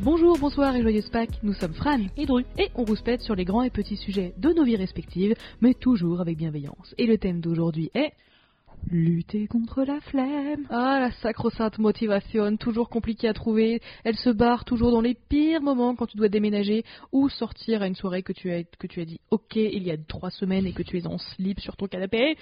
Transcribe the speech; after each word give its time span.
Bonjour, 0.00 0.38
bonsoir 0.38 0.76
et 0.76 0.82
joyeuse 0.82 1.10
Pâques, 1.10 1.42
nous 1.42 1.54
sommes 1.54 1.74
Fran 1.74 1.98
et 2.16 2.24
Dru, 2.24 2.44
et 2.56 2.68
on 2.76 2.84
rouspète 2.84 3.20
sur 3.20 3.34
les 3.34 3.44
grands 3.44 3.64
et 3.64 3.70
petits 3.70 3.96
sujets 3.96 4.32
de 4.36 4.52
nos 4.52 4.62
vies 4.62 4.76
respectives, 4.76 5.34
mais 5.60 5.74
toujours 5.74 6.20
avec 6.20 6.36
bienveillance. 6.36 6.94
Et 6.98 7.06
le 7.06 7.18
thème 7.18 7.40
d'aujourd'hui 7.40 7.90
est... 7.94 8.12
Lutter 8.90 9.46
contre 9.46 9.84
la 9.84 10.00
flemme. 10.00 10.66
Ah, 10.70 10.98
la 11.00 11.10
sacro-sainte 11.10 11.78
motivation, 11.78 12.56
toujours 12.56 12.88
compliquée 12.88 13.28
à 13.28 13.34
trouver. 13.34 13.80
Elle 14.04 14.16
se 14.16 14.30
barre 14.30 14.64
toujours 14.64 14.92
dans 14.92 15.00
les 15.00 15.14
pires 15.14 15.60
moments 15.60 15.94
quand 15.94 16.06
tu 16.06 16.16
dois 16.16 16.28
déménager 16.28 16.84
ou 17.12 17.28
sortir 17.28 17.82
à 17.82 17.86
une 17.86 17.94
soirée 17.94 18.22
que 18.22 18.32
tu 18.32 18.50
as, 18.50 18.62
dit 19.04 19.20
ok 19.30 19.56
il 19.56 19.82
y 19.82 19.90
a 19.90 19.96
trois 19.96 20.30
semaines 20.30 20.66
et 20.66 20.72
que 20.72 20.82
tu 20.82 20.96
es 20.98 21.06
en 21.06 21.18
slip 21.18 21.60
sur 21.60 21.76
ton 21.76 21.86
canapé. 21.86 22.36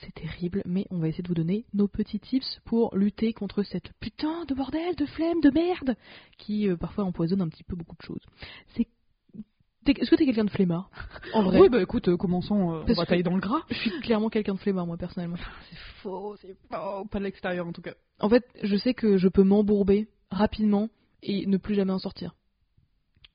C'est 0.00 0.14
terrible, 0.14 0.62
mais 0.66 0.86
on 0.90 0.98
va 0.98 1.08
essayer 1.08 1.22
de 1.22 1.28
vous 1.28 1.34
donner 1.34 1.64
nos 1.74 1.88
petits 1.88 2.20
tips 2.20 2.60
pour 2.64 2.94
lutter 2.96 3.32
contre 3.32 3.62
cette 3.62 3.92
putain 3.98 4.44
de 4.44 4.54
bordel, 4.54 4.94
de 4.94 5.06
flemme, 5.06 5.40
de 5.40 5.50
merde 5.50 5.96
qui 6.38 6.68
euh, 6.68 6.76
parfois 6.76 7.04
empoisonne 7.04 7.40
un 7.40 7.48
petit 7.48 7.64
peu 7.64 7.76
beaucoup 7.76 7.96
de 7.96 8.02
choses. 8.02 8.24
Est-ce 9.86 10.10
que 10.10 10.16
t'es 10.16 10.26
quelqu'un 10.26 10.44
de 10.44 10.50
flemmard 10.50 10.90
En 11.34 11.42
vrai? 11.42 11.60
Oui, 11.60 11.68
bah 11.68 11.82
écoute, 11.82 12.08
euh, 12.08 12.16
commençons, 12.16 12.74
euh, 12.74 12.84
on 12.86 12.92
va 12.92 13.06
tailler 13.06 13.22
dans 13.22 13.34
le 13.34 13.40
gras. 13.40 13.62
Je 13.68 13.74
suis 13.74 14.00
clairement 14.00 14.28
quelqu'un 14.28 14.54
de 14.54 14.58
flemmard, 14.58 14.86
moi, 14.86 14.96
personnellement. 14.96 15.36
C'est 15.70 15.76
faux, 16.02 16.36
c'est 16.40 16.54
faux, 16.68 17.04
pas 17.06 17.18
de 17.18 17.24
l'extérieur 17.24 17.66
en 17.66 17.72
tout 17.72 17.82
cas. 17.82 17.94
En 18.18 18.28
fait, 18.28 18.44
je 18.62 18.76
sais 18.76 18.94
que 18.94 19.18
je 19.18 19.28
peux 19.28 19.44
m'embourber 19.44 20.08
rapidement 20.30 20.88
et 21.22 21.46
ne 21.46 21.56
plus 21.56 21.74
jamais 21.74 21.92
en 21.92 21.98
sortir. 21.98 22.34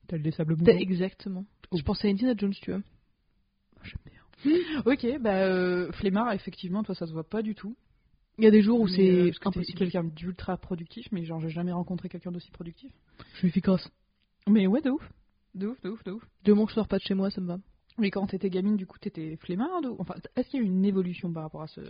T'as 0.08 0.18
des 0.18 0.32
sables 0.32 0.56
mouvants. 0.56 0.72
Exactement. 0.72 1.46
Oh. 1.72 1.78
Je 1.78 1.84
pensais 1.84 2.08
à 2.08 2.12
Indiana 2.12 2.34
Jones, 2.38 2.54
tu 2.62 2.72
vois. 2.72 2.82
J'aime 3.84 4.00
bien. 4.06 4.82
ok, 4.86 5.22
bah 5.22 5.44
euh, 5.44 5.92
flemmard, 5.94 6.34
effectivement, 6.34 6.84
toi 6.84 6.96
ça 6.96 7.08
se 7.08 7.14
voit 7.14 7.28
pas 7.28 7.42
du 7.42 7.56
tout. 7.56 7.76
Il 8.38 8.44
y 8.44 8.48
a 8.48 8.52
des 8.52 8.62
jours 8.62 8.80
où 8.80 8.88
c'est 8.88 9.32
que 9.32 9.78
quelqu'un 9.78 10.04
d'ultra 10.04 10.58
productif, 10.58 11.08
mais 11.12 11.26
genre 11.26 11.40
j'ai 11.40 11.50
jamais 11.50 11.72
rencontré 11.72 12.08
quelqu'un 12.08 12.32
d'aussi 12.32 12.52
productif. 12.52 12.92
Je 13.34 13.38
suis 13.40 13.48
efficace. 13.48 13.90
Mais 14.48 14.68
ouais, 14.68 14.82
de 14.82 14.92
ouf. 14.92 15.02
De 15.58 15.68
ouf, 15.68 15.82
de 15.82 15.90
ouf, 15.90 16.04
de 16.04 16.12
ouf. 16.12 16.24
Deux 16.46 16.54
mois 16.54 16.66
que 16.66 16.72
je 16.72 16.76
sors 16.76 16.88
pas 16.88 16.98
de 16.98 17.04
chez 17.04 17.14
moi, 17.16 17.30
ça 17.30 17.42
me 17.42 17.48
va. 17.48 17.58
Mais 17.98 18.12
quand 18.12 18.28
t'étais 18.28 18.50
gamine, 18.50 18.76
du 18.78 18.86
coup, 18.86 18.98
t'étais 19.00 19.38
flemmarde 19.38 19.86
ou... 19.88 19.96
Enfin, 20.00 20.14
est-ce 20.36 20.50
qu'il 20.50 20.60
y 20.60 20.64
a 20.64 20.66
eu 20.66 20.70
une 20.70 20.86
évolution 20.86 21.32
par 21.34 21.44
rapport 21.44 21.64
à 21.64 21.68
ce... 21.68 21.82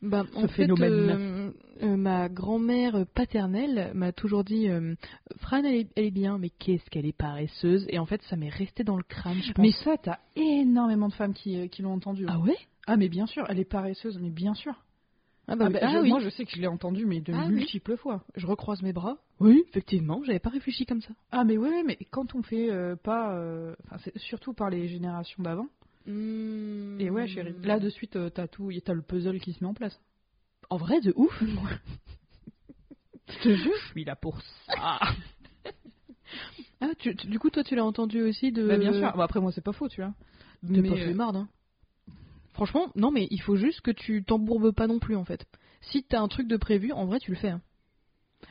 Bah, 0.00 0.24
en 0.34 0.42
Ce 0.42 0.46
fait, 0.48 0.62
phénomène. 0.64 0.90
euh, 0.92 1.50
euh, 1.84 1.96
ma 1.96 2.28
grand-mère 2.28 3.06
paternelle 3.14 3.92
m'a 3.94 4.10
toujours 4.10 4.42
dit 4.42 4.68
euh, 4.68 4.94
Fran, 5.36 5.58
elle 5.62 5.74
est, 5.76 5.88
elle 5.94 6.06
est 6.06 6.10
bien, 6.10 6.38
mais 6.38 6.50
qu'est-ce 6.50 6.90
qu'elle 6.90 7.06
est 7.06 7.16
paresseuse. 7.16 7.86
Et 7.88 8.00
en 8.00 8.06
fait, 8.06 8.20
ça 8.22 8.34
m'est 8.34 8.48
resté 8.48 8.82
dans 8.82 8.96
le 8.96 9.04
crâne, 9.04 9.40
je 9.42 9.52
pense. 9.52 9.64
Mais 9.64 9.70
ça, 9.70 9.96
t'as 10.02 10.18
énormément 10.34 11.08
de 11.08 11.14
femmes 11.14 11.34
qui, 11.34 11.56
euh, 11.56 11.68
qui 11.68 11.82
l'ont 11.82 11.92
entendu. 11.92 12.24
Ah 12.28 12.40
ouais? 12.40 12.56
Ah, 12.88 12.96
mais 12.96 13.08
bien 13.08 13.26
sûr, 13.26 13.44
elle 13.48 13.60
est 13.60 13.64
paresseuse, 13.64 14.18
mais 14.20 14.30
bien 14.30 14.54
sûr. 14.54 14.74
Ah 15.48 15.56
bah, 15.56 15.64
Ah 15.64 15.68
oui. 15.68 15.72
bah, 15.72 15.78
Ah 15.82 15.90
je- 15.92 15.98
oui. 15.98 16.08
Moi, 16.10 16.20
je 16.20 16.28
sais 16.30 16.44
que 16.44 16.50
je 16.52 16.60
l'ai 16.60 16.66
entendu, 16.66 17.04
mais 17.06 17.20
de 17.20 17.32
Ah 17.32 17.44
oui. 17.48 17.54
multiples 17.54 17.96
fois. 17.96 18.24
Je 18.36 18.46
recroise 18.46 18.80
mes 18.82 18.92
bras. 18.92 19.18
Oui, 19.40 19.64
effectivement, 19.68 20.22
j'avais 20.24 20.38
pas 20.38 20.50
réfléchi 20.50 20.86
comme 20.86 21.00
ça. 21.00 21.12
Ah, 21.32 21.44
mais 21.44 21.56
ouais, 21.58 21.82
mais 21.84 21.96
quand 22.10 22.34
on 22.34 22.42
fait 22.42 22.70
euh, 22.70 22.94
pas... 22.96 23.34
euh, 23.34 23.74
Enfin, 23.86 23.96
c'est 24.04 24.16
surtout 24.18 24.52
par 24.54 24.70
les 24.70 24.88
générations 24.88 25.42
d'avant. 25.42 25.66
Et 26.06 27.10
ouais, 27.10 27.26
chérie, 27.28 27.54
là, 27.62 27.78
de 27.78 27.88
suite, 27.90 28.16
euh, 28.16 28.28
t'as 28.30 28.46
tout... 28.48 28.70
T'as 28.84 28.92
le 28.94 29.02
puzzle 29.02 29.40
qui 29.40 29.52
se 29.52 29.62
met 29.62 29.70
en 29.70 29.74
place. 29.74 30.00
En 30.70 30.76
vrai, 30.76 31.00
de 31.00 31.12
ouf. 31.16 31.42
Je 33.28 33.38
te 33.42 33.54
jure, 33.54 33.72
je 33.80 33.88
suis 33.90 34.04
là 34.04 34.14
pour 34.16 34.40
ça. 34.66 34.98
Ah, 36.80 36.88
tu- 36.98 37.14
tu- 37.14 37.28
du 37.28 37.38
coup, 37.38 37.50
toi, 37.50 37.62
tu 37.62 37.76
l'as 37.76 37.84
entendu 37.84 38.22
aussi 38.22 38.50
de. 38.50 38.66
Bah, 38.66 38.76
bien 38.76 38.92
sûr. 38.92 39.12
Bon, 39.14 39.20
après, 39.20 39.38
moi, 39.40 39.52
c'est 39.52 39.60
pas 39.62 39.72
faux, 39.72 39.88
tu 39.88 40.00
vois. 40.00 40.12
De 40.64 40.80
Mais, 40.80 40.88
pas 40.88 40.94
euh, 40.96 41.04
flemmarde, 41.04 41.36
hein. 41.36 41.48
Franchement, 42.54 42.90
non, 42.96 43.10
mais 43.10 43.26
il 43.30 43.40
faut 43.40 43.56
juste 43.56 43.80
que 43.80 43.90
tu 43.90 44.24
t'embourbes 44.24 44.72
pas 44.72 44.86
non 44.86 44.98
plus, 44.98 45.16
en 45.16 45.24
fait. 45.24 45.46
Si 45.80 46.04
t'as 46.04 46.20
un 46.20 46.28
truc 46.28 46.46
de 46.48 46.56
prévu, 46.56 46.92
en 46.92 47.06
vrai, 47.06 47.18
tu 47.18 47.30
le 47.30 47.36
fais. 47.36 47.48
hein. 47.50 47.62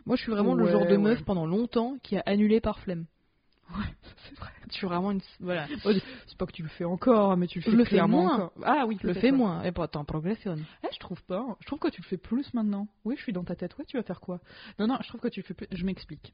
Moi, 0.06 0.16
je 0.16 0.22
suis 0.24 0.32
vraiment 0.32 0.56
le 0.56 0.66
genre 0.68 0.88
de 0.88 0.98
meuf 0.98 1.24
pendant 1.24 1.46
longtemps 1.46 1.98
qui 2.02 2.18
a 2.18 2.24
annulé 2.26 2.60
par 2.62 2.80
flemme. 2.80 3.06
Ouais, 3.72 3.86
c'est 4.28 4.38
vrai. 4.38 4.50
Je 4.70 4.74
suis 4.74 4.86
vraiment 4.88 5.12
une. 5.12 5.22
Voilà. 5.40 5.66
C'est 6.28 6.38
pas 6.38 6.46
que 6.46 6.52
tu 6.52 6.62
le 6.62 6.68
fais 6.68 6.84
encore, 6.84 7.38
mais 7.38 7.48
tu 7.48 7.60
le 7.60 7.64
Je 7.64 7.72
le 7.72 7.78
le 7.78 7.84
fais 7.86 8.00
fais 8.02 8.06
moins. 8.06 8.34
encore. 8.36 8.54
Ah 8.64 8.84
oui, 8.86 8.98
Je 9.00 9.08
le 9.08 9.14
peut-être, 9.14 9.22
fais 9.22 9.32
moins, 9.32 9.64
et 9.64 9.72
pourtant, 9.72 10.04
progressionne. 10.04 10.66
Eh, 10.84 10.88
je 10.94 11.00
trouve 11.00 11.24
pas. 11.24 11.56
Je 11.62 11.68
trouve 11.68 11.80
que 11.80 11.88
tu 11.88 12.02
le 12.02 12.06
fais 12.08 12.18
plus 12.18 12.54
maintenant. 12.54 12.90
Oui, 13.06 13.16
je 13.18 13.22
suis 13.22 13.32
dans 13.32 13.46
ta 13.46 13.56
tête. 13.56 13.78
Ouais, 13.78 13.86
tu 13.86 13.96
vas 13.96 14.04
faire 14.04 14.20
quoi? 14.20 14.42
Non, 14.78 14.88
non, 14.88 14.98
je 15.02 15.08
trouve 15.08 15.22
que 15.22 15.30
tu 15.30 15.40
le 15.40 15.46
fais 15.46 15.54
plus. 15.54 15.68
Je 15.72 15.86
m'explique. 15.86 16.34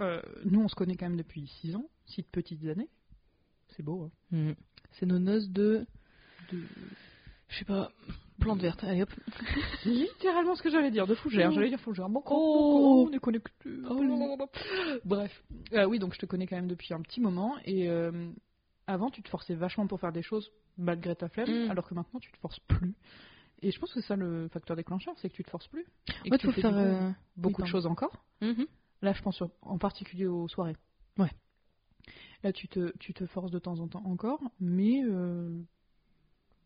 Euh, 0.00 0.20
nous, 0.44 0.60
on 0.60 0.66
se 0.68 0.74
connaît 0.74 0.96
quand 0.96 1.06
même 1.08 1.16
depuis 1.16 1.46
6 1.60 1.76
ans, 1.76 1.86
6 2.06 2.24
petites 2.24 2.64
années. 2.66 2.88
C'est 3.76 3.84
beau, 3.84 4.10
hein. 4.32 4.54
C'est 4.92 5.06
nos 5.06 5.20
noces 5.20 5.48
de. 5.50 5.86
De- 6.52 6.62
Je 7.48 7.58
sais 7.58 7.64
pas. 7.64 7.90
Plante 8.40 8.60
verte. 8.60 8.84
Allez 8.84 9.02
hop. 9.02 9.10
C'est 9.82 9.88
littéralement 9.90 10.54
ce 10.56 10.62
que 10.62 10.70
j'allais 10.70 10.90
dire, 10.90 11.06
de 11.06 11.14
fougère. 11.14 11.48
Oh. 11.50 11.54
J'allais 11.54 11.68
dire 11.70 11.80
fougère. 11.80 12.08
Bon, 12.08 12.22
Oh. 12.26 13.08
on 13.08 13.12
est 13.14 13.18
connectés. 13.18 13.50
Oh. 13.88 14.36
Bref. 15.04 15.42
Euh, 15.72 15.84
oui, 15.86 15.98
donc 15.98 16.14
je 16.14 16.18
te 16.18 16.26
connais 16.26 16.46
quand 16.46 16.56
même 16.56 16.66
depuis 16.68 16.92
un 16.92 17.00
petit 17.00 17.20
moment. 17.20 17.54
Et 17.64 17.88
euh, 17.88 18.28
avant, 18.86 19.10
tu 19.10 19.22
te 19.22 19.28
forçais 19.28 19.54
vachement 19.54 19.86
pour 19.86 20.00
faire 20.00 20.12
des 20.12 20.22
choses 20.22 20.50
malgré 20.78 21.16
ta 21.16 21.28
flemme, 21.28 21.66
Mm. 21.66 21.70
alors 21.70 21.88
que 21.88 21.94
maintenant, 21.94 22.20
tu 22.20 22.30
te 22.30 22.36
forces 22.38 22.60
plus. 22.60 22.94
Et 23.62 23.70
je 23.70 23.80
pense 23.80 23.92
que 23.94 24.00
c'est 24.02 24.06
ça 24.08 24.16
le 24.16 24.48
facteur 24.48 24.76
déclencheur, 24.76 25.14
c'est 25.16 25.30
que 25.30 25.34
tu 25.34 25.42
te 25.42 25.48
forces 25.50 25.68
plus. 25.68 25.86
Et 26.26 26.30
Ouais, 26.30 26.36
que 26.36 26.46
tu 26.46 26.52
fais 26.52 26.60
faire. 26.60 26.72
coup 26.72 26.76
euh, 26.76 27.10
beaucoup 27.38 27.62
de 27.62 27.66
choses 27.66 27.86
encore. 27.86 28.22
mhm. 28.42 28.66
Là, 29.02 29.12
je 29.14 29.22
pense 29.22 29.42
en 29.62 29.78
particulier 29.78 30.26
aux 30.26 30.48
soirées. 30.48 30.76
Ouais. 31.18 31.30
Là, 32.42 32.52
tu 32.52 32.68
te, 32.68 32.94
tu 32.98 33.14
te 33.14 33.24
forces 33.26 33.50
de 33.50 33.58
temps 33.58 33.78
en 33.80 33.88
temps 33.88 34.02
encore, 34.04 34.40
mais 34.60 35.00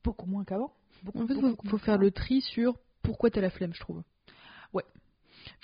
beaucoup 0.05 0.27
moins 0.27 0.45
qu'avant. 0.45 0.73
En 1.15 1.27
fait, 1.27 1.35
beaucoup, 1.35 1.69
faut, 1.69 1.79
faire 1.79 1.99
le 1.99 2.11
tri 2.11 2.41
sur 2.41 2.77
pourquoi 3.03 3.31
t'as 3.31 3.41
la 3.41 3.51
flemme, 3.51 3.73
je 3.75 3.81
trouve. 3.81 4.03
Ouais. 4.73 4.85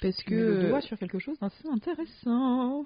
Parce 0.01 0.23
que. 0.23 0.35
le 0.35 0.69
doigt 0.69 0.81
sur 0.81 0.99
quelque 0.99 1.19
chose 1.19 1.39
d'assez 1.41 1.69
intéressant. 1.69 2.85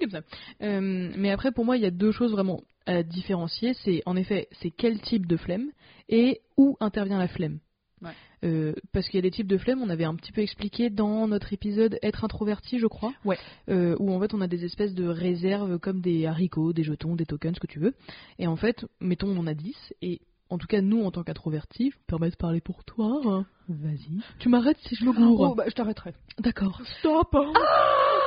comme 0.00 0.10
ça. 0.10 0.22
Euh, 0.62 1.12
mais 1.16 1.30
après, 1.30 1.52
pour 1.52 1.64
moi, 1.64 1.76
il 1.76 1.82
y 1.82 1.86
a 1.86 1.90
deux 1.90 2.12
choses 2.12 2.32
vraiment 2.32 2.62
à 2.86 3.02
différencier. 3.02 3.74
C'est 3.84 4.02
en 4.06 4.16
effet, 4.16 4.48
c'est 4.60 4.70
quel 4.70 5.00
type 5.00 5.26
de 5.26 5.36
flemme 5.36 5.70
et 6.08 6.40
où 6.56 6.76
intervient 6.80 7.18
la 7.18 7.28
flemme. 7.28 7.60
Ouais. 8.02 8.10
Euh, 8.44 8.74
parce 8.92 9.06
qu'il 9.06 9.18
y 9.18 9.18
a 9.18 9.22
des 9.22 9.30
types 9.30 9.46
de 9.46 9.56
flemme, 9.56 9.80
on 9.80 9.88
avait 9.88 10.04
un 10.04 10.16
petit 10.16 10.32
peu 10.32 10.40
expliqué 10.40 10.90
dans 10.90 11.28
notre 11.28 11.52
épisode 11.52 11.98
Être 12.02 12.24
introverti, 12.24 12.80
je 12.80 12.88
crois. 12.88 13.12
Ouais. 13.24 13.38
Euh, 13.68 13.96
où 14.00 14.12
en 14.12 14.20
fait 14.20 14.34
on 14.34 14.40
a 14.40 14.48
des 14.48 14.64
espèces 14.64 14.94
de 14.94 15.06
réserves 15.06 15.78
comme 15.78 16.00
des 16.00 16.26
haricots, 16.26 16.72
des 16.72 16.82
jetons, 16.82 17.14
des 17.14 17.26
tokens, 17.26 17.54
ce 17.54 17.60
que 17.60 17.68
tu 17.68 17.78
veux. 17.78 17.94
Et 18.40 18.48
en 18.48 18.56
fait, 18.56 18.84
mettons, 19.00 19.28
on 19.28 19.38
en 19.38 19.46
a 19.46 19.54
10. 19.54 19.94
Et 20.02 20.20
en 20.52 20.58
tout 20.58 20.66
cas, 20.66 20.80
nous, 20.82 21.02
en 21.04 21.10
tant 21.10 21.22
qu'introvertis, 21.22 21.90
je 21.90 21.96
me 21.96 22.04
permets 22.06 22.30
de 22.30 22.36
parler 22.36 22.60
pour 22.60 22.84
toi. 22.84 23.20
hein. 23.24 23.46
Vas-y. 23.68 24.20
Tu 24.38 24.48
m'arrêtes 24.48 24.76
si 24.86 24.94
je 24.96 25.04
me 25.04 25.12
gourre. 25.12 25.52
Oh, 25.52 25.54
bah, 25.54 25.64
je 25.66 25.72
t'arrêterai. 25.72 26.12
D'accord. 26.38 26.80
Stop 26.98 27.34
hein. 27.34 27.52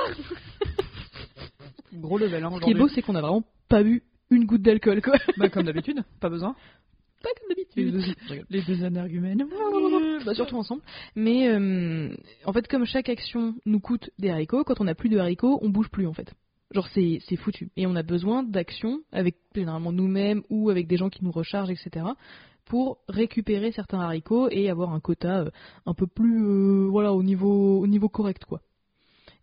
Gros 1.93 2.17
level, 2.17 2.43
hein, 2.43 2.49
Ce 2.55 2.59
qui 2.63 2.71
est 2.71 2.73
beau, 2.73 2.87
c'est 2.87 3.01
qu'on 3.01 3.15
a 3.15 3.21
vraiment 3.21 3.43
pas 3.69 3.83
bu 3.83 4.03
une 4.31 4.45
goutte 4.45 4.61
d'alcool, 4.63 5.01
quoi. 5.01 5.13
Bah, 5.37 5.49
comme 5.49 5.63
d'habitude, 5.63 6.03
pas 6.19 6.29
besoin. 6.29 6.55
Pas 7.23 7.29
comme 7.39 7.49
Les 7.75 7.91
d'habitude. 7.91 8.15
deux, 8.29 8.43
les 8.49 8.61
deux 8.63 8.83
énergumènes. 8.83 9.45
bah, 10.25 10.33
surtout 10.33 10.57
ensemble. 10.57 10.81
Mais 11.15 11.47
euh, 11.49 12.09
en 12.45 12.53
fait, 12.53 12.67
comme 12.67 12.85
chaque 12.85 13.09
action 13.09 13.55
nous 13.65 13.79
coûte 13.79 14.09
des 14.19 14.29
haricots, 14.29 14.63
quand 14.63 14.81
on 14.81 14.85
n'a 14.85 14.95
plus 14.95 15.09
de 15.09 15.17
haricots, 15.17 15.59
on 15.61 15.69
bouge 15.69 15.89
plus 15.89 16.07
en 16.07 16.13
fait. 16.13 16.33
Genre 16.71 16.87
c'est 16.93 17.19
c'est 17.27 17.35
foutu. 17.35 17.69
Et 17.77 17.85
on 17.85 17.95
a 17.95 18.03
besoin 18.03 18.43
d'actions 18.43 19.01
avec 19.11 19.37
généralement 19.53 19.91
nous-mêmes 19.91 20.41
ou 20.49 20.69
avec 20.69 20.87
des 20.87 20.97
gens 20.97 21.09
qui 21.09 21.23
nous 21.23 21.31
rechargent, 21.31 21.69
etc. 21.69 22.05
pour 22.65 22.97
récupérer 23.07 23.71
certains 23.71 23.99
haricots 23.99 24.49
et 24.49 24.69
avoir 24.69 24.91
un 24.91 24.99
quota 24.99 25.41
euh, 25.41 25.51
un 25.85 25.93
peu 25.93 26.07
plus 26.07 26.43
euh, 26.43 26.87
voilà 26.89 27.13
au 27.13 27.23
niveau 27.23 27.79
au 27.79 27.87
niveau 27.87 28.09
correct 28.09 28.45
quoi. 28.45 28.61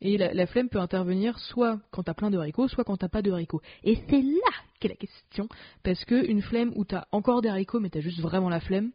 Et 0.05 0.19
la, 0.19 0.47
flemme 0.49 0.69
peut 0.69 0.81
intervenir 0.81 1.39
soit 1.39 1.81
quand 1.93 2.03
t'as 2.03 2.15
plein 2.15 2.29
de 2.29 2.37
haricots, 2.37 2.67
soit 2.67 2.83
quand 2.83 2.97
t'as 2.97 3.09
pas 3.09 3.23
de 3.23 3.31
haricots. 3.31 3.61
Et 3.85 3.95
c'est 4.11 4.21
là 4.21 4.51
qu'est 4.81 4.89
la 4.89 4.97
question. 4.97 5.49
Parce 5.85 6.05
que 6.05 6.29
une 6.29 6.43
flemme 6.43 6.73
où 6.75 6.85
t'as 6.85 7.05
encore 7.13 7.41
des 7.41 7.49
haricots 7.49 7.79
mais 7.79 7.89
t'as 7.89 8.01
juste 8.01 8.19
vraiment 8.19 8.49
la 8.49 8.59
flemme, 8.59 8.91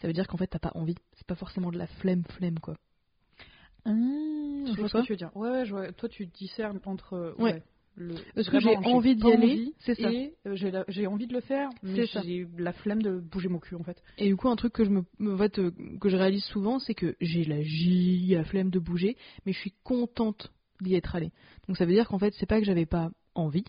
ça 0.00 0.08
veut 0.08 0.12
dire 0.12 0.26
qu'en 0.26 0.36
fait 0.36 0.48
t'as 0.48 0.58
pas 0.58 0.72
envie. 0.74 0.96
C'est 1.12 1.26
pas 1.26 1.36
forcément 1.36 1.70
de 1.70 1.78
la 1.78 1.86
flemme, 1.86 2.24
flemme 2.30 2.58
quoi. 2.58 2.74
Ah, 3.84 3.90
je 3.90 4.72
vois 4.72 4.74
vois 4.76 4.88
ce 4.88 4.92
que 4.98 5.06
tu 5.06 5.12
veux 5.12 5.16
dire. 5.16 5.30
Ouais, 5.36 5.50
ouais, 5.50 5.64
je 5.64 5.70
vois. 5.72 5.92
Toi, 5.92 6.08
tu 6.08 6.26
discernes 6.26 6.80
entre. 6.84 7.14
euh, 7.14 7.34
Ouais. 7.38 7.62
le, 7.96 8.14
Parce 8.34 8.48
que 8.48 8.60
j'ai 8.60 8.76
envie 8.76 9.16
d'y 9.16 9.30
aller, 9.30 9.74
c'est 9.80 9.94
ça. 9.96 10.10
Et 10.12 10.34
euh, 10.46 10.84
j'ai 10.88 11.06
envie 11.06 11.26
de 11.26 11.34
le 11.34 11.40
faire, 11.40 11.68
mais 11.82 12.06
j'ai 12.06 12.46
la 12.58 12.72
flemme 12.72 13.02
de 13.02 13.18
bouger 13.18 13.48
mon 13.48 13.58
cul 13.58 13.74
en 13.74 13.82
fait. 13.82 14.02
Et 14.18 14.28
du 14.28 14.36
coup, 14.36 14.48
un 14.48 14.56
truc 14.56 14.72
que 14.72 14.84
je 14.84 14.90
me, 14.90 15.04
en 15.20 15.36
fait, 15.36 15.58
euh, 15.58 15.72
que 16.00 16.08
je 16.08 16.16
réalise 16.16 16.44
souvent, 16.44 16.78
c'est 16.78 16.94
que 16.94 17.16
j'ai 17.20 17.44
la 17.44 17.60
giga 17.62 18.44
flemme 18.44 18.70
de 18.70 18.78
bouger, 18.78 19.16
mais 19.44 19.52
je 19.52 19.58
suis 19.58 19.74
contente 19.84 20.52
d'y 20.80 20.94
être 20.94 21.14
allée. 21.14 21.32
Donc 21.68 21.76
ça 21.76 21.84
veut 21.84 21.92
dire 21.92 22.08
qu'en 22.08 22.18
fait, 22.18 22.32
c'est 22.38 22.46
pas 22.46 22.58
que 22.60 22.64
j'avais 22.64 22.86
pas 22.86 23.10
envie, 23.34 23.64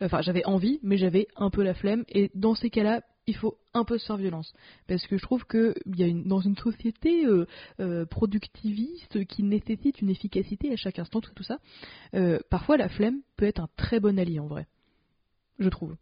enfin 0.00 0.20
j'avais 0.22 0.44
envie, 0.46 0.78
mais 0.82 0.96
j'avais 0.96 1.26
un 1.36 1.50
peu 1.50 1.62
la 1.62 1.74
flemme. 1.74 2.04
Et 2.08 2.30
dans 2.34 2.54
ces 2.54 2.70
cas-là, 2.70 3.02
il 3.26 3.36
faut 3.36 3.58
un 3.74 3.84
peu 3.84 3.98
se 3.98 4.06
faire 4.06 4.16
violence, 4.16 4.52
parce 4.86 5.06
que 5.06 5.16
je 5.16 5.22
trouve 5.22 5.44
que 5.44 5.74
il 5.86 5.98
y 5.98 6.02
a 6.02 6.06
une, 6.06 6.24
dans 6.24 6.40
une 6.40 6.56
société 6.56 7.26
euh, 7.26 7.46
euh, 7.80 8.06
productiviste 8.06 9.24
qui 9.26 9.42
nécessite 9.42 10.00
une 10.00 10.10
efficacité 10.10 10.72
à 10.72 10.76
chaque 10.76 10.98
instant, 10.98 11.20
tout, 11.20 11.32
tout 11.34 11.42
ça, 11.42 11.58
euh, 12.14 12.38
parfois 12.50 12.76
la 12.76 12.88
flemme 12.88 13.20
peut 13.36 13.46
être 13.46 13.60
un 13.60 13.68
très 13.76 14.00
bon 14.00 14.18
allié 14.18 14.38
en 14.38 14.46
vrai. 14.46 14.66
Je 15.58 15.68
trouve. 15.68 15.96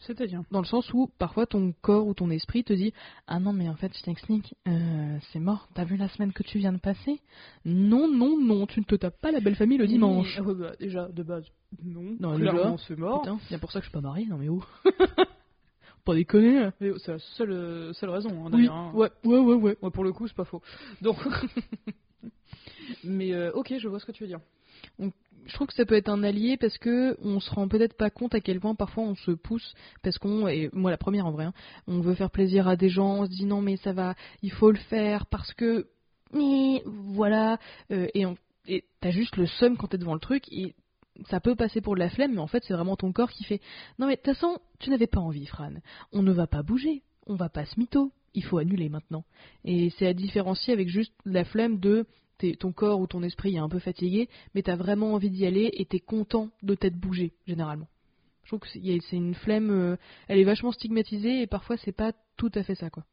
C'est-à-dire? 0.00 0.42
Dans 0.50 0.60
le 0.60 0.66
sens 0.66 0.92
où 0.92 1.10
parfois 1.18 1.46
ton 1.46 1.72
corps 1.80 2.06
ou 2.06 2.14
ton 2.14 2.30
esprit 2.30 2.64
te 2.64 2.72
dit 2.72 2.92
Ah 3.26 3.40
non, 3.40 3.52
mais 3.52 3.68
en 3.68 3.76
fait, 3.76 3.92
Sneak, 3.94 4.54
euh, 4.68 5.18
c'est 5.32 5.38
mort. 5.38 5.68
T'as 5.74 5.84
vu 5.84 5.96
la 5.96 6.08
semaine 6.08 6.32
que 6.32 6.42
tu 6.42 6.58
viens 6.58 6.72
de 6.72 6.78
passer? 6.78 7.20
Non, 7.64 8.08
non, 8.08 8.38
non, 8.38 8.66
tu 8.66 8.80
ne 8.80 8.84
te 8.84 8.94
tapes 8.94 9.20
pas 9.20 9.32
la 9.32 9.40
belle 9.40 9.56
famille 9.56 9.78
le 9.78 9.86
dimanche. 9.86 10.38
Oui, 10.44 10.54
bah, 10.54 10.72
déjà, 10.78 11.08
de 11.08 11.22
base, 11.22 11.46
non. 11.82 12.16
Non, 12.20 12.36
clairement, 12.36 12.76
c'est 12.78 12.96
mort. 12.96 13.26
C'est 13.48 13.58
pour 13.58 13.72
ça 13.72 13.80
que 13.80 13.86
je 13.86 13.90
suis 13.90 13.94
pas 13.94 14.02
mariée, 14.02 14.26
non 14.26 14.36
mais 14.36 14.48
où? 14.48 14.64
Pas 16.06 16.14
déconner. 16.14 16.70
Mais 16.80 16.92
C'est 16.98 17.12
la 17.12 17.18
seule, 17.18 17.50
euh, 17.50 17.92
seule 17.92 18.10
raison, 18.10 18.30
hein, 18.46 18.50
Oui, 18.52 18.68
hein. 18.70 18.92
ouais, 18.94 19.10
ouais, 19.24 19.38
ouais, 19.38 19.54
ouais. 19.54 19.76
Ouais, 19.82 19.90
pour 19.90 20.04
le 20.04 20.12
coup, 20.12 20.26
c'est 20.28 20.36
pas 20.36 20.44
faux. 20.44 20.62
Donc. 21.02 21.18
Mais 23.04 23.34
euh, 23.34 23.50
ok, 23.52 23.74
je 23.78 23.88
vois 23.88 23.98
ce 23.98 24.06
que 24.06 24.12
tu 24.12 24.22
veux 24.22 24.28
dire. 24.28 24.40
Je 24.98 25.54
trouve 25.54 25.66
que 25.66 25.74
ça 25.74 25.84
peut 25.84 25.96
être 25.96 26.08
un 26.08 26.22
allié 26.22 26.56
parce 26.56 26.78
que 26.78 27.16
on 27.22 27.40
se 27.40 27.50
rend 27.50 27.68
peut-être 27.68 27.96
pas 27.96 28.10
compte 28.10 28.34
à 28.34 28.40
quel 28.40 28.60
point 28.60 28.74
parfois 28.74 29.04
on 29.04 29.14
se 29.14 29.30
pousse 29.32 29.74
parce 30.02 30.18
qu'on 30.18 30.48
et 30.48 30.70
moi 30.72 30.90
la 30.90 30.96
première 30.96 31.26
en 31.26 31.30
vrai, 31.30 31.44
hein, 31.44 31.52
on 31.86 32.00
veut 32.00 32.14
faire 32.14 32.30
plaisir 32.30 32.66
à 32.66 32.76
des 32.76 32.88
gens, 32.88 33.20
on 33.20 33.26
se 33.26 33.30
dit 33.30 33.44
non 33.44 33.62
mais 33.62 33.76
ça 33.76 33.92
va, 33.92 34.14
il 34.42 34.50
faut 34.50 34.72
le 34.72 34.78
faire 34.78 35.26
parce 35.26 35.52
que 35.54 35.86
mais 36.32 36.82
voilà 36.84 37.58
euh, 37.92 38.08
et 38.14 38.26
on, 38.26 38.36
et 38.66 38.84
t'as 39.00 39.10
juste 39.10 39.36
le 39.36 39.46
seum 39.46 39.76
quand 39.76 39.88
t'es 39.88 39.98
devant 39.98 40.14
le 40.14 40.20
truc 40.20 40.50
et 40.50 40.74
ça 41.28 41.40
peut 41.40 41.54
passer 41.54 41.80
pour 41.80 41.94
de 41.94 42.00
la 42.00 42.10
flemme 42.10 42.34
mais 42.34 42.40
en 42.40 42.46
fait 42.46 42.62
c'est 42.66 42.74
vraiment 42.74 42.96
ton 42.96 43.12
corps 43.12 43.30
qui 43.30 43.44
fait 43.44 43.60
non 43.98 44.06
mais 44.06 44.16
de 44.16 44.20
toute 44.20 44.34
façon 44.34 44.58
tu 44.78 44.90
n'avais 44.90 45.06
pas 45.06 45.20
envie 45.20 45.46
Fran, 45.46 45.72
on 46.12 46.22
ne 46.22 46.32
va 46.32 46.46
pas 46.46 46.62
bouger, 46.62 47.02
on 47.26 47.34
va 47.34 47.48
pas 47.48 47.64
se 47.64 47.78
mytho, 47.78 48.12
il 48.34 48.44
faut 48.44 48.58
annuler 48.58 48.88
maintenant 48.88 49.24
et 49.64 49.90
c'est 49.98 50.06
à 50.06 50.14
différencier 50.14 50.72
avec 50.72 50.88
juste 50.88 51.14
la 51.24 51.44
flemme 51.44 51.78
de 51.78 52.06
ton 52.58 52.72
corps 52.72 53.00
ou 53.00 53.06
ton 53.06 53.22
esprit 53.22 53.56
est 53.56 53.58
un 53.58 53.68
peu 53.68 53.78
fatigué, 53.78 54.28
mais 54.54 54.62
t'as 54.62 54.76
vraiment 54.76 55.14
envie 55.14 55.30
d'y 55.30 55.46
aller 55.46 55.70
et 55.72 55.84
t'es 55.86 56.00
content 56.00 56.50
de 56.62 56.74
t'être 56.74 56.96
bougé, 56.96 57.32
généralement. 57.46 57.88
Je 58.44 58.50
trouve 58.50 58.60
que 58.60 58.68
c'est 58.68 59.16
une 59.16 59.34
flemme, 59.34 59.70
euh, 59.70 59.96
elle 60.28 60.38
est 60.38 60.44
vachement 60.44 60.72
stigmatisée 60.72 61.42
et 61.42 61.46
parfois 61.46 61.76
c'est 61.78 61.92
pas 61.92 62.12
tout 62.36 62.52
à 62.54 62.62
fait 62.62 62.74
ça, 62.74 62.90
quoi. 62.90 63.04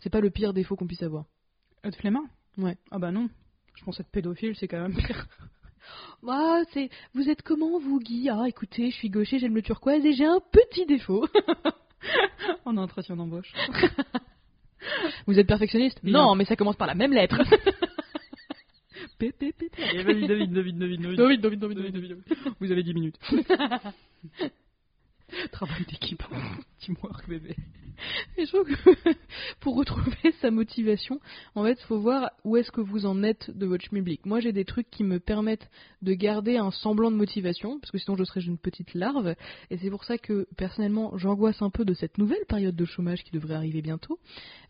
C'est 0.00 0.10
pas 0.10 0.20
le 0.20 0.30
pire 0.30 0.52
défaut 0.52 0.76
qu'on 0.76 0.86
puisse 0.86 1.02
avoir. 1.02 1.24
Être 1.82 1.96
flemmard? 1.96 2.24
Ouais. 2.58 2.76
Ah 2.90 2.98
bah 2.98 3.10
non. 3.10 3.28
Je 3.74 3.84
pense 3.84 3.98
être 4.00 4.10
pédophile, 4.10 4.54
c'est 4.56 4.68
quand 4.68 4.80
même 4.80 4.96
pire. 4.96 5.26
Ah, 6.26 6.62
c'est. 6.72 6.90
Vous 7.14 7.28
êtes 7.28 7.42
comment, 7.42 7.78
vous, 7.78 8.00
Guy? 8.00 8.28
Ah, 8.30 8.44
écoutez, 8.48 8.90
je 8.90 8.96
suis 8.96 9.10
gaucher, 9.10 9.38
j'aime 9.38 9.54
le 9.54 9.62
turquoise 9.62 10.04
et 10.04 10.12
j'ai 10.12 10.24
un 10.24 10.40
petit 10.52 10.86
défaut. 10.86 11.26
en 12.64 12.76
entretien 12.76 13.16
d'embauche. 13.16 13.52
Vous 15.26 15.38
êtes 15.38 15.46
perfectionniste? 15.46 16.00
Non, 16.02 16.34
mais 16.34 16.44
ça 16.44 16.56
commence 16.56 16.76
par 16.76 16.86
la 16.86 16.94
même 16.94 17.12
lettre. 17.12 17.40
P, 19.18 19.32
P, 19.32 19.52
P, 19.52 19.70
P. 19.70 19.82
Allez, 19.82 20.02
vas-y, 20.02 20.26
David, 20.26 20.52
David, 20.52 20.78
David, 20.78 21.00
David. 21.00 21.16
David, 21.16 21.40
David, 21.40 21.60
David, 21.60 21.78
David, 21.78 21.92
David. 21.92 21.92
David, 21.92 22.24
David. 22.28 22.54
Vous 22.60 22.72
avez 22.72 22.82
10 22.82 22.94
minutes. 22.94 23.18
Travail 25.52 25.84
d'équipe. 25.86 26.22
Teamwork, 26.80 27.28
bébé. 27.28 27.56
Et 28.36 28.44
je 28.44 28.50
trouve 28.50 28.66
que 28.66 29.14
pour 29.60 29.76
retrouver 29.76 30.32
sa 30.40 30.50
motivation, 30.50 31.20
en 31.54 31.64
fait, 31.64 31.80
faut 31.82 32.00
voir 32.00 32.30
où 32.44 32.56
est-ce 32.56 32.70
que 32.70 32.80
vous 32.80 33.06
en 33.06 33.22
êtes 33.22 33.50
de 33.56 33.66
votre 33.66 33.84
schmilblick. 33.84 34.26
Moi, 34.26 34.40
j'ai 34.40 34.52
des 34.52 34.64
trucs 34.64 34.90
qui 34.90 35.04
me 35.04 35.20
permettent 35.20 35.70
de 36.02 36.12
garder 36.14 36.56
un 36.56 36.70
semblant 36.70 37.10
de 37.10 37.16
motivation, 37.16 37.78
parce 37.78 37.90
que 37.90 37.98
sinon 37.98 38.16
je 38.16 38.24
serais 38.24 38.42
une 38.42 38.58
petite 38.58 38.94
larve. 38.94 39.34
Et 39.70 39.78
c'est 39.78 39.90
pour 39.90 40.04
ça 40.04 40.18
que, 40.18 40.46
personnellement, 40.56 41.16
j'angoisse 41.16 41.62
un 41.62 41.70
peu 41.70 41.84
de 41.84 41.94
cette 41.94 42.18
nouvelle 42.18 42.44
période 42.48 42.76
de 42.76 42.84
chômage 42.84 43.22
qui 43.22 43.30
devrait 43.30 43.54
arriver 43.54 43.82
bientôt. 43.82 44.18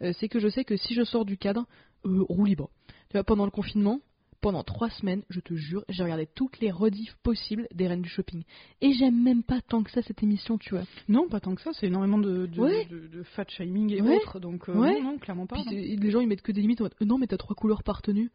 Euh, 0.02 0.12
c'est 0.18 0.28
que 0.28 0.38
je 0.38 0.48
sais 0.48 0.64
que 0.64 0.76
si 0.76 0.94
je 0.94 1.04
sors 1.04 1.24
du 1.24 1.38
cadre, 1.38 1.66
euh, 2.04 2.24
roue 2.28 2.44
libre. 2.44 2.70
Tu 3.08 3.16
vois, 3.16 3.24
pendant 3.24 3.44
le 3.44 3.50
confinement, 3.50 4.00
pendant 4.44 4.62
trois 4.62 4.90
semaines, 4.90 5.22
je 5.30 5.40
te 5.40 5.54
jure, 5.54 5.82
j'ai 5.88 6.02
regardé 6.02 6.26
toutes 6.34 6.60
les 6.60 6.70
rediffs 6.70 7.16
possibles 7.22 7.66
des 7.74 7.88
Reines 7.88 8.02
du 8.02 8.10
Shopping. 8.10 8.42
Et 8.82 8.92
j'aime 8.92 9.22
même 9.22 9.42
pas 9.42 9.62
tant 9.62 9.82
que 9.82 9.90
ça 9.90 10.02
cette 10.02 10.22
émission, 10.22 10.58
tu 10.58 10.74
vois. 10.74 10.84
Non, 11.08 11.28
pas 11.30 11.40
tant 11.40 11.54
que 11.54 11.62
ça, 11.62 11.70
c'est 11.72 11.86
énormément 11.86 12.18
de, 12.18 12.44
de, 12.44 12.60
Ouais. 12.60 12.84
de, 12.84 13.06
de 13.06 13.22
fat 13.22 13.46
shaming 13.48 13.90
et 13.92 14.02
Ouais. 14.02 14.16
autres, 14.16 14.40
donc 14.40 14.68
euh, 14.68 14.74
Ouais. 14.74 15.00
non, 15.00 15.12
non, 15.12 15.18
clairement 15.18 15.46
pas. 15.46 15.56
Puis 15.56 15.64
non. 15.64 15.70
c'est- 15.70 15.96
les 15.96 16.10
gens 16.10 16.20
ils 16.20 16.28
mettent 16.28 16.42
que 16.42 16.52
des 16.52 16.60
limites 16.60 16.82
en 16.82 16.84
mode 16.84 16.94
euh, 17.00 17.06
non 17.06 17.16
mais 17.16 17.26
t'as 17.26 17.38
trois 17.38 17.56
couleurs 17.56 17.82
par 17.82 18.02
tenue. 18.02 18.30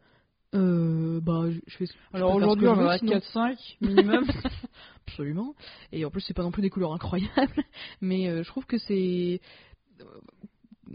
Euh, 0.56 1.20
bah 1.20 1.44
je 1.68 1.76
fais. 1.76 1.84
Alors 2.12 2.34
aujourd'hui, 2.34 2.66
on 2.66 2.74
va 2.74 2.90
à 2.90 2.98
sinon. 2.98 3.12
4-5 3.12 3.76
minimum. 3.80 4.24
Absolument. 5.06 5.54
Et 5.92 6.04
en 6.04 6.10
plus 6.10 6.22
c'est 6.22 6.34
pas 6.34 6.42
non 6.42 6.50
plus 6.50 6.62
des 6.62 6.70
couleurs 6.70 6.92
incroyables, 6.92 7.30
mais 8.00 8.28
euh, 8.28 8.42
je 8.42 8.48
trouve 8.48 8.66
que 8.66 8.78
c'est 8.78 9.40
euh, 10.00 10.04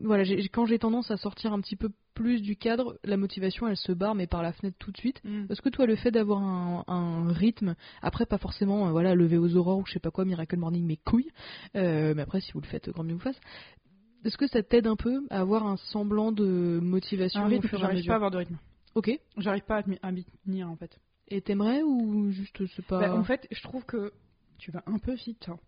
voilà 0.01 0.25
quand 0.51 0.65
j'ai 0.65 0.77
tendance 0.77 1.09
à 1.09 1.15
sortir 1.15 1.53
un 1.53 1.61
petit 1.61 1.77
peu 1.77 1.87
plus 2.15 2.41
du 2.41 2.55
cadre, 2.55 2.97
la 3.03 3.17
motivation 3.17 3.67
elle 3.67 3.77
se 3.77 3.91
barre 3.91 4.15
mais 4.15 4.25
par 4.25 4.41
la 4.41 4.51
fenêtre 4.53 4.77
tout 4.79 4.91
de 4.91 4.97
suite. 4.97 5.21
Mm. 5.23 5.45
Parce 5.45 5.61
que 5.61 5.69
toi, 5.69 5.85
le 5.85 5.95
fait 5.95 6.09
d'avoir 6.09 6.41
un, 6.41 6.83
un 6.87 7.31
rythme, 7.31 7.75
après 8.01 8.25
pas 8.25 8.39
forcément, 8.39 8.87
euh, 8.87 8.91
voilà, 8.91 9.13
lever 9.13 9.37
aux 9.37 9.55
aurores 9.55 9.77
ou 9.77 9.85
je 9.85 9.91
sais 9.93 9.99
pas 9.99 10.09
quoi, 10.11 10.25
Miracle 10.25 10.57
Morning, 10.57 10.83
mes 10.85 10.97
couilles, 10.97 11.29
euh, 11.75 12.13
mais 12.15 12.23
après 12.23 12.41
si 12.41 12.51
vous 12.53 12.61
le 12.61 12.65
faites, 12.67 12.89
grand 12.89 13.03
bien 13.03 13.13
vous 13.15 13.21
fasse. 13.21 13.39
Est-ce 14.23 14.37
que 14.37 14.47
ça 14.47 14.63
t'aide 14.63 14.87
un 14.87 14.95
peu 14.95 15.21
à 15.29 15.41
avoir 15.41 15.67
un 15.67 15.77
semblant 15.77 16.31
de 16.31 16.79
motivation 16.81 17.41
Un 17.41 17.47
rythme, 17.47 17.67
j'arrive 17.77 18.05
pas 18.07 18.13
à 18.13 18.15
avoir 18.15 18.31
de 18.31 18.37
rythme. 18.37 18.57
Ok. 18.95 19.11
J'arrive 19.37 19.63
pas 19.65 19.77
à 19.77 19.83
m'y- 19.87 19.99
à 20.01 20.11
m'y 20.11 20.25
tenir 20.45 20.67
en 20.71 20.75
fait. 20.77 20.97
Et 21.27 21.41
t'aimerais 21.41 21.83
ou 21.83 22.31
juste 22.31 22.65
c'est 22.75 22.85
pas. 22.85 22.99
Bah, 22.99 23.15
en 23.15 23.23
fait, 23.23 23.47
je 23.51 23.61
trouve 23.61 23.85
que 23.85 24.11
tu 24.57 24.71
vas 24.71 24.81
un 24.87 24.97
peu 24.99 25.13
vite. 25.13 25.47
hein. 25.49 25.59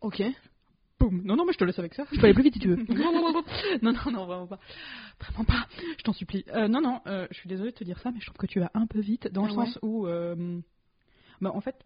Ok. 0.00 0.22
Boum. 1.02 1.22
Non, 1.24 1.36
non, 1.36 1.44
mais 1.44 1.52
je 1.52 1.58
te 1.58 1.64
laisse 1.64 1.78
avec 1.78 1.94
ça. 1.94 2.04
Je 2.12 2.18
peux 2.18 2.24
aller 2.24 2.34
plus 2.34 2.42
vite 2.44 2.54
si 2.54 2.60
tu 2.60 2.68
veux. 2.68 2.76
non, 3.82 3.92
non, 3.92 4.10
non, 4.12 4.26
vraiment 4.26 4.46
pas. 4.46 4.58
Vraiment 5.20 5.44
pas. 5.44 5.66
Je 5.98 6.02
t'en 6.02 6.12
supplie. 6.12 6.44
Euh, 6.54 6.68
non, 6.68 6.80
non, 6.80 7.00
euh, 7.06 7.26
je 7.30 7.38
suis 7.38 7.48
désolée 7.48 7.70
de 7.72 7.76
te 7.76 7.84
dire 7.84 7.98
ça, 7.98 8.10
mais 8.12 8.20
je 8.20 8.26
trouve 8.26 8.38
que 8.38 8.46
tu 8.46 8.60
vas 8.60 8.70
un 8.74 8.86
peu 8.86 9.00
vite 9.00 9.28
dans 9.32 9.44
Ah 9.44 9.48
le 9.48 9.54
ouais 9.54 9.66
sens 9.66 9.78
où, 9.82 10.06
euh, 10.06 10.60
bah, 11.40 11.50
en 11.54 11.60
fait, 11.60 11.76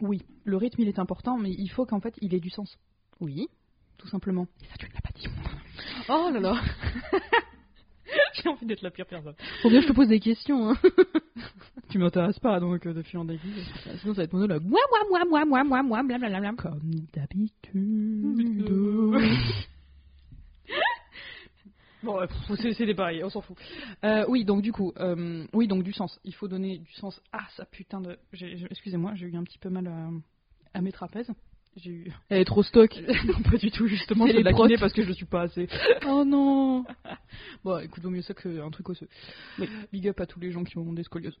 oui, 0.00 0.22
le 0.44 0.56
rythme 0.56 0.80
il 0.82 0.88
est 0.88 0.98
important, 0.98 1.38
mais 1.38 1.50
il 1.50 1.68
faut 1.68 1.86
qu'en 1.86 2.00
fait 2.00 2.14
il 2.20 2.34
ait 2.34 2.40
du 2.40 2.50
sens, 2.50 2.78
Oui. 3.20 3.48
tout 3.96 4.08
simplement. 4.08 4.46
Et 4.62 4.66
ça, 4.66 4.74
tu 4.78 4.86
ne 4.86 4.92
l'as 4.92 5.00
pas 5.00 5.10
dit. 5.14 5.26
Oh 6.08 6.30
là 6.32 6.40
là. 6.40 6.60
J'ai 8.34 8.48
envie 8.48 8.66
d'être 8.66 8.82
la 8.82 8.90
pire 8.90 9.06
personne. 9.06 9.34
Faut 9.62 9.70
bien 9.70 9.80
que 9.80 9.86
je 9.86 9.92
te 9.92 9.96
pose 9.96 10.08
des 10.08 10.20
questions, 10.20 10.70
hein. 10.70 10.76
Tu 11.90 11.98
m'intéresses 11.98 12.38
pas, 12.38 12.60
donc 12.60 12.86
euh, 12.86 12.92
de 12.92 13.02
fil 13.02 13.18
en 13.18 13.28
aiguille. 13.28 13.64
Sinon 14.00 14.12
ça 14.14 14.20
va 14.20 14.24
être 14.24 14.32
monologue. 14.32 14.62
Moi, 14.62 14.80
moi, 14.90 15.00
moi, 15.08 15.24
moi, 15.24 15.44
moi, 15.44 15.64
moi, 15.64 15.82
moi, 15.82 16.02
blablabla. 16.02 16.52
Comme 16.56 17.06
d'habitude. 17.14 18.68
Bon, 22.02 22.20
c'est 22.56 22.86
des 22.86 22.94
pareils, 22.94 23.24
on 23.24 23.28
s'en 23.28 23.40
fout. 23.40 23.56
Euh, 24.04 24.24
oui, 24.28 24.44
donc 24.44 24.62
du 24.62 24.70
coup, 24.70 24.92
euh, 24.98 25.44
oui, 25.52 25.66
donc 25.66 25.82
du 25.82 25.92
sens. 25.92 26.20
Il 26.22 26.32
faut 26.32 26.46
donner 26.46 26.78
du 26.78 26.92
sens 26.92 27.20
à 27.32 27.40
ça 27.56 27.64
putain 27.64 28.00
de. 28.00 28.16
Excusez-moi, 28.70 29.14
j'ai 29.16 29.26
eu 29.26 29.36
un 29.36 29.42
petit 29.42 29.58
peu 29.58 29.68
mal 29.68 29.88
à, 29.88 30.08
à 30.74 30.80
mes 30.80 30.92
trapèzes. 30.92 31.32
J'ai 31.76 31.90
eu. 31.90 32.12
Elle 32.28 32.40
est 32.40 32.44
trop 32.44 32.62
stock. 32.62 32.90
non, 33.26 33.40
pas 33.50 33.56
du 33.56 33.70
tout, 33.70 33.86
justement. 33.86 34.26
C'est 34.26 34.32
Je 34.32 34.38
la 34.40 34.50
protes. 34.52 34.70
parce 34.80 34.92
que 34.92 35.02
je 35.02 35.12
suis 35.12 35.26
pas 35.26 35.42
assez. 35.42 35.68
Oh 36.06 36.24
non. 36.24 36.84
Bon, 37.64 37.78
écoute, 37.78 38.02
vaut 38.02 38.10
mieux 38.10 38.22
ça 38.22 38.34
qu'un 38.34 38.70
truc 38.70 38.88
osseux. 38.88 39.08
Big 39.92 40.08
up 40.08 40.20
à 40.20 40.26
tous 40.26 40.40
les 40.40 40.50
gens 40.50 40.64
qui 40.64 40.78
ont 40.78 40.92
des 40.92 41.02
scolioses. 41.02 41.38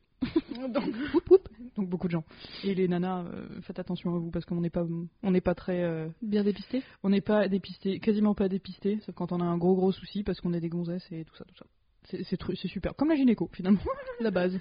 donc, 1.76 1.88
beaucoup 1.88 2.06
de 2.06 2.12
gens. 2.12 2.24
Et 2.64 2.74
les 2.74 2.88
nanas, 2.88 3.24
euh, 3.24 3.60
faites 3.62 3.78
attention 3.78 4.14
à 4.14 4.18
vous 4.18 4.30
parce 4.30 4.44
qu'on 4.44 4.60
n'est 4.60 4.70
pas, 4.70 4.84
on 5.22 5.30
n'est 5.30 5.40
pas 5.40 5.54
très. 5.54 5.82
euh, 5.82 6.08
Bien 6.22 6.44
dépisté. 6.44 6.82
On 7.02 7.10
n'est 7.10 7.20
pas 7.20 7.48
dépisté, 7.48 7.98
quasiment 8.00 8.34
pas 8.34 8.48
dépisté, 8.48 8.98
sauf 9.06 9.14
quand 9.14 9.32
on 9.32 9.40
a 9.40 9.44
un 9.44 9.56
gros 9.58 9.74
gros 9.74 9.92
souci 9.92 10.22
parce 10.22 10.40
qu'on 10.40 10.52
est 10.52 10.60
des 10.60 10.68
gonzesses 10.68 11.06
et 11.10 11.24
tout 11.24 11.34
ça, 11.36 11.44
tout 11.44 11.56
ça. 11.56 11.66
C'est 12.04 12.68
super, 12.68 12.94
comme 12.96 13.08
la 13.10 13.16
gynéco 13.16 13.50
finalement. 13.52 13.80
La 14.20 14.30
base. 14.30 14.58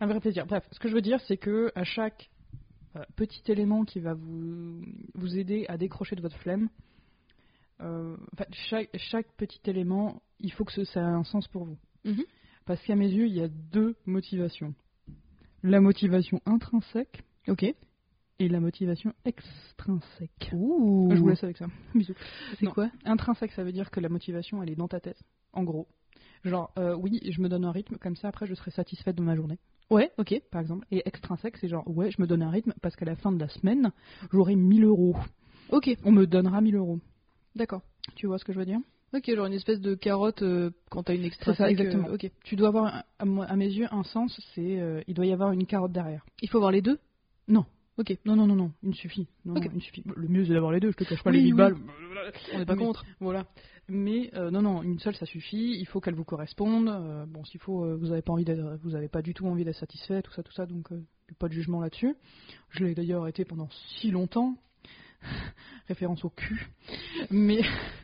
un 0.00 0.06
vrai 0.06 0.18
plaisir. 0.20 0.44
Bref, 0.46 0.64
ce 0.72 0.78
que 0.80 0.88
je 0.88 0.94
veux 0.94 1.02
dire, 1.02 1.20
c'est 1.26 1.36
que 1.36 1.70
à 1.74 1.84
chaque 1.84 2.30
euh, 2.96 3.04
petit 3.16 3.42
élément 3.50 3.84
qui 3.84 4.00
va 4.00 4.14
vous, 4.14 4.82
vous 5.14 5.38
aider 5.38 5.64
à 5.68 5.76
décrocher 5.76 6.16
de 6.16 6.20
votre 6.22 6.36
flemme, 6.38 6.68
euh, 7.80 8.16
enfin, 8.34 8.44
chaque, 8.68 8.90
chaque 8.96 9.32
petit 9.36 9.60
élément, 9.66 10.22
il 10.38 10.52
faut 10.52 10.64
que 10.64 10.72
ce- 10.72 10.84
ça 10.84 11.00
ait 11.00 11.04
un 11.04 11.24
sens 11.24 11.48
pour 11.48 11.64
vous. 11.64 11.78
Mhm. 12.04 12.24
Parce 12.66 12.82
qu'à 12.82 12.94
mes 12.94 13.08
yeux, 13.10 13.26
il 13.26 13.34
y 13.34 13.42
a 13.42 13.48
deux 13.48 13.96
motivations. 14.06 14.74
La 15.62 15.80
motivation 15.80 16.40
intrinsèque 16.46 17.22
Ok. 17.48 17.64
et 17.64 18.48
la 18.48 18.60
motivation 18.60 19.12
extrinsèque. 19.24 20.50
Ouh. 20.52 21.08
Je 21.12 21.16
vous 21.20 21.28
laisse 21.28 21.42
avec 21.44 21.56
ça. 21.56 21.66
Bisous. 21.94 22.14
C'est 22.58 22.66
quoi? 22.66 22.90
Intrinsèque, 23.04 23.52
ça 23.52 23.64
veut 23.64 23.72
dire 23.72 23.90
que 23.90 24.00
la 24.00 24.08
motivation, 24.08 24.62
elle 24.62 24.70
est 24.70 24.76
dans 24.76 24.88
ta 24.88 25.00
tête, 25.00 25.22
en 25.52 25.64
gros. 25.64 25.86
Genre, 26.44 26.72
euh, 26.78 26.94
oui, 26.96 27.20
je 27.30 27.40
me 27.42 27.48
donne 27.48 27.64
un 27.64 27.72
rythme, 27.72 27.96
comme 27.96 28.16
ça, 28.16 28.28
après, 28.28 28.46
je 28.46 28.54
serai 28.54 28.70
satisfaite 28.70 29.16
de 29.16 29.22
ma 29.22 29.36
journée, 29.36 29.58
Ouais, 29.90 30.10
ok. 30.18 30.40
par 30.50 30.60
exemple. 30.60 30.86
Et 30.90 31.02
extrinsèque, 31.06 31.56
c'est 31.56 31.68
genre, 31.68 31.82
ouais, 31.88 32.10
je 32.10 32.20
me 32.22 32.26
donne 32.26 32.42
un 32.42 32.50
rythme, 32.50 32.72
parce 32.82 32.94
qu'à 32.96 33.04
la 33.04 33.16
fin 33.16 33.32
de 33.32 33.38
la 33.40 33.48
semaine, 33.48 33.90
j'aurai 34.32 34.54
1000 34.56 34.84
euros. 34.84 35.16
Ok, 35.70 35.90
On 36.04 36.12
me 36.12 36.26
donnera 36.26 36.60
1000 36.60 36.76
euros. 36.76 36.98
d'accord. 37.56 37.82
Tu 38.16 38.26
vois 38.26 38.38
ce 38.38 38.44
que 38.44 38.52
je 38.52 38.58
veux 38.58 38.64
dire? 38.64 38.78
Ok, 39.14 39.28
genre 39.34 39.46
une 39.46 39.52
espèce 39.52 39.80
de 39.80 39.94
carotte 39.94 40.42
euh, 40.42 40.70
quand 40.90 41.02
t'as 41.02 41.14
une 41.16 41.24
extra. 41.24 41.54
Ça, 41.54 41.64
euh, 41.64 41.68
exactement. 41.68 42.08
ok. 42.08 42.30
Tu 42.44 42.54
dois 42.56 42.68
avoir, 42.68 42.86
un- 42.94 43.02
à, 43.18 43.24
moi- 43.24 43.44
à 43.46 43.56
mes 43.56 43.66
yeux, 43.66 43.86
un 43.90 44.04
sens, 44.04 44.40
c'est, 44.54 44.80
euh, 44.80 45.00
il 45.08 45.14
doit 45.14 45.26
y 45.26 45.32
avoir 45.32 45.50
une 45.52 45.66
carotte 45.66 45.92
derrière. 45.92 46.24
Il 46.42 46.48
faut 46.48 46.58
avoir 46.58 46.70
les 46.72 46.82
deux? 46.82 46.98
Non. 47.48 47.64
Ok. 47.98 48.16
Non, 48.24 48.36
non, 48.36 48.46
non, 48.46 48.54
non, 48.56 48.72
une 48.84 48.94
suffit. 48.94 49.26
Non, 49.44 49.54
une 49.56 49.80
suffit. 49.80 50.02
Le 50.16 50.28
mieux, 50.28 50.44
c'est 50.46 50.52
d'avoir 50.54 50.70
les 50.72 50.80
deux, 50.80 50.92
je 50.92 50.96
te 50.96 51.04
cache 51.04 51.22
pas 51.22 51.30
Oui, 51.30 51.38
les 51.38 51.42
1000 51.42 51.54
oui. 51.54 51.58
balles. 51.58 51.76
On 52.54 52.58
n'est 52.58 52.64
pas 52.64 52.74
Mais- 52.76 52.84
contre. 52.84 53.04
Voilà. 53.18 53.46
Mais 53.90 54.30
euh, 54.34 54.50
non, 54.50 54.62
non, 54.62 54.82
une 54.82 55.00
seule 55.00 55.16
ça 55.16 55.26
suffit. 55.26 55.76
Il 55.78 55.86
faut 55.86 56.00
qu'elle 56.00 56.14
vous 56.14 56.24
corresponde. 56.24 56.88
Euh, 56.88 57.26
bon, 57.26 57.44
s'il 57.44 57.60
faut, 57.60 57.84
euh, 57.84 57.96
vous 57.96 58.08
n'avez 58.08 58.22
pas 58.22 58.32
envie 58.32 58.44
d'être, 58.44 58.78
vous 58.82 58.94
avez 58.94 59.08
pas 59.08 59.20
du 59.20 59.34
tout 59.34 59.46
envie 59.46 59.64
d'être 59.64 59.76
satisfait, 59.76 60.22
tout 60.22 60.32
ça, 60.32 60.42
tout 60.42 60.52
ça. 60.52 60.64
Donc, 60.64 60.88
pas 61.38 61.48
de 61.48 61.52
jugement 61.52 61.80
là-dessus. 61.80 62.14
Je 62.70 62.84
l'ai 62.84 62.94
d'ailleurs 62.94 63.26
été 63.26 63.44
pendant 63.44 63.68
si 63.98 64.10
longtemps. 64.10 64.56
référence 65.88 66.24
au 66.24 66.30
cul. 66.30 66.68
Mais 67.30 67.60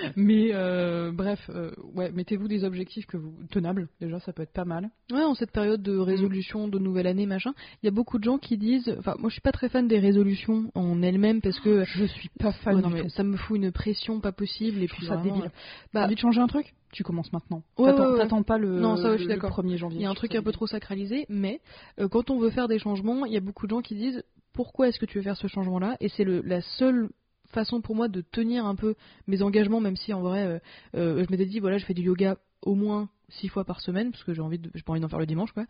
mais 0.16 0.50
euh, 0.52 1.10
bref, 1.12 1.38
euh, 1.50 1.70
ouais, 1.94 2.10
mettez-vous 2.12 2.48
des 2.48 2.64
objectifs 2.64 3.06
que 3.06 3.16
vous 3.16 3.34
tenables. 3.50 3.88
Déjà, 4.00 4.20
ça 4.20 4.32
peut 4.32 4.42
être 4.42 4.52
pas 4.52 4.64
mal. 4.64 4.90
Ouais, 5.10 5.22
en 5.22 5.34
cette 5.34 5.52
période 5.52 5.82
de 5.82 5.96
résolution 5.96 6.68
de 6.68 6.78
nouvelle 6.78 7.06
année, 7.06 7.26
machin, 7.26 7.52
il 7.82 7.86
y 7.86 7.88
a 7.88 7.92
beaucoup 7.92 8.18
de 8.18 8.24
gens 8.24 8.38
qui 8.38 8.56
disent. 8.58 8.94
Enfin, 8.98 9.14
moi, 9.18 9.28
je 9.28 9.34
suis 9.34 9.42
pas 9.42 9.52
très 9.52 9.68
fan 9.68 9.86
des 9.88 9.98
résolutions 9.98 10.70
en 10.74 11.02
elles-mêmes 11.02 11.40
parce 11.40 11.58
que 11.60 11.84
Je 11.84 12.04
suis 12.04 12.28
pas 12.38 12.52
fan 12.52 12.76
Ouais, 12.76 12.82
non, 12.82 12.90
mais 12.90 13.02
tout. 13.02 13.08
ça 13.10 13.22
me 13.22 13.36
fout 13.36 13.56
une 13.56 13.72
pression 13.72 14.20
pas 14.20 14.32
possible 14.32 14.82
et 14.82 14.86
Je 14.86 14.92
puis 14.94 15.06
ça 15.06 15.16
débile. 15.16 15.44
euh, 15.44 15.48
Bah, 15.92 16.04
envie 16.04 16.14
de 16.14 16.20
changer 16.20 16.40
un 16.40 16.46
truc? 16.48 16.74
Tu 16.92 17.02
commences 17.02 17.32
maintenant. 17.32 17.62
Ouais, 17.78 17.86
T'attends 17.90 18.12
ouais, 18.14 18.20
ouais. 18.38 18.42
pas 18.44 18.58
le, 18.58 18.80
Non, 18.80 18.96
ça, 18.96 19.02
ouais, 19.04 19.08
je 19.08 19.12
le- 19.12 19.18
suis 19.18 19.26
le 19.28 19.34
d'accord. 19.34 19.50
1er 19.50 19.76
janvier. 19.76 19.98
Il 20.00 20.02
y 20.02 20.06
a 20.06 20.10
un 20.10 20.14
truc 20.14 20.34
un 20.34 20.42
peu 20.42 20.52
trop 20.52 20.66
sacralisé, 20.66 21.26
mais 21.28 21.60
euh, 22.00 22.08
quand 22.08 22.30
on 22.30 22.38
veut 22.38 22.50
faire 22.50 22.68
des 22.68 22.78
changements, 22.78 23.26
il 23.26 23.32
y 23.32 23.36
a 23.36 23.40
beaucoup 23.40 23.66
de 23.66 23.70
gens 23.70 23.82
qui 23.82 23.94
disent 23.94 24.22
pourquoi 24.54 24.88
est-ce 24.88 24.98
que 24.98 25.04
tu 25.04 25.18
veux 25.18 25.24
faire 25.24 25.36
ce 25.36 25.46
changement-là? 25.48 25.96
Et 26.00 26.08
c'est 26.08 26.24
le- 26.24 26.40
la 26.42 26.60
seule 26.62 27.10
façon 27.50 27.80
pour 27.80 27.94
moi 27.94 28.08
de 28.08 28.20
tenir 28.20 28.66
un 28.66 28.74
peu 28.74 28.94
mes 29.26 29.42
engagements, 29.42 29.80
même 29.80 29.96
si 29.96 30.12
en 30.12 30.20
vrai, 30.20 30.44
euh, 30.44 30.58
euh, 30.94 31.24
je 31.24 31.30
m'étais 31.30 31.46
dit 31.46 31.60
voilà, 31.60 31.78
je 31.78 31.84
fais 31.84 31.94
du 31.94 32.02
yoga 32.02 32.36
au 32.62 32.74
moins 32.74 33.08
six 33.28 33.48
fois 33.48 33.64
par 33.64 33.80
semaine 33.80 34.10
parce 34.10 34.24
que 34.24 34.34
j'ai 34.34 34.42
envie 34.42 34.58
de, 34.58 34.70
j'ai 34.74 34.82
pas 34.82 34.92
envie 34.92 35.00
d'en 35.00 35.08
faire 35.08 35.18
le 35.18 35.26
dimanche 35.26 35.52
quoi. 35.52 35.64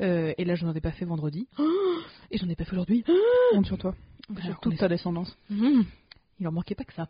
Euh, 0.00 0.32
et 0.38 0.44
là, 0.44 0.54
je 0.54 0.64
n'en 0.64 0.74
ai 0.74 0.80
pas 0.80 0.92
fait 0.92 1.04
vendredi 1.04 1.48
et 2.30 2.38
j'en 2.38 2.48
ai 2.48 2.56
pas 2.56 2.64
fait 2.64 2.72
aujourd'hui. 2.72 3.04
Honte 3.52 3.66
sur 3.66 3.78
toi. 3.78 3.94
Sur 4.44 4.60
toute 4.60 4.76
ta 4.76 4.88
descendance. 4.88 5.36
Mhm. 5.50 5.84
Il 6.42 6.48
en 6.48 6.52
manquait 6.52 6.74
pas 6.74 6.82
que 6.82 6.92
ça. 6.92 7.06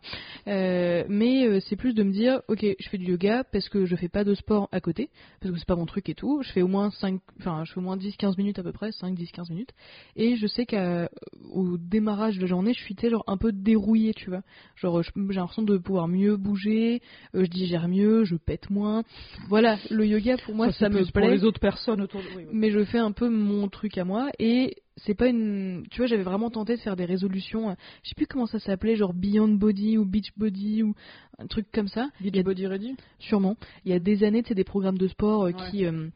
Euh, 0.47 1.05
mais 1.09 1.47
euh, 1.47 1.59
c'est 1.61 1.75
plus 1.75 1.95
de 1.95 2.03
me 2.03 2.11
dire, 2.11 2.41
ok, 2.49 2.63
je 2.79 2.89
fais 2.89 2.99
du 2.99 3.05
yoga 3.05 3.43
parce 3.43 3.67
que 3.67 3.85
je 3.85 3.95
fais 3.95 4.09
pas 4.09 4.23
de 4.23 4.35
sport 4.35 4.69
à 4.71 4.79
côté, 4.79 5.09
parce 5.41 5.51
que 5.51 5.57
c'est 5.57 5.67
pas 5.67 5.75
mon 5.75 5.87
truc 5.87 6.07
et 6.07 6.13
tout. 6.13 6.43
Je 6.43 6.51
fais 6.51 6.61
au 6.61 6.67
moins 6.67 6.91
5, 6.91 7.19
enfin, 7.39 7.63
je 7.65 7.73
fais 7.73 7.79
au 7.79 7.83
moins 7.83 7.97
10-15 7.97 8.37
minutes 8.37 8.59
à 8.59 8.63
peu 8.63 8.71
près, 8.71 8.91
5, 8.91 9.15
10, 9.15 9.31
15 9.31 9.49
minutes. 9.49 9.71
Et 10.15 10.35
je 10.35 10.45
sais 10.45 10.67
qu'au 10.67 11.77
démarrage 11.79 12.35
de 12.35 12.41
la 12.41 12.47
journée, 12.47 12.73
je 12.73 12.79
suis, 12.83 12.95
genre 13.09 13.23
un 13.25 13.37
peu 13.37 13.51
dérouillée, 13.51 14.13
tu 14.13 14.29
vois. 14.29 14.43
Genre, 14.75 15.01
j'ai 15.01 15.11
l'impression 15.33 15.63
de 15.63 15.77
pouvoir 15.79 16.07
mieux 16.07 16.37
bouger, 16.37 17.01
euh, 17.33 17.43
je 17.43 17.49
digère 17.49 17.87
mieux, 17.87 18.23
je 18.23 18.35
pète 18.35 18.69
moins. 18.69 19.03
Voilà, 19.49 19.77
le 19.89 20.05
yoga 20.05 20.37
pour 20.45 20.53
moi, 20.53 20.71
Ça, 20.73 20.79
ça 20.79 20.89
me 20.89 21.01
pour 21.01 21.11
plaît 21.11 21.31
les 21.31 21.43
autres 21.43 21.59
personnes 21.59 22.01
autour 22.01 22.21
de 22.21 22.27
oui, 22.35 22.43
oui. 22.43 22.51
mais 22.51 22.69
je 22.69 22.83
fais 22.83 22.99
un 22.99 23.11
peu 23.11 23.29
mon 23.29 23.67
truc 23.67 23.97
à 23.97 24.03
moi 24.03 24.29
et 24.37 24.82
c'est 24.97 25.15
pas 25.15 25.27
une 25.27 25.85
tu 25.89 25.97
vois 26.01 26.07
j'avais 26.07 26.23
vraiment 26.23 26.49
tenté 26.49 26.75
de 26.75 26.81
faire 26.81 26.95
des 26.95 27.05
résolutions 27.05 27.69
euh, 27.71 27.73
je 28.03 28.09
sais 28.09 28.15
plus 28.15 28.27
comment 28.27 28.45
ça 28.45 28.59
s'appelait 28.59 28.95
genre 28.95 29.13
Beyond 29.13 29.49
Body 29.55 29.97
ou 29.97 30.05
Beach 30.05 30.31
Body 30.37 30.83
ou 30.83 30.93
un 31.39 31.47
truc 31.47 31.67
comme 31.71 31.87
ça. 31.87 32.09
A 32.23 32.43
Body 32.43 32.67
ready? 32.67 32.95
Sûrement. 33.19 33.57
Il 33.85 33.91
y 33.91 33.95
a 33.95 33.99
des 33.99 34.23
années 34.23 34.43
c'est 34.47 34.53
des 34.53 34.63
programmes 34.63 34.97
de 34.97 35.07
sport 35.07 35.43
euh, 35.43 35.51
Ouais. 35.51 35.71
qui 35.71 35.85
euh, 35.85 36.09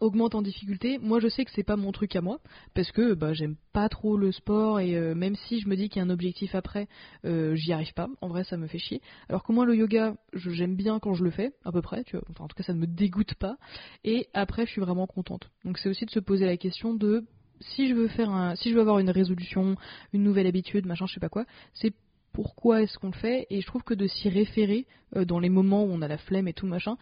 augmentent 0.00 0.34
en 0.34 0.42
difficulté. 0.42 0.98
Moi 0.98 1.20
je 1.20 1.28
sais 1.28 1.44
que 1.44 1.50
c'est 1.54 1.62
pas 1.62 1.76
mon 1.76 1.92
truc 1.92 2.16
à 2.16 2.22
moi 2.22 2.40
parce 2.74 2.90
que 2.92 3.12
bah 3.14 3.34
j'aime 3.34 3.56
pas 3.72 3.88
trop 3.90 4.16
le 4.16 4.32
sport 4.32 4.80
et 4.80 4.96
euh, 4.96 5.14
même 5.14 5.36
si 5.36 5.60
je 5.60 5.68
me 5.68 5.76
dis 5.76 5.88
qu'il 5.90 6.00
y 6.00 6.02
a 6.02 6.06
un 6.06 6.10
objectif 6.10 6.54
après 6.54 6.88
j'y 7.24 7.72
arrive 7.72 7.92
pas. 7.92 8.08
En 8.22 8.28
vrai 8.28 8.44
ça 8.44 8.56
me 8.56 8.66
fait 8.66 8.78
chier. 8.78 9.02
Alors 9.28 9.44
que 9.44 9.52
moi 9.52 9.66
le 9.66 9.76
yoga 9.76 10.16
j'aime 10.32 10.76
bien 10.76 10.98
quand 10.98 11.12
je 11.14 11.24
le 11.24 11.30
fais 11.30 11.52
à 11.64 11.72
peu 11.72 11.82
près 11.82 12.04
tu 12.04 12.16
vois. 12.16 12.24
Enfin 12.30 12.44
en 12.44 12.48
tout 12.48 12.56
cas 12.56 12.64
ça 12.64 12.72
ne 12.72 12.80
me 12.80 12.86
dégoûte 12.86 13.34
pas. 13.34 13.56
Et 14.02 14.28
après 14.32 14.64
je 14.66 14.70
suis 14.72 14.80
vraiment 14.80 15.06
contente. 15.06 15.50
Donc 15.64 15.78
c'est 15.78 15.88
aussi 15.90 16.06
de 16.06 16.10
se 16.10 16.20
poser 16.20 16.46
la 16.46 16.56
question 16.56 16.94
de 16.94 17.24
si 17.60 17.88
je 17.88 17.94
veux 17.94 18.08
faire 18.08 18.30
un 18.30 18.56
si 18.56 18.70
je 18.70 18.74
veux 18.74 18.80
avoir 18.80 18.98
une 18.98 19.10
résolution, 19.10 19.76
une 20.12 20.22
nouvelle 20.22 20.46
habitude, 20.46 20.86
machin, 20.86 21.06
je 21.06 21.14
sais 21.14 21.20
pas 21.20 21.28
quoi, 21.28 21.44
c'est 21.72 21.94
pourquoi 22.32 22.82
est-ce 22.82 22.98
qu'on 22.98 23.08
le 23.08 23.16
fait 23.16 23.46
et 23.50 23.60
je 23.60 23.66
trouve 23.66 23.82
que 23.82 23.94
de 23.94 24.06
s'y 24.06 24.28
référer 24.28 24.86
euh, 25.16 25.24
dans 25.24 25.38
les 25.38 25.48
moments 25.48 25.84
où 25.84 25.88
on 25.90 26.02
a 26.02 26.08
la 26.08 26.18
flemme 26.18 26.48
et 26.48 26.52
tout 26.52 26.66
machin, 26.66 26.96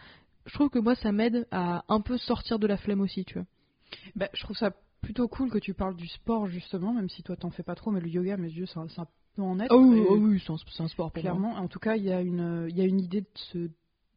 je 0.45 0.53
trouve 0.53 0.69
que 0.69 0.79
moi 0.79 0.95
ça 0.95 1.11
m'aide 1.11 1.47
à 1.51 1.83
un 1.87 2.01
peu 2.01 2.17
sortir 2.17 2.59
de 2.59 2.67
la 2.67 2.77
flemme 2.77 3.01
aussi, 3.01 3.25
tu 3.25 3.35
vois. 3.35 3.47
Bah, 4.15 4.29
je 4.33 4.43
trouve 4.43 4.57
ça 4.57 4.71
plutôt 5.01 5.27
cool 5.27 5.49
que 5.49 5.57
tu 5.57 5.73
parles 5.73 5.95
du 5.95 6.07
sport 6.07 6.47
justement, 6.47 6.93
même 6.93 7.09
si 7.09 7.23
toi 7.23 7.35
t'en 7.35 7.51
fais 7.51 7.63
pas 7.63 7.75
trop, 7.75 7.91
mais 7.91 7.99
le 7.99 8.09
yoga, 8.09 8.37
mes 8.37 8.51
yeux, 8.51 8.65
ça, 8.65 8.85
ça 8.95 9.07
peut 9.35 9.41
en 9.41 9.59
être. 9.59 9.71
Ah 9.71 9.77
oui, 9.77 10.03
ah 10.07 10.13
oui, 10.13 10.41
c'est 10.45 10.51
un, 10.51 10.87
sport 10.87 11.11
pour 11.11 11.23
moi. 11.23 11.31
clairement, 11.31 11.55
en 11.55 11.67
tout 11.67 11.79
cas, 11.79 11.95
il 11.95 12.03
y 12.03 12.11
a 12.11 12.21
une, 12.21 12.67
il 12.69 12.77
y 12.77 12.81
a 12.81 12.85
une 12.85 12.99
idée 12.99 13.21
de 13.21 13.27
se, 13.51 13.57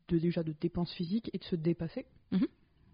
de 0.09 0.19
déjà 0.19 0.43
de 0.43 0.55
dépense 0.59 0.93
physique 0.93 1.31
et 1.33 1.39
de 1.39 1.45
se 1.45 1.57
dépasser. 1.57 2.07
Mhm. 2.31 2.47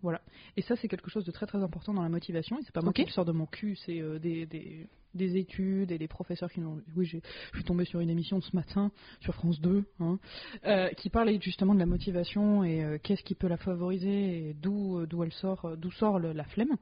Voilà. 0.03 0.21
Et 0.57 0.63
ça, 0.63 0.77
c'est 0.77 0.89
quelque 0.89 1.11
chose 1.11 1.25
de 1.25 1.31
très 1.31 1.47
très 1.47 1.63
important 1.63 1.95
dans 1.95 2.03
la 2.03 2.09
motivation. 2.09 2.59
Et 2.59 2.63
c'est 2.65 2.73
pas 2.75 2.81
moi 2.83 2.93
qui 2.93 3.03
le 3.05 3.13
sors 3.13 3.25
de 3.25 3.33
mon 3.33 3.47
cul, 3.47 3.77
c'est 3.87 4.01
euh, 4.01 4.19
des, 4.19 4.47
des, 4.47 4.87
des 5.15 5.37
études 5.37 5.93
et 5.93 5.99
des 5.99 6.09
professeurs 6.09 6.51
qui 6.51 6.61
l'ont. 6.61 6.83
Oui, 6.97 7.07
j'ai- 7.07 7.23
je 7.53 7.59
suis 7.59 7.65
tombée 7.65 7.85
sur 7.85 8.01
une 8.01 8.11
émission 8.11 8.41
ce 8.41 8.55
matin 8.57 8.91
sur 9.21 9.35
France 9.35 9.61
2, 9.61 9.85
hein, 10.01 10.19
euh, 10.67 10.89
qui 10.91 11.09
parlait 11.09 11.39
justement 11.41 11.75
de 11.75 11.79
la 11.79 11.87
motivation 11.87 12.65
et 12.65 12.83
euh, 12.85 12.99
qu'est-ce 13.03 13.23
qui 13.23 13.35
peut 13.35 13.49
la 13.49 13.57
favoriser 13.57 14.49
et 14.49 14.55
d'où 14.55 15.07
d'où 15.07 15.23
elle 15.23 15.33
sort, 15.33 15.77
d'où 15.77 15.91
sort 15.93 16.19
le- 16.19 16.33
la 16.33 16.45
flemme. 16.45 16.77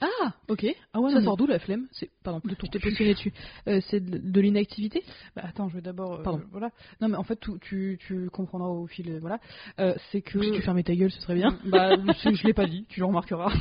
Ah, 0.00 0.32
ok. 0.48 0.66
Ah 0.92 1.00
ouais, 1.00 1.12
ça 1.12 1.18
non, 1.20 1.24
sort 1.24 1.36
d'où 1.36 1.46
la 1.46 1.58
flemme 1.60 1.86
C'est 1.92 2.10
pardon, 2.22 2.40
De 2.44 2.50
je 2.50 2.54
t'ai 2.56 2.68
cul. 2.68 2.80
positionné 2.80 3.14
dessus. 3.14 3.32
Euh, 3.68 3.80
c'est 3.88 4.00
de, 4.00 4.18
de 4.18 4.40
l'inactivité 4.40 5.02
Bah, 5.36 5.42
attends, 5.44 5.68
je 5.68 5.76
vais 5.76 5.82
d'abord. 5.82 6.14
euh, 6.14 6.22
Pardon. 6.22 6.42
voilà. 6.50 6.70
Non, 7.00 7.08
mais 7.08 7.16
en 7.16 7.22
fait, 7.22 7.38
tu, 7.40 7.52
tu, 7.60 7.98
tu 8.06 8.28
comprendras 8.30 8.68
au 8.68 8.86
fil. 8.86 9.08
euh, 9.10 9.18
Voilà. 9.20 9.38
Euh, 9.78 9.94
c'est 10.10 10.20
que. 10.20 10.42
Si 10.42 10.50
tu 10.52 10.62
fermais 10.62 10.82
ta 10.82 10.94
gueule, 10.96 11.10
ce 11.12 11.20
serait 11.20 11.36
bien. 11.36 11.58
Bah, 11.66 11.96
je, 12.24 12.34
je 12.34 12.46
l'ai 12.46 12.52
pas 12.54 12.66
dit, 12.66 12.86
tu 12.88 13.00
le 13.00 13.06
remarqueras. 13.06 13.52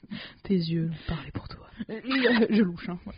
Tes 0.44 0.54
yeux 0.56 0.90
parlaient 1.06 1.30
pour 1.32 1.46
toi. 1.48 1.66
je 1.88 2.62
louche. 2.62 2.88
Hein. 2.88 2.98
ouais. 3.06 3.12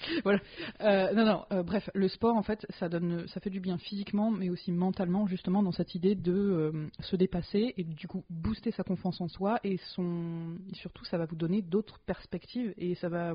Voilà. 0.24 0.40
Euh, 0.80 1.12
non, 1.14 1.24
non. 1.24 1.44
euh, 1.52 1.62
bref, 1.62 1.88
le 1.94 2.08
sport, 2.08 2.36
en 2.36 2.42
fait, 2.42 2.66
ça 2.78 2.88
donne, 2.88 3.26
ça 3.28 3.40
fait 3.40 3.50
du 3.50 3.60
bien 3.60 3.78
physiquement, 3.78 4.30
mais 4.30 4.50
aussi 4.50 4.72
mentalement, 4.72 5.26
justement, 5.26 5.62
dans 5.62 5.72
cette 5.72 5.94
idée 5.94 6.14
de 6.14 6.32
euh, 6.32 6.86
se 7.00 7.16
dépasser 7.16 7.74
et 7.76 7.84
du 7.84 8.06
coup 8.06 8.24
booster 8.30 8.70
sa 8.72 8.82
confiance 8.82 9.20
en 9.20 9.28
soi 9.28 9.60
et 9.64 9.78
son, 9.94 10.56
surtout, 10.72 11.04
ça 11.04 11.18
va 11.18 11.26
vous 11.26 11.36
donner 11.36 11.62
d'autres 11.62 11.98
perspectives 12.06 12.74
et 12.76 12.94
ça 12.96 13.08
va, 13.08 13.34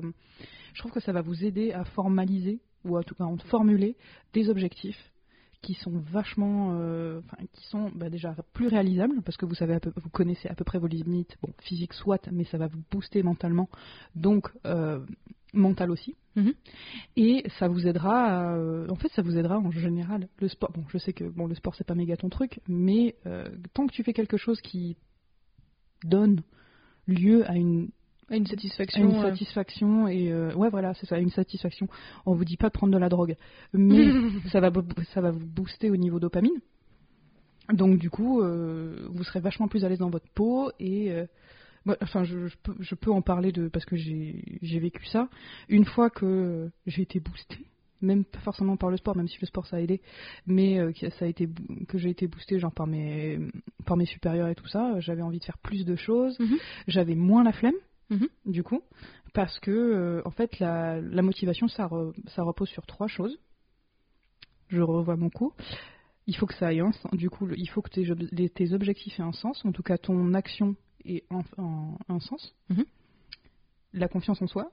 je 0.74 0.78
trouve 0.78 0.92
que 0.92 1.00
ça 1.00 1.12
va 1.12 1.22
vous 1.22 1.44
aider 1.44 1.72
à 1.72 1.84
formaliser 1.84 2.60
ou 2.84 2.96
en 2.96 3.02
tout 3.02 3.14
cas 3.14 3.24
à 3.24 3.36
formuler 3.48 3.96
des 4.32 4.48
objectifs 4.48 5.12
qui 5.62 5.74
sont 5.74 5.98
vachement, 6.12 6.68
enfin, 7.18 7.38
qui 7.52 7.66
sont 7.66 7.90
bah, 7.94 8.08
déjà 8.08 8.36
plus 8.52 8.68
réalisables 8.68 9.22
parce 9.22 9.36
que 9.36 9.46
vous 9.46 9.54
savez, 9.54 9.78
vous 9.96 10.10
connaissez 10.10 10.48
à 10.48 10.54
peu 10.54 10.64
près 10.64 10.78
vos 10.78 10.86
limites, 10.86 11.36
bon, 11.42 11.52
physique 11.62 11.92
soit, 11.92 12.28
mais 12.30 12.44
ça 12.44 12.58
va 12.58 12.68
vous 12.68 12.82
booster 12.90 13.22
mentalement, 13.22 13.68
donc 14.14 14.48
mental 15.52 15.90
aussi. 15.90 16.14
Mhm. 16.36 16.52
Et 17.16 17.44
ça 17.58 17.68
vous 17.68 17.86
aidera, 17.86 18.24
à, 18.50 18.56
euh, 18.56 18.86
en 18.88 18.96
fait, 18.96 19.08
ça 19.12 19.22
vous 19.22 19.38
aidera 19.38 19.58
en 19.58 19.70
général. 19.70 20.28
Le 20.38 20.48
sport, 20.48 20.70
bon, 20.72 20.84
je 20.88 20.98
sais 20.98 21.12
que 21.12 21.24
bon, 21.24 21.46
le 21.46 21.54
sport 21.54 21.74
c'est 21.74 21.86
pas 21.86 21.94
méga 21.94 22.16
ton 22.16 22.28
truc, 22.28 22.60
mais 22.68 23.14
euh, 23.26 23.48
tant 23.72 23.86
que 23.86 23.92
tu 23.92 24.02
fais 24.02 24.12
quelque 24.12 24.36
chose 24.36 24.60
qui 24.60 24.96
donne 26.04 26.42
lieu 27.06 27.48
à 27.48 27.54
une 27.56 27.88
Ah, 28.28 28.36
Une 28.36 28.44
à 28.44 28.48
satisfaction. 28.48 29.08
une 29.08 29.16
euh, 29.16 29.22
satisfaction 29.22 30.08
et 30.08 30.32
euh, 30.32 30.52
ouais 30.54 30.68
voilà 30.68 30.94
c'est 30.94 31.06
ça 31.06 31.18
une 31.18 31.30
satisfaction 31.30 31.86
on 32.26 32.34
vous 32.34 32.44
dit 32.44 32.56
pas 32.56 32.66
de 32.68 32.72
prendre 32.72 32.92
de 32.92 32.98
la 32.98 33.08
drogue 33.08 33.36
mais 33.72 34.10
ça 34.50 34.58
va 34.58 34.70
ça 35.14 35.20
va 35.20 35.30
vous 35.30 35.46
booster 35.46 35.90
au 35.90 35.96
niveau 35.96 36.18
dopamine 36.18 36.60
donc 37.72 37.98
du 37.98 38.10
coup 38.10 38.42
vous 38.42 39.24
serez 39.24 39.38
vachement 39.40 39.68
plus 39.68 39.84
à 39.84 39.88
l'aise 39.88 40.00
dans 40.00 40.10
votre 40.10 40.28
peau 40.34 40.72
et 40.80 41.12
moi, 41.86 41.96
enfin 42.02 42.24
je, 42.24 42.46
je 42.48 42.56
peux, 42.62 42.74
je 42.80 42.94
peux 42.94 43.10
en 43.10 43.22
parler 43.22 43.50
de 43.52 43.68
parce 43.68 43.84
que 43.86 43.96
j'ai 43.96 44.78
vécu 44.78 45.06
ça 45.06 45.28
une 45.70 45.84
fois 45.86 46.10
que 46.10 46.70
j'ai 46.86 47.02
été 47.02 47.18
boosté 47.20 47.56
même 48.02 48.24
pas 48.26 48.40
forcément 48.40 48.76
par 48.76 48.90
le 48.90 48.98
sport 48.98 49.16
même 49.16 49.26
si 49.28 49.38
le 49.40 49.46
sport 49.46 49.66
ça 49.66 49.76
a 49.76 49.80
aidé 49.80 50.02
mais 50.46 50.78
euh, 50.78 50.92
que 50.92 51.08
ça 51.08 51.24
a 51.24 51.28
été 51.28 51.48
que 51.88 51.96
j'ai 51.96 52.10
été 52.10 52.26
boosté 52.26 52.58
genre 52.58 52.72
par 52.74 52.86
mes 52.86 53.38
par 53.86 53.96
mes 53.96 54.04
supérieurs 54.04 54.48
et 54.48 54.54
tout 54.54 54.68
ça 54.68 55.00
j'avais 55.00 55.22
envie 55.22 55.38
de 55.38 55.44
faire 55.44 55.56
plus 55.58 55.86
de 55.86 55.96
choses 55.96 56.38
Mhm. 56.38 56.58
j'avais 56.88 57.14
moins 57.14 57.42
la 57.42 57.52
flemme 57.52 57.74
Mhm. 58.10 58.28
du 58.44 58.62
coup, 58.62 58.82
parce 59.34 59.58
que 59.58 59.70
euh, 59.72 60.22
en 60.24 60.30
fait 60.30 60.60
la, 60.60 61.00
la 61.00 61.22
motivation 61.22 61.66
ça, 61.68 61.86
re- 61.88 62.14
ça 62.28 62.42
repose 62.44 62.68
sur 62.68 62.86
trois 62.86 63.08
choses. 63.08 63.36
Je 64.68 64.80
revois 64.80 65.16
mon 65.16 65.30
coup. 65.30 65.52
Il 66.28 66.36
faut 66.36 66.46
que 66.46 66.54
ça 66.54 66.72
ait 66.72 66.80
un 66.80 66.92
sens. 66.92 67.10
Du 67.14 67.30
coup, 67.30 67.48
il 67.56 67.68
faut 67.68 67.82
que 67.82 67.90
tes, 67.90 68.48
tes 68.48 68.72
objectifs 68.72 69.18
aient 69.18 69.22
un 69.24 69.32
sens. 69.32 69.64
En 69.64 69.72
tout 69.72 69.82
cas, 69.82 69.96
ton 69.98 70.34
action 70.34 70.74
ait 71.08 71.24
un, 71.30 71.42
un- 71.58 71.96
un 72.08 72.20
sens. 72.20 72.54
Mhm. 72.68 72.84
La 73.92 74.08
confiance 74.08 74.42
en 74.42 74.46
soi, 74.46 74.70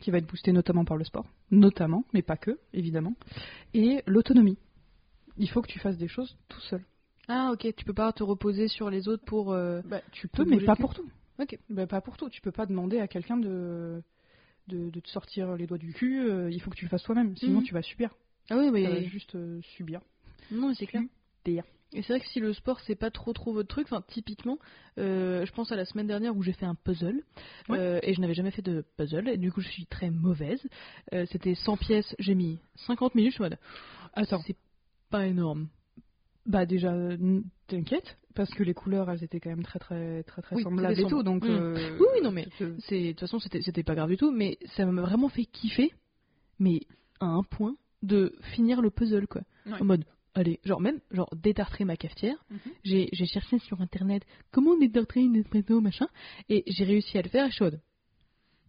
qui 0.00 0.10
va 0.10 0.18
être 0.18 0.26
boostée 0.26 0.52
notamment 0.52 0.84
par 0.84 0.96
le 0.96 1.04
sport, 1.04 1.26
notamment, 1.50 2.04
mais 2.12 2.22
pas 2.22 2.36
que, 2.36 2.58
évidemment. 2.72 3.14
Et 3.74 4.02
l'autonomie. 4.06 4.58
Il 5.36 5.48
faut 5.50 5.62
que 5.62 5.68
tu 5.68 5.78
fasses 5.78 5.96
des 5.98 6.08
choses 6.08 6.36
tout 6.48 6.60
seul. 6.62 6.84
Ah 7.28 7.50
ok, 7.52 7.74
tu 7.76 7.84
peux 7.84 7.92
pas 7.94 8.12
te 8.12 8.22
reposer 8.24 8.68
sur 8.68 8.90
les 8.90 9.06
autres 9.08 9.24
pour... 9.24 9.52
euh, 9.52 9.82
Bah, 9.84 10.00
tu 10.12 10.26
peux, 10.28 10.44
mais 10.44 10.64
pas 10.64 10.74
pour 10.76 10.94
tout. 10.94 11.08
Ok. 11.38 11.56
Bah, 11.68 11.86
pas 11.86 12.00
pour 12.00 12.16
tout. 12.16 12.28
Tu 12.30 12.40
peux 12.40 12.50
pas 12.50 12.66
demander 12.66 12.98
à 12.98 13.06
quelqu'un 13.06 13.36
de, 13.36 14.02
de, 14.66 14.90
de 14.90 15.00
te 15.00 15.08
sortir 15.08 15.54
les 15.56 15.66
doigts 15.66 15.78
du 15.78 15.92
cul. 15.92 16.20
euh, 16.28 16.50
il 16.50 16.60
faut 16.60 16.70
que 16.70 16.76
tu 16.76 16.84
le 16.86 16.88
fasses 16.90 17.02
toi-même. 17.04 17.36
Sinon, 17.36 17.58
Mhm. 17.60 17.64
tu 17.66 17.74
vas 17.74 17.82
subir. 17.82 18.10
Ah 18.50 18.56
oui, 18.56 18.66
Tu 18.66 18.72
mais... 18.72 18.82
vas 18.88 19.02
juste 19.02 19.34
euh, 19.36 19.60
subir. 19.76 20.00
Non, 20.50 20.68
mais 20.68 20.74
c'est 20.74 20.86
clair. 20.86 21.02
Et 21.94 22.02
c'est 22.02 22.12
vrai 22.12 22.20
que 22.20 22.28
si 22.28 22.38
le 22.38 22.52
sport 22.52 22.80
c'est 22.80 22.94
pas 22.96 23.10
trop 23.10 23.32
trop 23.32 23.52
votre 23.54 23.68
truc, 23.68 23.86
enfin 23.90 24.02
typiquement, 24.08 24.58
euh, 24.98 25.46
je 25.46 25.52
pense 25.52 25.72
à 25.72 25.76
la 25.76 25.86
semaine 25.86 26.06
dernière 26.06 26.36
où 26.36 26.42
j'ai 26.42 26.52
fait 26.52 26.66
un 26.66 26.74
puzzle 26.74 27.22
Ouais. 27.70 27.78
euh, 27.78 27.98
et 28.02 28.12
je 28.12 28.20
n'avais 28.20 28.34
jamais 28.34 28.50
fait 28.50 28.60
de 28.62 28.84
puzzle 28.98 29.26
et 29.28 29.38
du 29.38 29.50
coup 29.50 29.62
je 29.62 29.68
suis 29.68 29.86
très 29.86 30.10
mauvaise. 30.10 30.60
Euh, 31.14 31.24
C'était 31.32 31.54
100 31.54 31.76
pièces, 31.78 32.14
j'ai 32.18 32.34
mis 32.34 32.58
50 32.86 33.14
minutes, 33.14 33.30
je 33.30 33.34
suis 33.36 33.42
en 33.42 33.46
mode 33.48 33.58
Attends. 34.12 34.42
c'est 34.46 34.56
pas 35.10 35.26
énorme. 35.26 35.68
Bah 36.44 36.66
déjà, 36.66 36.94
t'inquiète, 37.66 38.18
parce 38.34 38.50
que 38.50 38.62
les 38.62 38.74
couleurs, 38.74 39.10
elles 39.10 39.22
étaient 39.24 39.40
quand 39.40 39.50
même 39.50 39.62
très 39.64 39.78
très 39.78 40.22
très 40.24 40.40
très 40.42 40.56
Oui, 40.56 40.62
semblables 40.62 40.98
et 41.00 41.04
tout. 41.04 41.22
Donc. 41.22 41.44
Euh, 41.44 41.74
Oui, 42.00 42.06
oui, 42.14 42.22
non, 42.22 42.32
mais 42.32 42.46
c'est- 42.58 43.02
de 43.02 43.08
toute 43.12 43.20
façon 43.20 43.38
c'était 43.38 43.60
c'était 43.62 43.82
pas 43.82 43.94
grave 43.94 44.08
du 44.10 44.16
tout, 44.16 44.30
mais 44.30 44.58
ça 44.76 44.84
m'a 44.86 45.02
vraiment 45.02 45.28
fait 45.28 45.44
kiffer, 45.46 45.92
mais 46.58 46.80
à 47.20 47.26
un 47.26 47.42
point 47.42 47.76
de 48.02 48.34
finir 48.54 48.80
le 48.82 48.90
puzzle, 48.90 49.26
quoi. 49.26 49.42
Ouais. 49.66 49.80
En 49.80 49.84
mode, 49.84 50.04
allez, 50.38 50.60
genre 50.64 50.80
même, 50.80 51.00
genre 51.10 51.28
détartrer 51.36 51.84
ma 51.84 51.96
cafetière. 51.96 52.36
Mhm. 52.50 52.58
J'ai 52.84 53.08
j'ai 53.12 53.26
cherché 53.26 53.58
sur 53.58 53.80
internet 53.80 54.24
comment 54.50 54.76
détartrer 54.76 55.20
une 55.20 55.36
espresso, 55.36 55.80
machin, 55.80 56.08
et 56.48 56.64
j'ai 56.66 56.84
réussi 56.84 57.18
à 57.18 57.22
le 57.22 57.28
faire 57.28 57.46
en 57.60 57.64
mode, 57.64 57.80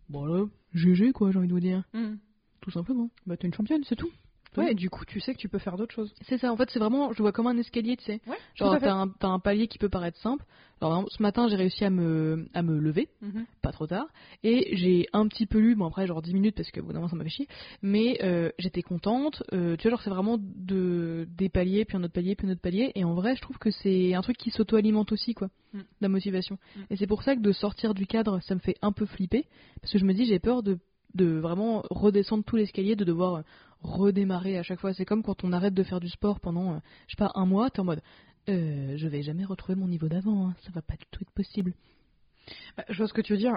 bon 0.09 0.25
là, 0.25 0.45
GG 0.73 1.11
quoi, 1.13 1.31
j'ai 1.31 1.37
envie 1.39 1.47
de 1.47 1.53
vous 1.53 1.59
dire, 1.59 1.83
Mhm. 1.93 2.19
tout 2.61 2.71
simplement. 2.71 3.09
Bah, 3.25 3.37
t'es 3.37 3.47
une 3.47 3.53
championne, 3.53 3.83
c'est 3.83 3.95
tout. 3.95 4.11
Oui. 4.57 4.63
Ouais, 4.65 4.71
et 4.71 4.75
du 4.75 4.89
coup, 4.89 5.05
tu 5.05 5.19
sais 5.19 5.33
que 5.33 5.37
tu 5.39 5.47
peux 5.47 5.59
faire 5.59 5.77
d'autres 5.77 5.93
choses. 5.93 6.13
C'est 6.27 6.37
ça, 6.39 6.51
en 6.51 6.57
fait, 6.57 6.69
c'est 6.71 6.79
vraiment, 6.79 7.13
je 7.13 7.21
vois 7.21 7.31
comme 7.31 7.47
un 7.47 7.57
escalier, 7.57 7.97
tu 7.97 8.05
sais. 8.05 8.19
Ouais, 8.27 8.35
Genre, 8.55 8.77
t'as 8.79 8.93
un, 8.93 9.07
t'as 9.07 9.27
un 9.27 9.39
palier 9.39 9.67
qui 9.67 9.77
peut 9.77 9.89
paraître 9.89 10.17
simple. 10.19 10.43
Alors, 10.81 11.05
ce 11.11 11.21
matin, 11.21 11.47
j'ai 11.49 11.57
réussi 11.57 11.83
à 11.83 11.89
me, 11.89 12.47
à 12.53 12.61
me 12.63 12.79
lever, 12.79 13.09
pas 13.61 13.71
trop 13.73 13.85
tard, 13.85 14.07
et 14.43 14.75
j'ai 14.77 15.07
un 15.11 15.27
petit 15.27 15.45
peu 15.45 15.59
lu, 15.59 15.75
bon 15.75 15.85
après, 15.87 16.07
genre 16.07 16.21
10 16.21 16.33
minutes, 16.33 16.55
parce 16.55 16.71
que, 16.71 16.79
bon, 16.79 17.07
ça 17.09 17.15
m'a 17.17 17.23
fait 17.25 17.29
chier, 17.29 17.47
mais 17.81 18.17
euh, 18.23 18.49
j'étais 18.57 18.81
contente. 18.81 19.43
euh, 19.53 19.75
tu 19.75 19.83
vois, 19.83 19.91
genre, 19.91 20.01
c'est 20.03 20.09
vraiment 20.09 20.37
de, 20.39 21.27
des 21.37 21.49
paliers, 21.49 21.83
puis 21.85 21.97
un 21.97 22.03
autre 22.03 22.13
palier, 22.13 22.35
puis 22.35 22.47
un 22.47 22.51
autre 22.51 22.61
palier, 22.61 22.91
et 22.95 23.03
en 23.03 23.13
vrai, 23.13 23.35
je 23.35 23.41
trouve 23.41 23.57
que 23.57 23.71
c'est 23.71 24.13
un 24.13 24.21
truc 24.21 24.37
qui 24.37 24.51
s'auto-alimente 24.51 25.11
aussi, 25.11 25.33
quoi, 25.33 25.49
Mm. 25.73 25.79
la 26.01 26.09
motivation. 26.09 26.57
Mm. 26.75 26.79
Et 26.91 26.95
c'est 26.95 27.05
pour 27.07 27.21
ça 27.23 27.35
que 27.35 27.41
de 27.41 27.51
sortir 27.51 27.93
du 27.93 28.07
cadre, 28.07 28.39
ça 28.41 28.55
me 28.55 28.59
fait 28.59 28.75
un 28.81 28.91
peu 28.93 29.05
flipper, 29.05 29.45
parce 29.81 29.91
que 29.93 29.99
je 29.99 30.05
me 30.05 30.13
dis, 30.13 30.25
j'ai 30.25 30.39
peur 30.39 30.63
de, 30.63 30.79
de 31.13 31.25
vraiment 31.39 31.83
redescendre 31.91 32.43
tout 32.45 32.55
l'escalier, 32.55 32.95
de 32.95 33.03
devoir 33.03 33.43
redémarrer 33.81 34.57
à 34.57 34.63
chaque 34.63 34.79
fois. 34.79 34.93
C'est 34.93 35.05
comme 35.05 35.23
quand 35.23 35.43
on 35.43 35.51
arrête 35.53 35.73
de 35.73 35.83
faire 35.83 35.99
du 35.99 36.09
sport 36.09 36.39
pendant, 36.39 36.73
euh, 36.75 36.79
je 37.07 37.15
sais 37.15 37.17
pas, 37.17 37.31
un 37.35 37.45
mois, 37.45 37.69
t'es 37.69 37.79
en 37.79 37.85
mode, 37.85 38.01
euh, 38.49 38.97
je 38.97 39.07
vais 39.07 39.21
jamais 39.21 39.45
retrouver 39.45 39.75
mon 39.79 39.87
niveau 39.87 40.07
d'avant, 40.07 40.47
hein, 40.49 40.55
ça 40.63 40.71
va 40.71 40.81
pas 40.81 40.95
du 40.95 41.05
tout 41.11 41.21
être 41.21 41.31
possible. 41.31 41.73
Bah, 42.77 42.85
je 42.89 42.97
vois 42.97 43.07
ce 43.07 43.13
que 43.13 43.21
tu 43.21 43.33
veux 43.33 43.39
dire. 43.39 43.53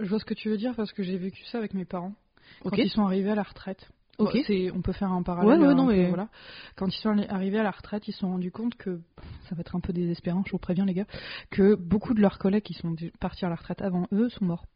Je 0.00 0.08
vois 0.08 0.18
ce 0.18 0.24
que 0.24 0.34
tu 0.34 0.48
veux 0.48 0.56
dire 0.56 0.74
parce 0.74 0.92
que 0.92 1.02
j'ai 1.02 1.16
vécu 1.18 1.44
ça 1.44 1.58
avec 1.58 1.72
mes 1.74 1.84
parents. 1.84 2.14
Quand 2.62 2.76
ils 2.76 2.90
sont 2.90 3.04
arrivés 3.04 3.30
à 3.30 3.34
la 3.36 3.42
retraite. 3.44 3.88
Ok. 4.18 4.32
Bon, 4.32 4.42
c'est- 4.46 4.70
on 4.70 4.80
peut 4.82 4.92
faire 4.92 5.10
un 5.12 5.22
parallèle. 5.22 5.58
Ouais, 5.60 5.66
ouais, 5.66 5.72
un 5.72 5.74
non, 5.74 5.86
peu, 5.86 5.92
mais- 5.92 6.08
voilà. 6.08 6.28
Quand 6.76 6.86
ils 6.86 7.00
sont 7.00 7.16
arrivés 7.28 7.58
à 7.58 7.62
la 7.62 7.70
retraite, 7.70 8.06
ils 8.06 8.12
se 8.12 8.20
sont 8.20 8.28
rendus 8.28 8.52
compte 8.52 8.74
que, 8.76 9.00
ça 9.48 9.54
va 9.54 9.60
être 9.60 9.74
un 9.74 9.80
peu 9.80 9.92
désespérant, 9.92 10.42
je 10.46 10.52
vous 10.52 10.58
préviens 10.58 10.84
les 10.84 10.94
gars, 10.94 11.06
que 11.50 11.74
beaucoup 11.74 12.14
de 12.14 12.20
leurs 12.20 12.38
collègues 12.38 12.62
qui 12.62 12.74
sont 12.74 12.94
partis 13.18 13.44
à 13.44 13.48
la 13.48 13.56
retraite 13.56 13.82
avant 13.82 14.06
eux 14.12 14.28
sont 14.28 14.44
morts. 14.44 14.66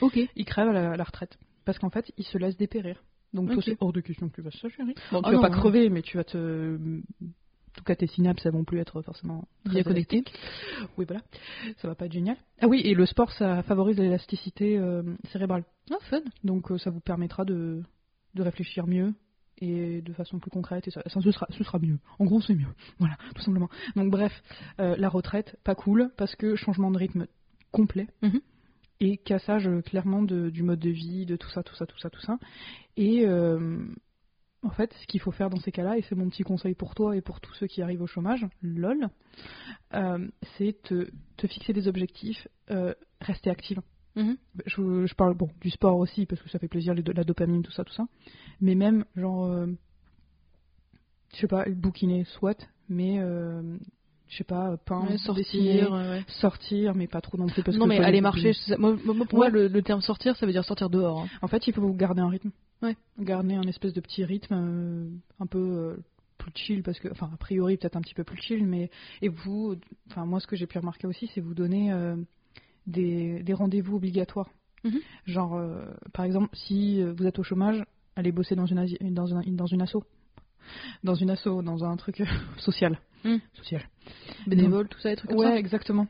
Ok. 0.00 0.18
Ils 0.36 0.44
crèvent 0.44 0.68
à 0.68 0.72
la, 0.72 0.92
à 0.92 0.96
la 0.96 1.04
retraite. 1.04 1.38
Parce 1.64 1.78
qu'en 1.78 1.90
fait, 1.90 2.12
ils 2.16 2.24
se 2.24 2.38
laissent 2.38 2.56
dépérir. 2.56 3.02
Donc 3.34 3.48
toi, 3.48 3.56
Ok. 3.58 3.64
c'est 3.64 3.76
hors 3.80 3.92
de 3.92 4.00
question 4.00 4.28
que 4.28 4.34
tu 4.36 4.42
fasses 4.42 4.58
ça, 4.60 4.68
chérie. 4.68 4.94
Bon, 5.12 5.20
tu 5.22 5.28
Ah 5.28 5.30
vas 5.30 5.36
non, 5.36 5.40
pas 5.42 5.50
crever, 5.50 5.90
mais 5.90 6.02
tu 6.02 6.16
vas 6.16 6.24
te... 6.24 6.76
En 6.76 7.78
tout 7.78 7.84
cas, 7.84 7.94
tes 7.94 8.06
synapses, 8.08 8.44
elles 8.44 8.52
vont 8.52 8.64
plus 8.64 8.78
être 8.80 9.02
forcément 9.02 9.46
Bien 9.64 9.74
très 9.74 9.84
connecté. 9.84 10.16
élastiques. 10.16 10.40
Oui, 10.96 11.04
voilà. 11.06 11.22
Ça 11.76 11.86
va 11.86 11.94
pas 11.94 12.06
être 12.06 12.12
génial. 12.12 12.36
Ah 12.60 12.66
oui, 12.66 12.80
et 12.84 12.94
le 12.94 13.06
sport, 13.06 13.30
ça 13.32 13.62
favorise 13.62 13.98
l'élasticité 13.98 14.76
euh, 14.78 15.02
cérébrale. 15.30 15.64
Ah, 15.90 15.98
fun. 16.10 16.22
Donc 16.42 16.72
euh, 16.72 16.78
ça 16.78 16.90
vous 16.90 16.98
permettra 17.00 17.44
de, 17.44 17.82
de 18.34 18.42
réfléchir 18.42 18.86
mieux 18.88 19.14
et 19.60 20.02
de 20.02 20.12
façon 20.12 20.38
plus 20.40 20.50
concrète. 20.50 20.88
Et 20.88 20.90
ça, 20.90 21.02
ça, 21.06 21.20
ce, 21.20 21.30
sera, 21.30 21.46
ce 21.50 21.62
sera 21.62 21.78
mieux. 21.78 21.98
En 22.18 22.24
gros, 22.24 22.40
c'est 22.40 22.54
mieux. 22.54 22.66
Voilà, 22.98 23.16
tout 23.36 23.42
simplement. 23.42 23.68
Donc 23.94 24.10
bref, 24.10 24.32
euh, 24.80 24.96
la 24.98 25.08
retraite, 25.08 25.56
pas 25.62 25.74
cool, 25.76 26.10
parce 26.16 26.34
que 26.34 26.56
changement 26.56 26.90
de 26.90 26.98
rythme 26.98 27.26
complet. 27.70 28.08
Mhm. 28.22 28.40
Et 29.00 29.16
cassage 29.16 29.68
clairement 29.84 30.22
de- 30.22 30.50
du 30.50 30.62
mode 30.62 30.80
de 30.80 30.90
vie, 30.90 31.24
de 31.26 31.36
tout 31.36 31.48
ça, 31.50 31.62
tout 31.62 31.74
ça, 31.76 31.86
tout 31.86 31.98
ça, 31.98 32.10
tout 32.10 32.20
ça. 32.20 32.38
Et 32.96 33.24
euh, 33.26 33.78
en 34.62 34.70
fait, 34.70 34.92
ce 35.00 35.06
qu'il 35.06 35.20
faut 35.20 35.30
faire 35.30 35.50
dans 35.50 35.60
ces 35.60 35.70
cas-là, 35.70 35.96
et 35.98 36.02
c'est 36.02 36.16
mon 36.16 36.28
petit 36.28 36.42
conseil 36.42 36.74
pour 36.74 36.94
toi 36.96 37.16
et 37.16 37.20
pour 37.20 37.40
tous 37.40 37.54
ceux 37.54 37.68
qui 37.68 37.80
arrivent 37.80 38.02
au 38.02 38.08
chômage, 38.08 38.44
lol, 38.60 39.08
euh, 39.94 40.26
c'est 40.56 40.82
te, 40.82 41.08
te 41.36 41.46
fixer 41.46 41.72
des 41.72 41.86
objectifs, 41.86 42.48
euh, 42.70 42.92
rester 43.20 43.50
active. 43.50 43.80
Mhm. 44.16 44.36
Je, 44.66 45.06
je 45.06 45.14
parle 45.14 45.34
bon 45.34 45.48
du 45.60 45.70
sport 45.70 45.96
aussi 45.96 46.26
parce 46.26 46.42
que 46.42 46.48
ça 46.48 46.58
fait 46.58 46.66
plaisir 46.66 46.92
les- 46.92 47.02
la 47.02 47.22
dopamine 47.22 47.62
tout 47.62 47.70
ça 47.70 47.84
tout 47.84 47.92
ça 47.92 48.04
mais 48.60 48.74
même 48.74 49.04
genre 49.14 49.46
je 51.32 51.36
sais 51.36 51.46
pas 51.46 51.64
bouquiner 51.68 52.24
soit 52.24 52.66
mais 52.88 53.20
je 54.28 54.36
sais 54.36 54.44
pas 54.44 54.76
peindre 54.84 55.10
Ouais, 55.10 55.18
sortir. 55.18 55.92
ouais. 55.92 56.22
sortir 56.28 56.94
mais 56.94 57.06
pas 57.06 57.20
trop 57.20 57.36
non 57.38 57.46
plus 57.46 57.62
parce 57.62 57.76
non, 57.76 57.84
que 57.84 57.88
mais 57.90 57.98
aller 57.98 58.20
marcher, 58.20 58.52
ça. 58.52 58.76
Moi, 58.78 58.96
moi, 59.04 59.14
pour 59.26 59.38
Ouais. 59.38 59.50
moi, 59.50 59.50
le, 59.50 59.68
le 59.68 59.82
terme 59.82 60.00
sortir, 60.00 60.36
ça 60.36 60.44
veut 60.46 60.52
dire 60.52 60.64
sortir 60.64 60.90
dehors. 60.90 61.22
hein. 61.22 61.28
en 61.42 61.48
fait 61.48 61.66
il 61.66 61.72
faut 61.74 61.92
garder 61.92 62.20
un 62.20 62.28
rythme 62.28 62.50
Ouais. 62.82 62.96
garder 63.18 63.54
un 63.54 63.62
espèce 63.62 63.92
de 63.92 64.00
petit 64.00 64.24
rythme 64.24 64.54
euh, 64.54 65.10
un 65.40 65.46
peu 65.46 65.58
euh, 65.58 65.96
plus 66.38 66.52
chill 66.54 66.82
parce 66.84 67.00
que 67.00 67.08
enfin 67.10 67.28
a 67.34 67.36
priori 67.36 67.76
peut-être 67.76 67.96
un 67.96 68.00
petit 68.00 68.14
peu 68.14 68.22
plus 68.22 68.40
chill 68.40 68.64
mais 68.64 68.90
et 69.22 69.28
vous 69.28 69.74
enfin 70.10 70.24
moi 70.26 70.38
ce 70.40 70.46
que 70.46 70.54
j'ai 70.54 70.66
pu 70.68 70.78
remarquer 70.78 71.06
aussi 71.08 71.28
c'est 71.34 71.40
vous 71.40 71.54
donner 71.54 71.92
euh, 71.92 72.14
des, 72.86 73.42
des 73.42 73.54
rendez-vous 73.54 73.96
obligatoires 73.96 74.48
Mhm. 74.84 75.00
genre 75.26 75.60
par 76.12 76.24
exemple 76.24 76.50
si 76.54 77.02
vous 77.02 77.26
êtes 77.26 77.40
au 77.40 77.42
chômage 77.42 77.82
allez 78.14 78.30
bosser 78.30 78.54
dans 78.54 78.66
une 78.66 78.86
dans 79.12 79.34
un, 79.34 79.42
dans 79.48 79.66
une 79.66 79.82
asso 79.82 79.96
dans 81.02 81.14
une 81.16 81.30
asso 81.30 81.62
dans 81.64 81.84
un 81.84 81.96
truc 81.96 82.22
social 82.58 83.00
Social 83.54 83.82
Bénévole, 84.46 84.88
tout 84.88 84.98
ça, 85.00 85.10
des 85.10 85.16
trucs 85.16 85.30
comme 85.30 85.40
ouais 85.40 85.46
ça. 85.46 85.58
exactement 85.58 86.06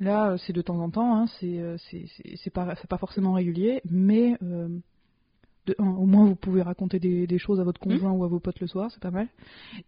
là 0.00 0.30
euh, 0.32 0.36
c'est 0.38 0.52
de 0.52 0.62
temps 0.62 0.78
en 0.80 0.90
temps 0.90 1.14
hein, 1.16 1.26
c'est 1.40 1.58
euh, 1.58 1.76
pas 2.88 2.98
forcément 2.98 3.32
régulier 3.32 3.80
mais 3.88 4.36
euh, 4.42 4.68
de 5.66 5.74
au 5.78 6.06
moins 6.06 6.24
vous 6.24 6.36
pouvez 6.36 6.62
raconter 6.62 6.98
des, 7.00 7.26
des 7.26 7.38
choses 7.38 7.60
à 7.60 7.64
votre 7.64 7.80
conjoint 7.80 8.12
ou 8.12 8.24
à 8.24 8.28
vos 8.28 8.38
potes 8.40 8.60
le 8.60 8.66
soir, 8.68 8.88
c'est 8.92 9.02
pas 9.02 9.10
mal. 9.10 9.28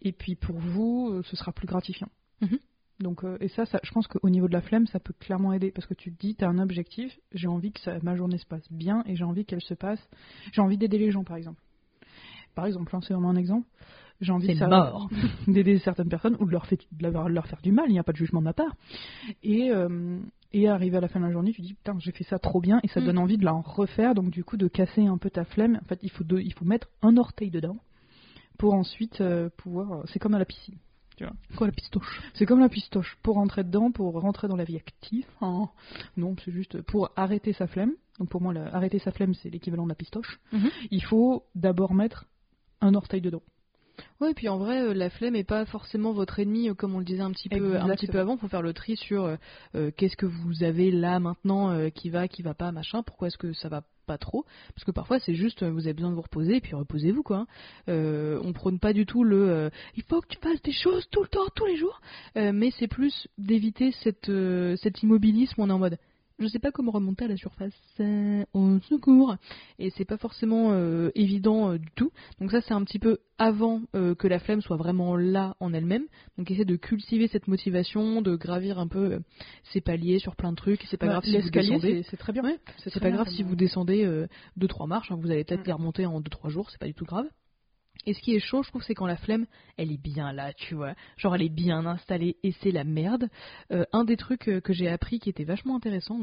Et 0.03 0.11
puis 0.13 0.35
pour 0.35 0.57
vous, 0.57 1.23
ce 1.23 1.37
sera 1.37 1.53
plus 1.53 1.67
gratifiant. 1.69 2.09
Mhm. 2.41 2.59
Donc 3.01 3.23
euh, 3.23 3.37
et 3.41 3.47
ça, 3.49 3.65
ça, 3.65 3.79
je 3.85 3.93
pense 3.93 4.09
qu'au 4.09 4.29
niveau 4.29 4.49
de 4.49 4.53
la 4.53 4.61
flemme, 4.61 4.87
ça 4.89 4.99
peut 4.99 5.15
clairement 5.21 5.53
aider 5.53 5.71
parce 5.71 5.87
que 5.87 5.95
tu 5.95 6.13
te 6.13 6.19
dis, 6.19 6.35
tu 6.35 6.45
as 6.45 6.49
un 6.49 6.59
objectif, 6.59 7.17
j'ai 7.33 7.47
envie 7.47 7.71
que 7.71 7.81
ça- 7.81 7.99
ma 8.03 8.17
journée 8.17 8.39
se 8.39 8.47
passe 8.47 8.67
bien 8.73 9.05
et 9.07 9.15
j'ai 9.15 9.23
envie 9.25 9.45
qu'elle 9.45 9.63
se 9.63 9.75
passe. 9.75 10.01
J'ai 10.53 10.61
envie 10.61 10.79
d'aider 10.79 10.99
les 10.99 11.13
gens, 11.13 11.23
par 11.23 11.37
exemple. 11.37 11.63
Par 12.57 12.67
exemple, 12.67 12.95
hein, 12.97 13.01
c'est 13.07 13.15
vraiment 13.15 13.31
un 13.31 13.37
exemple. 13.37 13.69
J'ai 14.21 14.33
envie 14.33 14.49
de 14.49 14.59
mort. 14.91 15.09
d'aider 15.47 15.79
certaines 15.79 16.09
personnes 16.09 16.37
ou 16.41 16.47
de 16.47 16.51
leur, 16.51 16.67
fait- 16.67 16.87
de 16.93 17.07
leur- 17.09 17.47
faire 17.47 17.61
du 17.63 17.71
mal, 17.73 17.87
il 17.89 17.93
n'y 17.93 17.99
a 17.99 18.03
pas 18.03 18.13
de 18.13 18.17
jugement 18.17 18.41
de 18.41 18.45
ma 18.47 18.53
part. 18.53 18.75
Et, 19.43 19.71
euh, 19.71 20.19
et 20.53 20.69
arrivé 20.69 20.97
à 20.97 21.01
la 21.01 21.09
fin 21.09 21.21
de 21.21 21.25
la 21.27 21.31
journée, 21.33 21.53
tu 21.53 21.61
dis 21.63 21.75
putain, 21.75 21.97
j'ai 22.01 22.11
fait 22.13 22.25
ça 22.25 22.39
trop 22.39 22.61
bien 22.61 22.81
et 22.83 22.89
ça 22.89 23.01
Mm. 23.01 23.05
donne 23.05 23.19
envie 23.19 23.37
de 23.39 23.45
la 23.45 23.53
refaire, 23.53 24.15
donc 24.15 24.31
du 24.31 24.43
coup 24.45 24.57
de 24.57 24.67
casser 24.69 25.07
un 25.07 25.19
peu 25.19 25.31
ta 25.31 25.45
flemme. 25.45 25.79
En 25.83 25.87
fait, 25.87 26.01
il 26.03 26.11
faut, 26.11 26.25
de- 26.25 26.41
il 26.41 26.53
faut 26.55 26.65
mettre 26.65 26.89
un 27.03 27.17
orteil 27.17 27.51
dedans 27.51 27.77
pour 28.59 28.75
ensuite 28.75 29.21
euh, 29.21 29.51
pouvoir. 29.57 30.03
C'est 30.09 30.19
comme 30.19 30.35
à 30.35 30.39
la 30.39 30.45
piscine. 30.45 30.77
Quoi, 31.57 31.67
la 31.67 31.73
pistoche 31.73 32.23
C'est 32.35 32.47
comme 32.47 32.61
la 32.61 32.69
pistoche. 32.69 33.19
Pour 33.25 33.35
rentrer 33.37 33.65
dedans, 33.65 33.91
pour 33.91 34.13
rentrer 34.21 34.47
dans 34.47 34.55
la 34.55 34.63
vie 34.65 34.77
active. 34.77 35.27
hein. 35.41 35.69
Non, 36.17 36.37
c'est 36.45 36.53
juste 36.53 36.81
pour 36.83 37.11
arrêter 37.17 37.53
sa 37.53 37.67
flemme. 37.67 37.93
Donc 38.21 38.29
pour 38.29 38.41
moi, 38.41 38.53
la- 38.53 38.73
arrêter 38.75 38.99
sa 39.01 39.11
flemme, 39.11 39.35
c'est 39.35 39.51
l'équivalent 39.51 39.83
de 39.85 39.89
la 39.89 39.95
pistoche. 39.97 40.39
Mhm. 40.53 40.71
Il 40.93 41.03
faut 41.05 41.45
d'abord 41.57 41.93
mettre 41.95 42.27
un 42.81 42.95
orteil 42.95 43.21
dedans. 43.21 43.43
Ouais, 44.21 44.31
et 44.33 44.35
puis 44.35 44.49
en 44.49 44.59
vrai, 44.59 44.83
euh, 44.83 44.95
la 44.95 45.11
flemme 45.11 45.37
est 45.37 45.45
pas 45.45 45.65
forcément 45.65 46.13
votre 46.13 46.39
ennemi, 46.39 46.69
euh, 46.69 46.75
comme 46.75 46.95
on 46.95 46.99
le 46.99 47.05
disait 47.05 47.23
un 47.23 47.31
petit 47.31 47.49
peu, 47.49 47.77
un 47.77 47.89
petit 47.95 48.07
peu 48.07 48.19
avant. 48.19 48.37
Faut 48.37 48.49
faire 48.49 48.63
le 48.63 48.73
tri 48.73 48.97
sur 48.97 49.37
euh, 49.75 49.91
qu'est-ce 49.97 50.17
que 50.17 50.27
vous 50.27 50.63
avez 50.63 50.91
là 50.91 51.21
maintenant 51.21 51.71
euh, 51.71 51.89
qui 51.91 52.11
va, 52.11 52.29
qui 52.29 52.43
va 52.43 52.55
pas, 52.55 52.73
machin. 52.73 53.03
Pourquoi 53.03 53.29
est-ce 53.29 53.39
que 53.39 53.53
ça 53.53 53.69
va 53.69 53.83
pas 54.07 54.19
trop? 54.19 54.45
Parce 54.75 54.85
que 54.85 54.91
parfois 54.91 55.19
c'est 55.19 55.35
juste 55.35 55.63
vous 55.63 55.83
avez 55.87 55.93
besoin 55.93 56.09
de 56.11 56.15
vous 56.15 56.23
reposer 56.23 56.57
et 56.57 56.61
puis 56.63 56.75
reposez-vous 56.75 57.23
quoi. 57.23 57.37
hein. 57.39 57.47
Euh, 57.91 58.41
on 58.43 58.55
prône 58.55 58.79
pas 58.79 58.95
du 58.95 59.05
tout 59.05 59.23
le 59.23 59.51
euh, 59.51 59.71
il 59.97 60.03
faut 60.03 60.23
que 60.23 60.29
tu 60.29 60.39
fasses 60.39 60.63
des 60.63 60.73
choses 60.73 61.07
tout 61.11 61.21
le 61.23 61.29
temps, 61.29 61.45
tous 61.55 61.67
les 61.67 61.77
jours. 61.77 62.01
Euh, 62.37 62.53
mais 62.55 62.71
c'est 62.79 62.89
plus 62.89 63.29
d'éviter 63.37 63.93
cette 64.03 64.31
cet 64.81 65.03
immobilisme. 65.03 65.61
On 65.61 65.69
est 65.69 65.73
en 65.73 65.79
mode 65.79 65.99
je 66.38 66.46
sais 66.46 66.59
pas 66.59 66.70
comment 66.70 66.92
remonter 66.92 67.24
à 67.24 67.29
la 67.29 67.37
surface. 67.37 67.72
au 68.55 68.79
secours. 68.88 69.37
Et 69.79 69.90
c'est 69.90 70.05
pas 70.05 70.16
forcément 70.18 70.70
euh, 70.72 71.11
évident 71.14 71.72
euh, 71.72 71.79
du 71.79 71.88
tout. 71.94 72.11
Donc 72.40 72.51
ça 72.51 72.61
c'est 72.61 72.74
un 72.74 72.83
petit 72.85 72.98
peu 72.98 73.18
avant 73.38 73.83
euh, 73.94 74.14
que 74.14 74.27
la 74.29 74.38
flemme 74.38 74.61
soit 74.61 74.77
vraiment 74.77 75.16
là 75.16 75.57
en 75.61 75.72
elle-même. 75.72 76.05
Donc 76.37 76.51
essayer 76.51 76.64
de 76.64 76.77
cultiver 76.77 77.29
cette 77.29 77.48
motivation, 77.48 78.22
de 78.22 78.37
gravir 78.37 78.79
un 78.79 78.87
peu 78.88 79.20
ses 79.72 79.81
paliers 79.81 80.18
sur 80.18 80.37
plein 80.37 80.51
de 80.53 80.57
trucs. 80.57 80.83
C'est 80.90 80.96
pas 80.96 81.07
Bah, 81.07 81.12
grave 81.12 81.24
si 81.24 81.38
vous 81.38 81.51
descendez. 81.51 82.03
c'est 82.11 82.16
très 82.16 82.33
bien. 82.33 82.42
C'est 82.79 83.01
pas 83.01 83.11
grave 83.11 83.29
si 83.29 83.42
vous 83.42 83.57
descendez 83.57 84.07
2-3 84.59 84.87
marches, 84.88 85.11
hein, 85.11 85.18
vous 85.20 85.31
allez 85.31 85.44
peut-être 85.44 85.61
Mm. 85.62 85.66
les 85.66 85.72
remonter 85.72 86.07
en 86.07 86.20
2-3 86.20 86.48
jours, 86.51 86.70
c'est 86.70 86.79
pas 86.79 86.87
du 86.87 86.94
tout 86.94 87.05
grave. 87.05 87.27
Et 88.07 88.15
ce 88.15 88.21
qui 88.21 88.35
est 88.35 88.41
chaud, 88.41 88.63
je 88.63 88.69
trouve, 88.69 88.83
c'est 88.83 88.95
quand 88.95 89.07
la 89.07 89.17
flemme, 89.17 89.47
elle 89.77 89.93
est 89.93 90.01
bien 90.03 90.33
là, 90.33 90.53
tu 90.53 90.75
vois. 90.75 90.95
Genre, 91.17 91.35
elle 91.35 91.43
est 91.43 91.49
bien 91.49 91.85
installée 91.87 92.37
et 92.43 92.53
c'est 92.63 92.71
la 92.71 92.85
merde. 92.85 93.29
Euh, 93.71 93.85
un 93.93 94.05
des 94.05 94.17
trucs 94.17 94.49
euh, 94.49 94.61
que 94.61 94.73
j'ai 94.73 94.89
appris 94.89 95.19
qui 95.19 95.29
était 95.29 95.45
vachement 95.45 95.77
intéressant, 95.77 96.19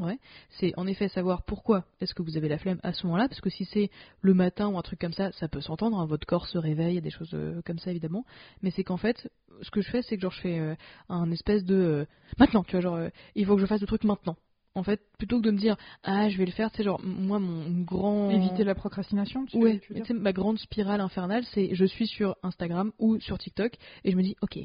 c'est 0.49 0.73
en 0.77 0.87
effet 0.87 1.07
savoir 1.09 1.43
pourquoi 1.43 1.85
est-ce 2.01 2.13
que 2.13 2.21
vous 2.21 2.37
avez 2.37 2.47
la 2.47 2.57
flemme 2.57 2.79
à 2.83 2.93
ce 2.93 3.05
moment-là. 3.05 3.27
Parce 3.27 3.41
que 3.41 3.49
si 3.49 3.65
c'est 3.65 3.89
le 4.21 4.33
matin 4.33 4.67
ou 4.69 4.77
un 4.77 4.81
truc 4.81 4.99
comme 4.99 5.13
ça, 5.13 5.31
ça 5.33 5.47
peut 5.47 5.61
s'entendre. 5.61 5.99
hein, 5.99 6.05
votre 6.05 6.25
corps 6.25 6.47
se 6.47 6.57
réveille, 6.57 7.01
des 7.01 7.11
choses 7.11 7.33
euh, 7.33 7.61
comme 7.65 7.79
ça, 7.79 7.91
évidemment. 7.91 8.25
Mais 8.61 8.71
c'est 8.71 8.83
qu'en 8.83 8.97
fait, 8.97 9.29
ce 9.61 9.71
que 9.71 9.81
je 9.81 9.89
fais, 9.89 10.01
c'est 10.01 10.15
que 10.15 10.21
genre, 10.21 10.31
je 10.31 10.41
fais 10.41 10.77
un 11.09 11.31
espèce 11.31 11.63
de. 11.63 12.07
maintenant, 12.39 12.63
tu 12.63 12.71
vois, 12.71 12.81
genre, 12.81 12.99
il 13.35 13.45
faut 13.45 13.55
que 13.55 13.61
je 13.61 13.67
fasse 13.67 13.81
le 13.81 13.87
truc 13.87 14.03
maintenant. 14.03 14.37
En 14.75 14.83
fait, 14.83 15.01
plutôt 15.17 15.39
que 15.39 15.43
de 15.45 15.51
me 15.51 15.57
dire, 15.57 15.77
ah, 16.03 16.29
je 16.29 16.37
vais 16.37 16.45
le 16.45 16.51
faire, 16.51 16.69
c'est 16.75 16.83
genre, 16.83 17.01
moi, 17.01 17.39
mon 17.39 17.81
grand. 17.81 18.29
Éviter 18.29 18.63
la 18.63 18.75
procrastination, 18.75 19.45
tu, 19.45 19.57
Ouais, 19.57 19.79
tu 19.79 20.13
ma 20.13 20.33
grande 20.33 20.59
spirale 20.59 20.99
infernale, 20.99 21.45
c'est 21.53 21.73
je 21.73 21.85
suis 21.85 22.07
sur 22.07 22.35
Instagram 22.43 22.91
ou 22.99 23.19
sur 23.19 23.37
TikTok 23.37 23.73
et 24.03 24.11
je 24.11 24.17
me 24.17 24.21
dis, 24.21 24.35
ok, 24.41 24.59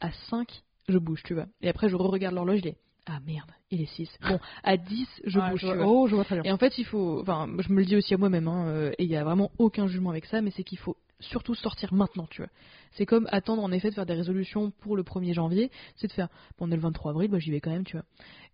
à 0.00 0.12
5, 0.28 0.62
je 0.88 0.98
bouge, 0.98 1.22
tu 1.24 1.34
vois. 1.34 1.46
Et 1.62 1.68
après, 1.68 1.88
je 1.88 1.96
re-regarde 1.96 2.34
l'horloge, 2.34 2.60
il 2.62 2.68
est 2.68 2.76
ah 3.06 3.20
merde, 3.26 3.50
il 3.70 3.80
est 3.80 3.86
6. 3.86 4.10
Bon, 4.28 4.38
à 4.64 4.76
10, 4.76 5.08
je 5.24 5.38
Ah, 5.38 5.50
bouge. 5.50 5.60
je 5.60 5.66
vois- 5.66 5.76
vois. 5.76 5.86
Oh, 5.86 6.06
je 6.08 6.14
vois 6.14 6.24
très 6.24 6.34
bien. 6.36 6.44
Et 6.44 6.52
en 6.52 6.58
fait, 6.58 6.76
il 6.78 6.84
faut. 6.84 7.20
Enfin, 7.20 7.48
je 7.58 7.72
me 7.72 7.78
le 7.78 7.84
dis 7.86 7.96
aussi 7.96 8.14
à 8.14 8.18
moi-même, 8.18 8.48
hein, 8.48 8.66
euh, 8.68 8.92
et 8.98 9.04
il 9.04 9.10
y 9.10 9.16
a 9.16 9.24
vraiment 9.24 9.50
aucun 9.58 9.86
jugement 9.86 10.10
avec 10.10 10.24
ça, 10.26 10.40
mais 10.42 10.50
c'est 10.50 10.64
qu'il 10.64 10.78
faut 10.78 10.96
surtout 11.20 11.54
sortir 11.54 11.94
maintenant, 11.94 12.26
tu 12.30 12.42
vois. 12.42 12.50
C'est 12.92 13.06
comme 13.06 13.26
attendre 13.30 13.62
en 13.62 13.72
effet 13.72 13.88
de 13.90 13.94
faire 13.94 14.06
des 14.06 14.14
résolutions 14.14 14.70
pour 14.70 14.96
le 14.96 15.02
1er 15.02 15.32
janvier, 15.32 15.70
c'est 15.96 16.08
de 16.08 16.12
faire, 16.12 16.28
bon, 16.58 16.66
on 16.68 16.70
est 16.72 16.76
le 16.76 16.82
23 16.82 17.12
avril, 17.12 17.30
bah 17.30 17.38
j'y 17.38 17.50
vais 17.50 17.60
quand 17.60 17.70
même, 17.70 17.84
tu 17.84 17.96
vois. 17.96 18.04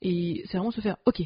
Et 0.01 0.43
c'est 0.47 0.59
vraiment 0.59 0.71
se 0.71 0.81
faire, 0.81 0.97
ok, 1.07 1.23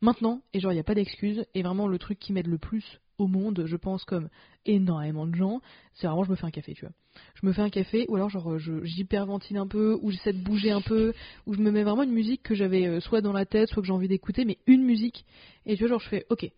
maintenant, 0.00 0.40
et 0.54 0.60
genre, 0.60 0.72
il 0.72 0.76
n'y 0.76 0.80
a 0.80 0.84
pas 0.84 0.94
d'excuse, 0.94 1.44
et 1.54 1.62
vraiment 1.62 1.88
le 1.88 1.98
truc 1.98 2.18
qui 2.18 2.32
m'aide 2.32 2.46
le 2.46 2.56
plus 2.58 3.00
au 3.18 3.26
monde, 3.26 3.64
je 3.66 3.76
pense, 3.76 4.04
comme 4.04 4.28
énormément 4.64 5.26
de 5.26 5.34
gens, 5.34 5.60
c'est 5.94 6.06
vraiment 6.06 6.22
je 6.24 6.30
me 6.30 6.36
fais 6.36 6.46
un 6.46 6.50
café, 6.52 6.72
tu 6.72 6.86
vois. 6.86 6.94
Je 7.34 7.46
me 7.46 7.52
fais 7.52 7.62
un 7.62 7.70
café, 7.70 8.06
ou 8.08 8.16
alors 8.16 8.30
genre 8.30 8.58
j'hyperventile 8.58 9.56
un 9.56 9.66
peu, 9.66 9.98
ou 10.02 10.10
j'essaie 10.10 10.32
de 10.32 10.42
bouger 10.42 10.70
un 10.70 10.80
peu, 10.80 11.12
ou 11.46 11.54
je 11.54 11.60
me 11.60 11.70
mets 11.70 11.84
vraiment 11.84 12.02
une 12.02 12.12
musique 12.12 12.42
que 12.42 12.54
j'avais 12.54 12.86
euh, 12.86 13.00
soit 13.00 13.20
dans 13.20 13.32
la 13.32 13.46
tête, 13.46 13.68
soit 13.68 13.82
que 13.82 13.86
j'ai 13.86 13.92
envie 13.92 14.08
d'écouter, 14.08 14.44
mais 14.44 14.58
une 14.66 14.82
musique, 14.82 15.24
et 15.66 15.76
tu 15.76 15.82
vois, 15.84 15.90
genre 15.90 16.00
je 16.00 16.08
fais, 16.08 16.26
ok, 16.30 16.50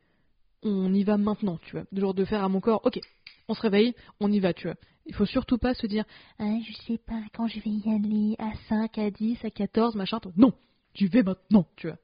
on 0.62 0.92
y 0.92 1.04
va 1.04 1.16
maintenant, 1.16 1.58
tu 1.62 1.72
vois. 1.72 1.84
De 1.92 2.00
genre 2.00 2.14
de 2.14 2.24
faire 2.24 2.44
à 2.44 2.48
mon 2.48 2.60
corps, 2.60 2.80
ok, 2.84 3.00
on 3.48 3.54
se 3.54 3.62
réveille, 3.62 3.94
on 4.20 4.30
y 4.30 4.40
va, 4.40 4.52
tu 4.52 4.66
vois. 4.66 4.76
Il 5.06 5.14
faut 5.14 5.26
surtout 5.26 5.58
pas 5.58 5.74
se 5.74 5.86
dire, 5.86 6.04
ah, 6.38 6.56
je 6.64 6.72
sais 6.86 6.98
pas 6.98 7.20
quand 7.34 7.48
je 7.48 7.58
vais 7.60 7.70
y 7.70 7.92
aller, 7.92 8.36
à 8.38 8.52
5, 8.68 8.98
à 8.98 9.10
10, 9.10 9.44
à 9.44 9.50
14, 9.50 9.96
machin. 9.96 10.20
Non, 10.36 10.52
tu 10.92 11.08
vas 11.08 11.22
maintenant, 11.22 11.66
tu 11.76 11.88
vois. 11.88 11.96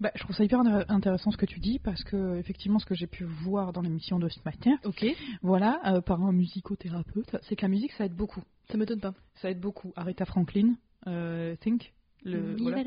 Bah, 0.00 0.10
je 0.14 0.20
trouve 0.22 0.36
ça 0.36 0.44
hyper 0.44 0.60
intér- 0.62 0.84
intéressant 0.88 1.30
ce 1.30 1.36
que 1.38 1.46
tu 1.46 1.58
dis 1.58 1.78
parce 1.78 2.04
que 2.04 2.36
effectivement 2.36 2.78
ce 2.78 2.84
que 2.86 2.94
j'ai 2.94 3.06
pu 3.06 3.24
voir 3.24 3.72
dans 3.72 3.80
l'émission 3.80 4.18
de 4.18 4.28
ce 4.28 4.38
matin, 4.44 4.76
Ok, 4.84 5.04
voilà, 5.42 5.80
euh, 5.86 6.00
par 6.02 6.22
un 6.22 6.32
musicothérapeute, 6.32 7.36
c'est 7.42 7.56
que 7.56 7.62
la 7.62 7.68
musique 7.68 7.92
ça 7.92 8.04
aide 8.04 8.14
beaucoup. 8.14 8.42
ça 8.70 8.76
m'étonne 8.76 9.00
pas. 9.00 9.14
Ça 9.36 9.50
aide 9.50 9.60
beaucoup. 9.60 9.92
Aretha 9.96 10.24
Franklin, 10.26 10.74
euh, 11.06 11.56
Think, 11.56 11.92
le, 12.24 12.56
voilà. 12.56 12.82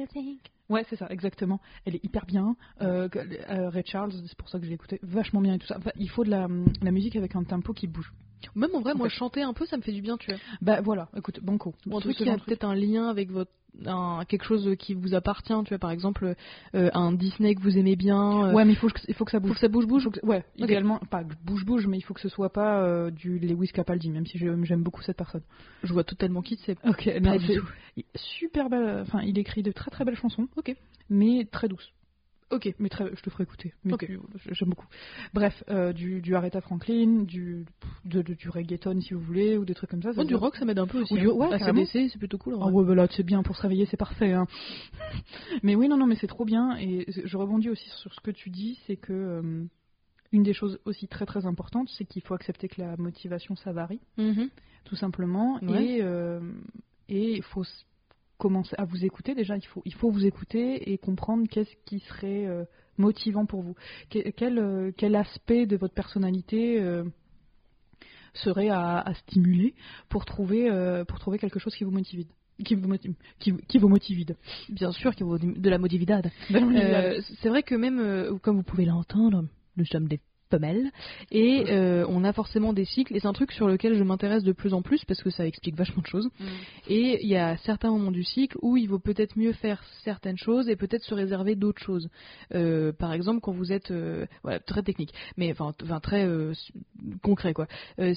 Ouais, 0.70 0.86
c'est 0.88 0.98
ça, 0.98 1.08
exactement. 1.10 1.60
Elle 1.86 1.96
est 1.96 2.04
hyper 2.06 2.28
bien. 2.28 2.56
Euh, 2.82 3.08
Ray 3.48 3.84
Charles, 3.88 4.12
c'est 4.28 4.38
pour 4.38 4.50
ça 4.50 4.60
que 4.60 4.66
je 4.66 4.70
l'ai 4.70 4.76
écouté, 4.76 5.00
vachement 5.02 5.42
bien 5.42 5.56
et 5.56 5.58
tout 5.60 5.66
ça. 5.66 5.78
Enfin, 5.80 5.90
il 5.98 6.10
faut 6.12 6.24
de 6.24 6.30
la, 6.30 6.48
la 6.84 6.92
musique 6.92 7.16
avec 7.16 7.36
un 7.36 7.44
tempo 7.44 7.74
qui 7.74 7.88
bouge. 7.88 8.14
Même 8.56 8.70
en 8.76 8.82
vrai, 8.82 8.94
En 8.94 8.98
moi, 8.98 9.10
fait- 9.10 9.16
chanter 9.16 9.42
un 9.42 9.54
peu, 9.54 9.66
ça 9.66 9.78
me 9.78 9.82
fait 9.82 9.92
du 9.92 10.02
bien, 10.02 10.16
tu 10.18 10.30
vois. 10.30 10.40
Bah 10.62 10.82
voilà, 10.82 11.10
écoute, 11.18 11.40
banco. 11.42 11.74
Ou 11.88 11.98
un 11.98 12.02
truc 12.02 12.16
qui 12.18 12.30
a 12.30 12.38
peut-être 12.38 12.64
un 12.66 12.76
lien 12.76 13.10
avec 13.10 13.32
votre 13.32 13.52
un- 13.86 14.24
quelque 14.28 14.44
chose 14.46 14.76
qui 14.78 14.94
vous 14.94 15.14
appartient, 15.14 15.54
tu 15.66 15.70
vois, 15.70 15.78
par 15.80 15.92
exemple 15.92 16.36
euh, 16.76 16.90
un 16.94 17.12
Disney 17.14 17.56
que 17.56 17.62
vous 17.62 17.78
aimez 17.78 17.96
bien. 17.96 18.46
euh, 18.48 18.54
Ouais, 18.54 18.66
mais 18.66 18.74
il 18.74 18.76
faut, 18.78 18.88
que- 18.90 19.00
il 19.08 19.14
faut 19.14 19.26
que 19.26 19.32
ça 19.32 19.40
faut 19.40 19.48
bouge. 19.48 19.54
que 19.56 19.60
ça 19.62 19.68
bouge, 19.68 19.86
bouge. 19.88 20.04
Faut 20.04 20.12
que- 20.12 20.26
ouais, 20.26 20.40
Ok. 20.58 20.64
idéalement, 20.66 21.00
pas 21.10 21.24
que 21.24 21.34
bouge 21.46 21.66
bouge, 21.66 21.88
mais 21.88 21.98
il 21.98 22.02
faut 22.02 22.14
que 22.14 22.22
ce 22.22 22.30
soit 22.30 22.52
pas 22.52 22.82
euh, 22.84 23.10
du 23.12 23.40
Lewis 23.40 23.70
Capaldi, 23.70 24.10
même 24.10 24.26
si 24.26 24.38
j'aime 24.38 24.84
beaucoup 24.84 25.02
cette 25.02 25.18
personne. 25.18 25.42
Je 25.84 25.94
vois 25.94 26.04
totalement 26.04 26.42
qui 26.42 26.60
c'est. 26.66 26.78
Ok, 26.86 27.10
Pas 27.24 27.38
du 27.38 27.48
tout. 27.58 27.68
super 28.16 28.70
belle. 28.70 29.00
Enfin, 29.02 29.22
il 29.24 29.38
écrit 29.38 29.64
de 29.64 29.72
très 29.72 29.92
très 29.92 30.06
belles 30.06 30.18
chansons. 30.18 30.48
Ok. 30.58 30.76
mais 31.12 31.48
très 31.52 31.68
douces. 31.68 31.92
Ok. 32.52 32.74
Mais 32.80 32.90
très, 32.90 33.06
je 33.16 33.22
te 33.22 33.30
ferai 33.30 33.44
écouter. 33.44 33.74
Mais 33.84 33.94
j'aime 34.52 34.70
beaucoup. 34.70 34.88
Bref, 35.34 35.64
euh, 35.70 35.94
du, 35.94 36.20
du 36.22 36.36
Aretha 36.36 36.62
Franklin, 36.62 37.24
du, 37.24 37.66
de, 38.06 38.22
de- 38.24 38.34
du 38.34 38.50
reggaeton 38.50 39.00
si 39.02 39.14
vous 39.14 39.20
voulez, 39.22 39.56
ou 39.58 39.66
des 39.66 39.76
trucs 39.76 39.90
comme 39.92 40.02
ça. 40.02 40.14
ça 40.14 40.22
Oh, 40.22 40.24
du 40.26 40.34
rock, 40.36 40.56
ça 40.56 40.66
m'aide 40.66 40.80
un 40.80 40.88
peu 40.88 41.02
aussi. 41.02 41.14
Ou 41.14 41.18
du- 41.18 41.28
hein. 41.28 41.32
ouais. 41.34 41.54
ACDC, 41.54 42.10
c'est 42.12 42.18
plutôt 42.18 42.38
cool. 42.40 42.56
Ah 42.60 42.68
ouais, 42.68 42.84
bah 42.84 42.96
là, 42.96 43.08
c'est 43.12 43.24
bien 43.24 43.44
pour 43.44 43.56
se 43.56 43.62
réveiller, 43.62 43.86
c'est 43.86 43.98
parfait. 43.98 44.34
hein. 44.34 44.48
mais 45.64 45.76
oui, 45.76 45.88
non, 45.88 45.98
non, 45.98 46.08
mais 46.08 46.16
c'est 46.16 46.28
trop 46.28 46.46
bien. 46.46 46.76
Et 46.78 47.06
je 47.24 47.38
rebondis 47.38 47.70
aussi 47.70 47.88
sur 47.90 48.14
ce 48.14 48.20
que 48.22 48.32
tu 48.32 48.50
dis, 48.50 48.80
c'est 48.88 48.96
que 48.98 49.14
euh, 49.14 49.64
une 50.32 50.44
des 50.44 50.54
choses 50.54 50.80
aussi 50.86 51.08
très 51.08 51.26
très 51.26 51.46
importantes, 51.46 51.90
c'est 51.90 52.06
qu'il 52.06 52.22
faut 52.24 52.34
accepter 52.34 52.68
que 52.68 52.82
la 52.82 52.98
motivation, 52.98 53.56
ça 53.56 53.72
varie, 53.72 54.00
Mhm. 54.18 54.50
tout 54.86 54.96
simplement. 54.96 55.60
Ouais. 55.62 55.86
Et 55.86 56.00
euh, 56.02 56.40
et 57.10 57.34
il 57.38 57.44
faut 57.44 57.64
commencer 58.40 58.76
à 58.80 58.86
vous 58.86 59.06
écouter. 59.06 59.36
Déjà, 59.36 59.56
il 59.56 59.66
faut 59.68 59.84
il 59.86 59.94
faut 59.94 60.10
vous 60.10 60.26
écouter 60.26 60.92
et 60.92 60.98
comprendre 60.98 61.48
qu'est-ce 61.48 61.76
qui 61.86 62.00
serait 62.00 62.48
euh, 62.48 62.64
motivant 62.98 63.46
pour 63.46 63.62
vous. 63.62 63.76
Que- 64.10 64.32
Quel, 64.32 64.58
euh, 64.58 64.92
quel 64.98 65.16
aspect 65.16 65.68
de 65.68 65.78
votre 65.78 65.94
personnalité 65.94 66.82
euh, 66.82 67.04
serait 68.34 68.70
à, 68.70 69.00
à 69.00 69.14
stimuler 69.14 69.76
pour 70.10 70.26
trouver, 70.26 70.70
pour 71.06 71.20
trouver 71.20 71.38
quelque 71.38 71.60
chose 71.60 71.76
qui 71.76 71.84
vous 71.84 71.92
motive. 71.92 72.26
Qui 72.66 72.76
vous 72.76 72.88
motive. 72.88 73.14
Qui, 73.40 73.54
qui 73.70 73.78
vous 73.78 73.88
motive? 73.88 74.36
Bien 74.70 74.92
sûr 74.92 75.14
y 75.18 75.24
a 75.24 75.38
de 75.38 75.70
la 75.70 75.78
motividade. 75.78 76.30
Euh, 77.18 77.22
c'est 77.42 77.50
vrai 77.50 77.64
que 77.64 77.76
même, 77.76 78.00
comme 78.40 78.58
vous 78.58 78.64
pouvez 78.64 78.86
l'entendre, 78.86 79.46
nous 79.78 79.86
sommes 79.86 80.08
des 80.08 80.20
femelles 80.50 80.92
et 81.32 81.66
euh, 81.70 82.06
on 82.10 82.24
a 82.24 82.34
forcément 82.34 82.74
des 82.74 82.86
cycles 82.86 83.16
et 83.16 83.20
c'est 83.20 83.28
un 83.28 83.34
truc 83.34 83.52
sur 83.52 83.68
lequel 83.68 83.96
je 83.96 84.04
m'intéresse 84.04 84.44
de 84.44 84.52
plus 84.52 84.74
en 84.74 84.82
plus 84.82 85.04
parce 85.06 85.22
que 85.22 85.30
ça 85.30 85.46
explique 85.46 85.76
vachement 85.76 86.02
de 86.02 86.08
choses. 86.08 86.30
Et 86.88 87.20
il 87.24 87.30
y 87.30 87.36
a 87.36 87.58
certains 87.58 87.90
moments 87.92 88.12
du 88.12 88.24
cycle 88.24 88.58
où 88.62 88.78
il 88.78 88.88
vaut 88.88 89.00
peut-être 89.00 89.38
mieux 89.38 89.54
faire 89.54 89.84
certaines 90.04 90.38
choses 90.38 90.70
et 90.70 90.76
peut-être 90.76 91.04
se 91.04 91.14
réserver 91.14 91.56
d'autres 91.56 91.82
choses. 91.82 92.10
Euh, 92.54 92.92
par 92.92 93.14
exemple 93.14 93.42
quand 93.42 93.52
vous 93.54 93.72
êtes 93.72 93.92
euh, 93.92 94.26
voilà 94.44 94.60
très 94.60 94.84
technique 94.84 95.14
mais 95.38 95.52
enfin, 95.52 95.74
très 96.02 96.28
concret 97.22 97.54
quoi. 97.54 97.68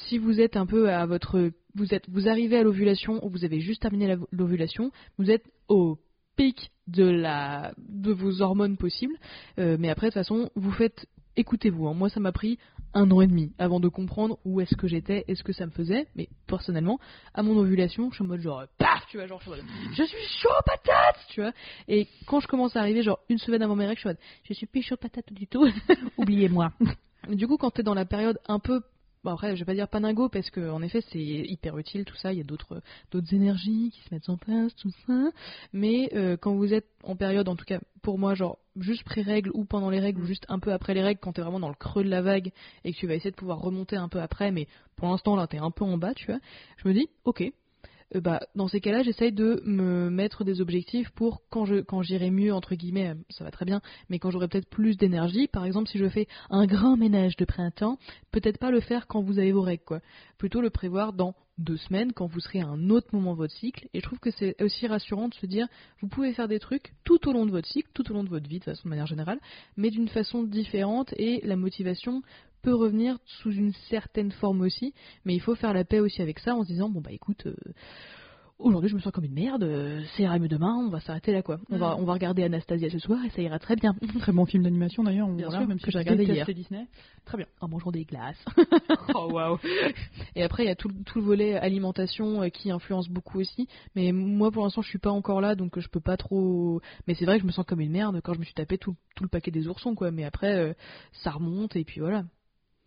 Si 0.08 0.18
vous 0.18 0.40
êtes 0.40 0.56
un 0.56 0.66
peu 0.66 0.90
à 0.90 1.06
votre 1.06 1.50
vous 1.74 1.94
êtes 1.94 2.08
vous 2.08 2.28
arrivez 2.28 2.58
à 2.58 2.62
l'ovulation 2.62 3.24
ou 3.24 3.30
vous 3.30 3.44
avez 3.44 3.60
juste 3.60 3.82
terminé 3.82 4.06
la- 4.06 4.16
l'ovulation 4.30 4.90
vous 5.18 5.30
êtes 5.30 5.44
au 5.68 5.98
pic 6.36 6.70
de 6.88 7.04
la 7.04 7.72
de 7.78 8.12
vos 8.12 8.40
hormones 8.42 8.76
possibles. 8.76 9.14
Euh, 9.58 9.76
mais 9.78 9.90
après 9.90 10.06
de 10.08 10.10
toute 10.12 10.20
façon 10.22 10.50
vous 10.56 10.72
faites 10.72 11.06
écoutez-vous 11.36 11.88
hein. 11.88 11.94
moi 11.94 12.08
ça 12.08 12.20
m'a 12.20 12.32
pris 12.32 12.58
un 12.94 13.10
an 13.10 13.20
et 13.20 13.26
demi 13.26 13.52
avant 13.58 13.80
de 13.80 13.88
comprendre 13.88 14.38
où 14.44 14.60
est-ce 14.60 14.76
que 14.76 14.86
j'étais 14.86 15.24
et 15.28 15.34
ce 15.34 15.42
que 15.42 15.52
ça 15.52 15.66
me 15.66 15.70
faisait 15.70 16.06
mais 16.14 16.28
personnellement 16.46 16.98
à 17.34 17.42
mon 17.42 17.56
ovulation 17.56 18.10
je 18.10 18.16
suis 18.16 18.24
en 18.24 18.28
mode 18.28 18.40
genre 18.40 18.64
paf 18.78 19.06
tu 19.10 19.16
vois 19.16 19.26
genre 19.26 19.40
je 19.40 19.50
suis 19.50 19.52
en 19.52 19.56
mode, 19.56 19.64
je 19.96 20.02
suis 20.02 20.26
chaud 20.40 20.48
patate 20.66 21.26
tu 21.30 21.40
vois 21.40 21.52
et 21.88 22.06
quand 22.26 22.40
je 22.40 22.48
commence 22.48 22.76
à 22.76 22.80
arriver 22.80 23.02
genre 23.02 23.20
une 23.28 23.38
semaine 23.38 23.62
avant 23.62 23.76
mes 23.76 23.86
règles 23.86 23.96
je 23.96 24.00
suis 24.00 24.08
en 24.08 24.12
mode, 24.12 24.20
je 24.44 24.54
suis 24.54 24.66
plus 24.66 24.82
chaud 24.82 24.96
patate 24.96 25.32
du 25.32 25.46
tout 25.46 25.66
Oubliez-moi. 26.18 26.72
du 27.28 27.46
coup, 27.46 27.56
quand 27.56 27.70
t'es 27.70 27.82
dans 27.82 27.94
la 27.94 28.04
période 28.04 28.38
un 28.46 28.58
peu. 28.58 28.82
Bon, 29.24 29.30
après, 29.32 29.54
je 29.54 29.60
vais 29.60 29.64
pas 29.64 29.74
dire 29.74 29.86
paningo 29.88 30.28
parce 30.28 30.50
que 30.50 30.68
en 30.68 30.82
effet, 30.82 31.00
c'est 31.12 31.20
hyper 31.20 31.78
utile 31.78 32.04
tout 32.04 32.16
ça. 32.16 32.32
Il 32.32 32.38
y 32.38 32.40
a 32.40 32.44
d'autres 32.44 32.82
d'autres 33.12 33.32
énergies 33.32 33.90
qui 33.92 34.00
se 34.02 34.12
mettent 34.12 34.28
en 34.28 34.36
place, 34.36 34.74
tout 34.74 34.90
ça. 35.06 35.30
Mais 35.72 36.10
euh, 36.14 36.36
quand 36.36 36.54
vous 36.56 36.74
êtes 36.74 36.88
en 37.04 37.14
période, 37.14 37.48
en 37.48 37.54
tout 37.54 37.64
cas 37.64 37.78
pour 38.02 38.18
moi, 38.18 38.34
genre 38.34 38.58
juste 38.76 39.04
pré-règles 39.04 39.50
ou 39.54 39.64
pendant 39.64 39.90
les 39.90 40.00
règles 40.00 40.22
ou 40.22 40.26
juste 40.26 40.44
un 40.48 40.58
peu 40.58 40.72
après 40.72 40.94
les 40.94 41.02
règles, 41.02 41.20
quand 41.20 41.34
t'es 41.34 41.42
vraiment 41.42 41.60
dans 41.60 41.68
le 41.68 41.74
creux 41.76 42.02
de 42.02 42.08
la 42.08 42.20
vague 42.20 42.50
et 42.84 42.92
que 42.92 42.98
tu 42.98 43.06
vas 43.06 43.14
essayer 43.14 43.30
de 43.30 43.36
pouvoir 43.36 43.60
remonter 43.60 43.94
un 43.96 44.08
peu 44.08 44.20
après, 44.20 44.50
mais 44.50 44.66
pour 44.96 45.08
l'instant 45.08 45.36
là, 45.36 45.46
t'es 45.46 45.58
un 45.58 45.70
peu 45.70 45.84
en 45.84 45.98
bas, 45.98 46.14
tu 46.14 46.26
vois. 46.26 46.40
Je 46.78 46.88
me 46.88 46.94
dis, 46.94 47.08
ok. 47.24 47.44
Euh, 48.14 48.20
bah, 48.20 48.40
dans 48.54 48.68
ces 48.68 48.80
cas-là, 48.80 49.02
j'essaye 49.02 49.32
de 49.32 49.62
me 49.64 50.10
mettre 50.10 50.44
des 50.44 50.60
objectifs 50.60 51.10
pour 51.10 51.42
quand 51.50 51.64
je 51.64 51.76
quand 51.76 52.02
j'irai 52.02 52.30
mieux 52.30 52.52
entre 52.52 52.74
guillemets, 52.74 53.10
euh, 53.10 53.14
ça 53.30 53.44
va 53.44 53.50
très 53.50 53.64
bien, 53.64 53.80
mais 54.08 54.18
quand 54.18 54.30
j'aurai 54.30 54.48
peut-être 54.48 54.68
plus 54.68 54.96
d'énergie, 54.96 55.48
par 55.48 55.64
exemple 55.64 55.88
si 55.88 55.98
je 55.98 56.08
fais 56.08 56.26
un 56.50 56.66
grand 56.66 56.96
ménage 56.96 57.36
de 57.36 57.44
printemps, 57.44 57.98
peut-être 58.30 58.58
pas 58.58 58.70
le 58.70 58.80
faire 58.80 59.06
quand 59.06 59.22
vous 59.22 59.38
avez 59.38 59.52
vos 59.52 59.62
règles, 59.62 59.84
quoi. 59.84 60.00
Plutôt 60.38 60.60
le 60.60 60.70
prévoir 60.70 61.12
dans 61.12 61.34
deux 61.62 61.76
semaines, 61.76 62.12
quand 62.12 62.26
vous 62.26 62.40
serez 62.40 62.60
à 62.60 62.66
un 62.66 62.90
autre 62.90 63.08
moment 63.12 63.32
de 63.32 63.38
votre 63.38 63.54
cycle. 63.54 63.88
Et 63.94 64.00
je 64.00 64.04
trouve 64.04 64.18
que 64.18 64.30
c'est 64.30 64.60
aussi 64.62 64.86
rassurant 64.86 65.28
de 65.28 65.34
se 65.34 65.46
dire, 65.46 65.66
vous 66.00 66.08
pouvez 66.08 66.32
faire 66.32 66.48
des 66.48 66.58
trucs 66.58 66.92
tout 67.04 67.28
au 67.28 67.32
long 67.32 67.46
de 67.46 67.50
votre 67.50 67.68
cycle, 67.68 67.88
tout 67.94 68.10
au 68.10 68.14
long 68.14 68.24
de 68.24 68.28
votre 68.28 68.48
vie, 68.48 68.58
de 68.58 68.64
façon 68.64 68.82
de 68.84 68.90
manière 68.90 69.06
générale, 69.06 69.40
mais 69.76 69.90
d'une 69.90 70.08
façon 70.08 70.42
différente. 70.42 71.14
Et 71.16 71.40
la 71.44 71.56
motivation 71.56 72.22
peut 72.62 72.74
revenir 72.74 73.18
sous 73.24 73.52
une 73.52 73.72
certaine 73.90 74.32
forme 74.32 74.60
aussi, 74.60 74.94
mais 75.24 75.34
il 75.34 75.40
faut 75.40 75.54
faire 75.54 75.74
la 75.74 75.84
paix 75.84 76.00
aussi 76.00 76.22
avec 76.22 76.38
ça 76.38 76.54
en 76.54 76.62
se 76.62 76.68
disant, 76.68 76.88
bon 76.88 77.00
bah 77.00 77.12
écoute. 77.12 77.46
euh, 77.46 77.54
Aujourd'hui, 78.58 78.88
je 78.90 78.94
me 78.94 79.00
sens 79.00 79.12
comme 79.12 79.24
une 79.24 79.34
merde. 79.34 79.64
euh, 79.64 80.00
mieux 80.38 80.46
demain. 80.48 80.74
On 80.76 80.88
va 80.88 81.00
s'arrêter 81.00 81.32
là, 81.32 81.42
quoi. 81.42 81.58
On 81.68 81.78
va, 81.78 81.96
Mm. 81.96 82.00
on 82.00 82.04
va 82.04 82.12
regarder 82.12 82.44
Anastasia 82.44 82.88
ce 82.90 82.98
soir 83.00 83.18
et 83.24 83.30
ça 83.30 83.42
ira 83.42 83.58
très 83.58 83.74
bien. 83.74 83.94
Très 84.20 84.30
bon 84.32 84.46
film 84.46 84.62
d'animation 84.62 85.02
d'ailleurs. 85.02 85.26
Bien 85.28 85.46
voilà, 85.46 85.60
sûr, 85.60 85.68
même 85.68 85.78
que 85.78 85.84
si 85.86 85.90
j'ai 85.90 85.98
regardé 85.98 86.24
hier. 86.24 86.46
Disney. 86.46 86.86
Très 87.24 87.38
bien. 87.38 87.46
En 87.60 87.68
mangeant 87.68 87.90
des 87.90 88.04
glaces. 88.04 88.42
Oh 89.14 89.28
waouh. 89.32 89.58
Et 90.36 90.42
après, 90.44 90.62
il 90.64 90.66
y 90.66 90.70
a 90.70 90.76
tout, 90.76 90.88
le- 90.88 91.02
tout 91.04 91.18
le 91.18 91.24
volet 91.24 91.56
alimentation 91.56 92.42
euh, 92.42 92.48
qui 92.50 92.70
influence 92.70 93.08
beaucoup 93.08 93.40
aussi. 93.40 93.66
Mais 93.96 94.12
moi, 94.12 94.50
pour 94.52 94.62
l'instant, 94.62 94.80
je 94.82 94.88
suis 94.88 94.98
pas 94.98 95.10
encore 95.10 95.40
là, 95.40 95.54
donc 95.56 95.76
euh, 95.76 95.80
je 95.80 95.88
peux 95.88 96.00
pas 96.00 96.16
trop. 96.16 96.80
Mais 97.08 97.14
c'est 97.14 97.24
vrai 97.24 97.36
que 97.36 97.42
je 97.42 97.46
me 97.46 97.52
sens 97.52 97.64
comme 97.66 97.80
une 97.80 97.90
merde 97.92 98.20
quand 98.22 98.32
je 98.34 98.38
me 98.38 98.44
suis 98.44 98.54
tapé 98.54 98.78
tout, 98.78 98.94
tout 99.16 99.24
le 99.24 99.28
paquet 99.28 99.50
des 99.50 99.66
oursons, 99.66 99.94
quoi. 99.96 100.10
Mais 100.12 100.24
après, 100.24 100.54
euh, 100.56 100.72
ça 101.12 101.32
remonte 101.32 101.74
et 101.76 101.84
puis 101.84 102.00
voilà. 102.00 102.24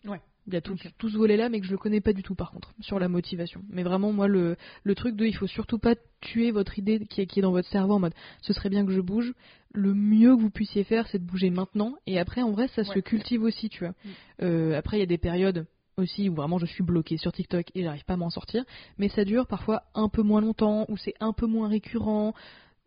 Ouais. 0.06 0.22
Il 0.48 0.54
y 0.54 0.58
a 0.58 0.62
tout, 0.62 0.78
ce 0.78 1.18
volet-là, 1.18 1.50
mais 1.50 1.60
que 1.60 1.66
je 1.66 1.72
le 1.72 1.78
connais 1.78 2.02
pas 2.02 2.14
du 2.14 2.22
tout, 2.22 2.36
par 2.36 2.52
contre, 2.52 2.74
sur 2.80 3.00
la 3.00 3.08
motivation. 3.08 3.64
Mais 3.70 3.82
vraiment, 3.82 4.14
moi, 4.14 4.28
le, 4.28 4.58
le 4.84 4.96
truc 4.96 5.16
de, 5.16 5.26
il 5.26 5.36
faut 5.36 5.48
surtout 5.48 5.80
pas 5.80 5.96
tuer 6.22 6.52
votre 6.52 6.78
idée 6.78 7.06
qui 7.08 7.22
est, 7.22 7.26
qui 7.26 7.40
est 7.40 7.42
dans 7.42 7.52
votre 7.52 7.68
cerveau 7.70 7.94
en 7.96 8.00
mode, 8.00 8.14
ce 8.42 8.54
serait 8.54 8.70
bien 8.70 8.86
que 8.86 8.92
je 8.92 9.02
bouge. 9.02 9.34
Le 9.74 9.94
mieux 9.94 10.36
que 10.36 10.42
vous 10.42 10.52
puissiez 10.52 10.84
faire, 10.84 11.08
c'est 11.08 11.20
de 11.20 11.26
bouger 11.26 11.50
maintenant. 11.50 11.96
Et 12.06 12.20
après, 12.20 12.44
en 12.44 12.52
vrai, 12.52 12.68
ça 12.70 12.84
se 12.84 13.00
cultive 13.00 13.44
aussi, 13.44 13.70
tu 13.70 13.80
vois. 13.80 13.90
Mm. 13.90 14.10
Euh, 14.44 14.78
après, 14.78 14.98
il 14.98 15.00
y 15.00 15.04
a 15.04 15.08
des 15.08 15.18
périodes 15.18 15.66
aussi 15.98 16.30
où 16.30 16.36
vraiment 16.36 16.58
je 16.58 16.66
suis 16.66 16.84
bloquée 16.84 17.18
sur 17.18 17.32
TikTok 17.32 17.68
et 17.74 17.84
j'arrive 17.84 18.04
pas 18.06 18.14
à 18.14 18.18
m'en 18.18 18.30
sortir. 18.30 18.64
Mais 18.98 19.10
ça 19.10 19.26
dure 19.26 19.48
parfois 19.48 19.84
un 19.94 20.10
peu 20.10 20.22
moins 20.22 20.42
longtemps, 20.42 20.86
ou 20.90 20.98
c'est 20.98 21.14
un 21.20 21.34
peu 21.34 21.48
moins 21.48 21.68
récurrent. 21.68 22.34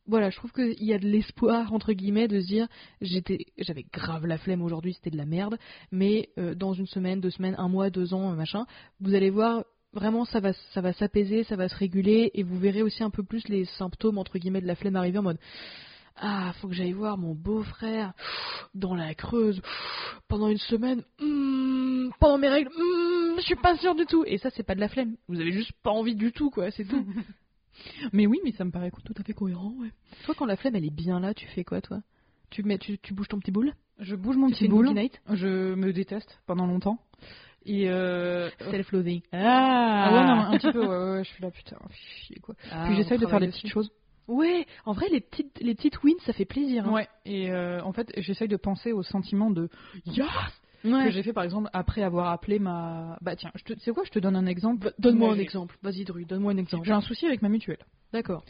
Voilà, 0.08 0.30
je 0.30 0.36
trouve 0.36 0.52
qu'il 0.52 0.82
y 0.82 0.94
a 0.94 0.98
de 0.98 1.06
l'espoir, 1.06 1.74
entre 1.74 1.92
guillemets, 1.92 2.28
de 2.28 2.40
se 2.40 2.46
dire, 2.46 2.66
j'étais, 3.02 3.44
j'avais 3.58 3.84
grave 3.92 4.26
la 4.26 4.38
flemme 4.38 4.62
aujourd'hui, 4.62 4.94
c'était 4.94 5.10
de 5.10 5.18
la 5.18 5.26
merde, 5.26 5.58
mais 5.92 6.30
euh, 6.38 6.54
dans 6.54 6.72
une 6.72 6.86
semaine, 6.86 7.20
deux 7.20 7.30
semaines, 7.30 7.54
un 7.58 7.68
mois, 7.68 7.90
deux 7.90 8.14
ans, 8.14 8.32
euh, 8.32 8.34
machin, 8.34 8.64
vous 9.00 9.14
allez 9.14 9.28
voir, 9.28 9.64
vraiment, 9.92 10.24
ça 10.24 10.40
va, 10.40 10.54
ça 10.72 10.80
va 10.80 10.94
s'apaiser, 10.94 11.44
ça 11.44 11.56
va 11.56 11.68
se 11.68 11.76
réguler, 11.76 12.30
et 12.32 12.42
vous 12.42 12.58
verrez 12.58 12.80
aussi 12.80 13.02
un 13.02 13.10
peu 13.10 13.22
plus 13.22 13.46
les 13.48 13.66
symptômes, 13.66 14.16
entre 14.16 14.38
guillemets, 14.38 14.62
de 14.62 14.66
la 14.66 14.76
flemme 14.76 14.96
arriver 14.96 15.18
en 15.18 15.24
mode, 15.24 15.38
Ah, 16.16 16.54
faut 16.54 16.68
que 16.68 16.74
j'aille 16.74 16.92
voir 16.92 17.18
mon 17.18 17.34
beau-frère 17.34 18.14
dans 18.74 18.94
la 18.94 19.14
Creuse 19.14 19.60
pendant 20.26 20.48
une 20.48 20.58
semaine. 20.58 21.02
Hmm, 21.20 22.08
pendant 22.18 22.38
mes 22.38 22.48
règles, 22.48 22.70
hmm, 22.70 23.36
je 23.36 23.42
suis 23.42 23.56
pas 23.56 23.76
sûre 23.76 23.94
du 23.94 24.06
tout. 24.06 24.24
Et 24.26 24.38
ça, 24.38 24.48
c'est 24.50 24.62
pas 24.62 24.74
de 24.74 24.80
la 24.80 24.88
flemme. 24.88 25.16
Vous 25.28 25.38
avez 25.38 25.52
juste 25.52 25.72
pas 25.82 25.90
envie 25.90 26.16
du 26.16 26.32
tout, 26.32 26.50
quoi. 26.50 26.70
C'est 26.70 26.84
tout. 26.84 27.06
Mais 28.12 28.26
oui, 28.26 28.40
mais 28.44 28.52
ça 28.52 28.64
me 28.64 28.70
paraît 28.70 28.90
tout 28.90 29.14
à 29.18 29.22
fait 29.22 29.32
cohérent, 29.32 29.72
ouais. 29.80 29.90
toi, 30.24 30.34
quand 30.36 30.46
la 30.46 30.56
flemme, 30.56 30.76
elle 30.76 30.84
est 30.84 30.94
bien 30.94 31.20
là, 31.20 31.34
tu 31.34 31.46
fais 31.48 31.64
quoi, 31.64 31.80
toi? 31.80 32.00
Tu, 32.50 32.62
mets, 32.62 32.78
tu, 32.78 32.98
tu 32.98 33.14
bouges 33.14 33.28
ton 33.28 33.38
petit 33.38 33.50
boule? 33.50 33.72
Je 33.98 34.16
bouge 34.16 34.36
mon 34.36 34.48
Tu 34.48 34.54
petit 34.54 34.68
boule. 34.68 34.88
Je 35.32 35.74
me 35.74 35.92
déteste 35.92 36.40
pendant 36.46 36.66
longtemps. 36.66 36.98
Et 37.66 37.90
euh... 37.90 38.48
Self-loathing. 38.70 39.20
Ah 39.32 40.10
ouais, 40.12 40.24
non, 40.24 40.40
un 40.54 40.58
petit 40.58 40.72
peu, 40.72 40.80
ouais, 40.80 41.16
ouais, 41.18 41.24
je 41.24 41.28
suis 41.28 41.42
là, 41.42 41.50
putain, 41.50 41.76
chier, 41.90 42.38
quoi. 42.40 42.54
Ah, 42.70 42.86
Puis 42.86 42.96
j'essaye 42.96 43.18
de 43.18 43.26
faire 43.26 43.40
des 43.40 43.48
petites 43.48 43.68
choses. 43.70 43.90
Ouais, 44.28 44.66
en 44.84 44.92
vrai, 44.92 45.06
les 45.10 45.20
petites, 45.20 45.58
les 45.60 45.74
petites 45.74 46.02
wins, 46.02 46.18
ça 46.26 46.32
fait 46.32 46.44
plaisir. 46.44 46.86
hein. 46.86 46.92
Ouais, 46.92 47.08
et 47.24 47.50
euh, 47.50 47.82
en 47.82 47.92
fait, 47.92 48.12
j'essaye 48.18 48.48
de 48.48 48.56
penser 48.56 48.92
au 48.92 49.02
sentiment 49.02 49.50
de 49.50 49.68
yes 50.06 50.26
Ouais. 50.84 51.04
que 51.06 51.10
j'ai 51.10 51.22
fait 51.22 51.32
par 51.32 51.44
exemple 51.44 51.68
après 51.72 52.02
avoir 52.02 52.28
appelé 52.30 52.58
ma. 52.58 53.18
Bah 53.20 53.34
tiens, 53.36 53.50
te... 53.64 53.72
c'est 53.78 53.92
quoi 53.92 54.04
Je 54.04 54.10
te 54.10 54.18
donne 54.18 54.36
un 54.36 54.46
exemple. 54.46 54.92
Donne-moi 54.98 55.32
un 55.32 55.38
exemple. 55.38 55.76
Vas-y, 55.82 56.04
Dru, 56.04 56.24
donne-moi 56.24 56.52
un 56.52 56.56
exemple. 56.58 56.86
J'ai 56.86 56.92
un 56.92 57.00
souci 57.00 57.26
avec 57.26 57.42
ma 57.42 57.48
mutuelle. 57.48 57.84
D'accord. 58.12 58.44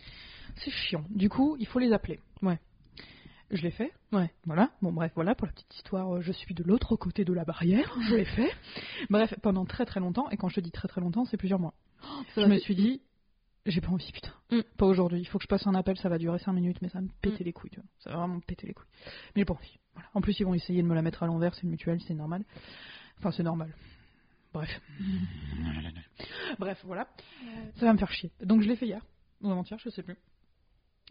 C'est 0.57 0.71
chiant. 0.71 1.05
Du 1.11 1.29
coup, 1.29 1.57
il 1.59 1.67
faut 1.67 1.79
les 1.79 1.93
appeler. 1.93 2.21
Ouais. 2.43 2.59
Je 3.51 3.63
l'ai 3.63 3.71
fait. 3.71 3.93
Ouais. 4.13 4.31
Voilà. 4.45 4.71
Bon, 4.83 4.93
bref, 4.93 5.11
voilà 5.15 5.35
pour 5.35 5.47
la 5.47 5.53
petite 5.53 5.75
histoire. 5.75 6.17
euh, 6.17 6.21
Je 6.21 6.33
suis 6.33 6.55
de 6.55 6.63
l'autre 6.65 6.97
côté 6.97 7.25
de 7.25 7.33
la 7.33 7.45
barrière. 7.45 7.97
Je 8.11 8.15
l'ai 8.17 8.25
fait. 8.27 8.51
Bref, 9.09 9.33
pendant 9.43 9.65
très 9.65 9.87
très 9.87 10.01
longtemps. 10.01 10.29
Et 10.31 10.37
quand 10.37 10.49
je 10.49 10.57
te 10.57 10.61
dis 10.61 10.71
très 10.71 10.87
très 10.89 11.01
longtemps, 11.01 11.25
c'est 11.25 11.39
plusieurs 11.39 11.59
mois. 11.59 11.73
je 12.37 12.45
me 12.45 12.59
suis 12.59 12.75
dit, 12.75 13.01
j'ai 13.71 13.81
pas 13.81 13.89
envie, 13.91 14.11
putain. 14.13 14.33
Mm. 14.51 14.61
Pas 14.77 14.87
aujourd'hui. 14.87 15.21
Il 15.21 15.27
faut 15.27 15.39
que 15.39 15.45
je 15.45 15.49
passe 15.49 15.67
un 15.67 15.75
appel. 15.75 15.97
Ça 15.99 16.09
va 16.09 16.19
durer 16.19 16.39
5 16.39 16.53
minutes, 16.53 16.79
mais 16.83 16.89
ça 16.89 16.99
va 16.99 17.03
me 17.03 17.11
péter 17.23 17.45
Mm. 17.45 17.47
les 17.47 17.53
couilles. 17.53 17.71
tu 17.71 17.81
vois. 17.81 17.89
Ça 17.99 18.11
va 18.11 18.17
vraiment 18.19 18.37
me 18.37 18.41
péter 18.41 18.67
les 18.67 18.75
couilles. 18.75 18.87
Mais 19.35 19.41
j'ai 19.43 19.45
pas 19.45 19.55
envie. 19.55 19.79
Voilà. 19.95 20.09
En 20.15 20.21
plus, 20.21 20.39
ils 20.41 20.45
vont 20.45 20.55
essayer 20.55 20.83
de 20.83 20.87
me 20.87 20.95
la 20.95 21.03
mettre 21.03 21.23
à 21.23 21.27
l'envers. 21.27 21.55
C'est 21.55 21.63
une 21.63 21.71
mutuelle, 21.71 22.01
c'est 22.07 22.15
normal. 22.15 22.45
Enfin, 23.19 23.31
c'est 23.33 23.43
normal. 23.43 23.75
Bref. 24.53 24.81
Bref, 26.59 26.81
voilà. 26.85 27.09
Ça 27.77 27.87
va 27.87 27.93
me 27.93 27.99
faire 27.99 28.11
chier. 28.11 28.31
Donc 28.43 28.63
je 28.63 28.69
l'ai 28.69 28.77
fait 28.77 28.87
hier, 28.87 29.03
ou 29.43 29.51
avant-hier, 29.51 29.79
je 29.79 29.91
sais 29.91 30.03
plus. 30.03 30.17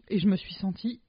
Et 0.08 0.18
je 0.18 0.26
me 0.26 0.36
suis 0.36 0.54
sentie 0.54 1.00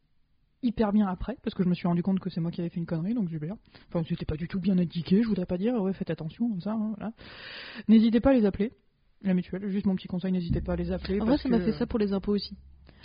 hyper 0.62 0.92
bien 0.92 1.08
après, 1.08 1.38
parce 1.42 1.56
que 1.56 1.64
je 1.64 1.70
me 1.70 1.74
suis 1.74 1.88
rendu 1.88 2.04
compte 2.04 2.20
que 2.20 2.30
c'est 2.30 2.42
moi 2.42 2.52
qui 2.52 2.60
avais 2.60 2.70
fait 2.70 2.80
une 2.80 2.86
connerie, 2.86 3.14
donc 3.14 3.30
super. 3.30 3.56
Enfin, 3.88 4.04
c'était 4.08 4.26
pas 4.26 4.36
du 4.36 4.48
tout 4.48 4.60
bien 4.60 4.78
indiqué, 4.78 5.24
je 5.24 5.28
voudrais 5.28 5.46
pas 5.46 5.58
dire, 5.58 5.74
ouais, 5.82 5.94
faites 5.94 6.10
attention, 6.10 6.50
comme 6.50 6.62
ça, 6.62 6.74
hein, 6.74 6.94
voilà. 6.98 7.14
N'hésitez 7.88 8.20
pas 8.20 8.32
à 8.32 8.34
les 8.34 8.46
appeler, 8.46 8.74
la 9.22 9.34
mutuelle, 9.34 9.70
juste 9.70 9.86
mon 9.86 9.96
petit 9.96 10.08
conseil, 10.08 10.32
n'hésitez 10.32 10.62
pas 10.62 10.74
à 10.74 10.76
les 10.76 10.92
appeler. 10.92 11.22
En 11.22 11.26
vrai, 11.26 11.38
ça 11.38 11.50
m'a 11.50 11.60
que, 11.60 11.66
fait 11.66 11.74
ça 11.74 11.86
pour 11.86 12.00
les 12.00 12.14
impôts 12.14 12.34
aussi. 12.34 12.58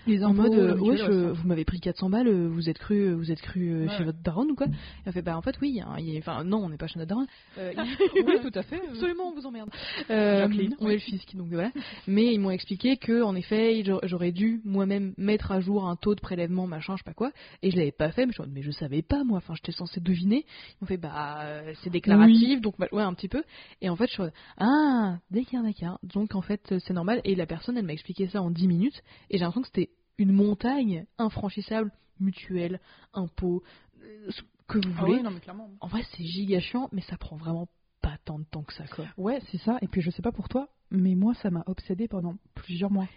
Les 0.07 0.23
En 0.25 0.31
impôts, 0.31 0.43
mode, 0.43 0.53
la 0.55 0.59
euh, 0.75 0.77
ouais, 0.79 0.97
je- 0.97 1.31
vous 1.33 1.49
m'avez 1.49 1.65
pris 1.65 1.81
400 1.81 2.11
balles, 2.11 2.29
euh, 2.29 2.49
vous 2.49 2.69
êtes 2.69 2.79
cru, 2.79 2.97
euh, 3.09 3.15
vous 3.15 3.31
êtes 3.33 3.41
cru 3.41 3.69
euh, 3.71 3.87
Ouais. 3.87 3.97
chez 3.97 4.05
votre 4.05 4.19
daronne 4.23 4.51
ou 4.51 4.55
quoi? 4.55 4.67
Et 4.67 5.09
on 5.09 5.13
fait, 5.13 5.23
bah 5.23 5.37
en 5.37 5.43
fait, 5.43 5.55
oui, 5.63 5.81
enfin 6.19 6.45
non, 6.45 6.59
on 6.65 6.69
n'est 6.69 6.77
pas 6.77 6.87
chez 6.87 6.99
notre 6.99 7.09
daronne. 7.09 7.27
Euh, 7.59 7.73
oui, 8.27 8.37
tout 8.43 8.59
à 8.59 8.63
fait. 8.63 8.81
Absolument, 8.89 9.29
on 9.29 9.35
vous 9.35 9.47
emmerde. 9.47 9.71
Euh, 10.11 10.47
on 10.81 10.89
est 10.91 10.95
le 10.95 10.99
fisc, 10.99 11.35
donc 11.37 11.49
voilà. 11.49 11.71
Mais 12.07 12.33
ils 12.35 12.39
m'ont 12.39 12.51
expliqué 12.51 12.97
que, 12.97 13.23
en 13.23 13.35
effet, 13.35 13.83
j'a- 13.85 14.01
j'aurais 14.05 14.33
dû 14.33 14.61
moi-même 14.65 15.15
mettre 15.17 15.53
à 15.53 15.61
jour 15.61 15.87
un 15.89 15.97
taux 15.97 16.15
de 16.15 16.21
prélèvement, 16.21 16.67
machin, 16.67 16.95
je 16.97 16.99
sais 16.99 17.05
pas 17.05 17.15
quoi, 17.15 17.31
et 17.63 17.71
je 17.71 17.77
l'avais 17.77 17.93
pas 17.93 18.11
fait. 18.11 18.27
Mais 18.27 18.33
je, 18.37 18.43
mais 18.43 18.63
je 18.63 18.71
savais 18.71 19.03
pas 19.03 19.25
moi. 19.25 19.39
Enfin, 19.39 19.55
j'étais 19.55 19.73
censée 19.73 20.01
deviner. 20.01 20.45
Ils 20.47 20.77
m'ont 20.83 20.87
fait, 20.87 20.97
bah 20.97 21.63
c'est 21.83 21.91
déclaratif, 21.91 22.61
donc 22.61 22.75
bah, 22.79 22.89
ouais 22.93 23.03
un 23.03 23.15
petit 23.15 23.29
peu. 23.29 23.43
Et 23.81 23.89
en 23.89 23.97
fait, 23.97 24.07
je 24.07 24.13
suis 24.13 24.23
en 24.23 24.25
mode, 24.27 24.33
ah 24.59 25.19
d'accord, 25.31 25.63
d'accord. 25.63 25.99
Donc 26.03 26.35
en 26.35 26.43
fait, 26.43 26.75
c'est 26.79 26.93
normal. 26.95 27.21
Et 27.25 27.35
la 27.35 27.47
personne, 27.47 27.77
elle 27.77 27.85
m'a 27.87 27.93
expliqué 27.93 28.27
ça 28.29 28.43
en 28.43 28.51
10 28.51 28.69
minutes, 28.69 29.03
et 29.31 29.39
j'ai 29.39 29.45
l'impression 29.45 29.63
que 29.63 29.69
c'était 29.69 29.91
une 30.19 30.33
montagne 30.33 31.07
infranchissable, 31.19 31.91
mutuelle, 32.21 32.81
impôts, 33.13 33.63
euh, 34.03 34.31
ce 34.31 34.43
que 34.69 34.79
vous 34.79 34.95
Ah 34.97 35.01
voulez. 35.01 35.17
ouais, 35.17 35.23
non, 35.23 35.31
mais 35.31 35.41
clairement. 35.41 35.71
En 35.81 35.89
vrai, 35.89 36.03
c'est 36.17 36.25
giga 36.25 36.61
chiant, 36.61 36.89
mais 36.93 37.03
ça 37.03 37.17
prend 37.17 37.37
vraiment 37.37 37.69
pas 38.01 38.17
tant 38.25 38.39
de 38.39 38.45
temps 38.45 38.63
que 38.63 38.73
ça, 38.75 38.87
quoi. 38.89 39.07
Ouais, 39.17 39.41
c'est 39.51 39.59
ça. 39.59 39.79
Et 39.83 39.89
puis 39.89 40.01
je 40.03 40.11
sais 40.11 40.23
pas 40.23 40.33
pour 40.33 40.49
toi, 40.49 40.69
mais 40.91 41.15
moi 41.15 41.35
ça 41.35 41.51
m'a 41.51 41.65
obsédé 41.67 42.07
pendant 42.09 42.35
plusieurs 42.55 42.91
mois. 42.91 43.09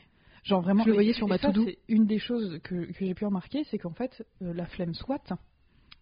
Genre 0.43 0.61
vraiment. 0.61 0.83
Je 0.83 0.89
le 0.89 0.93
voyais 0.95 1.13
sur 1.13 1.27
ma. 1.27 1.37
C'est 1.37 1.77
une 1.89 2.05
des 2.05 2.19
choses 2.19 2.59
que, 2.63 2.91
que 2.91 3.05
j'ai 3.05 3.13
pu 3.13 3.25
remarquer, 3.25 3.65
c'est 3.65 3.77
qu'en 3.77 3.93
fait 3.93 4.25
euh, 4.41 4.53
la 4.53 4.65
flemme 4.65 4.93
soit. 4.93 5.21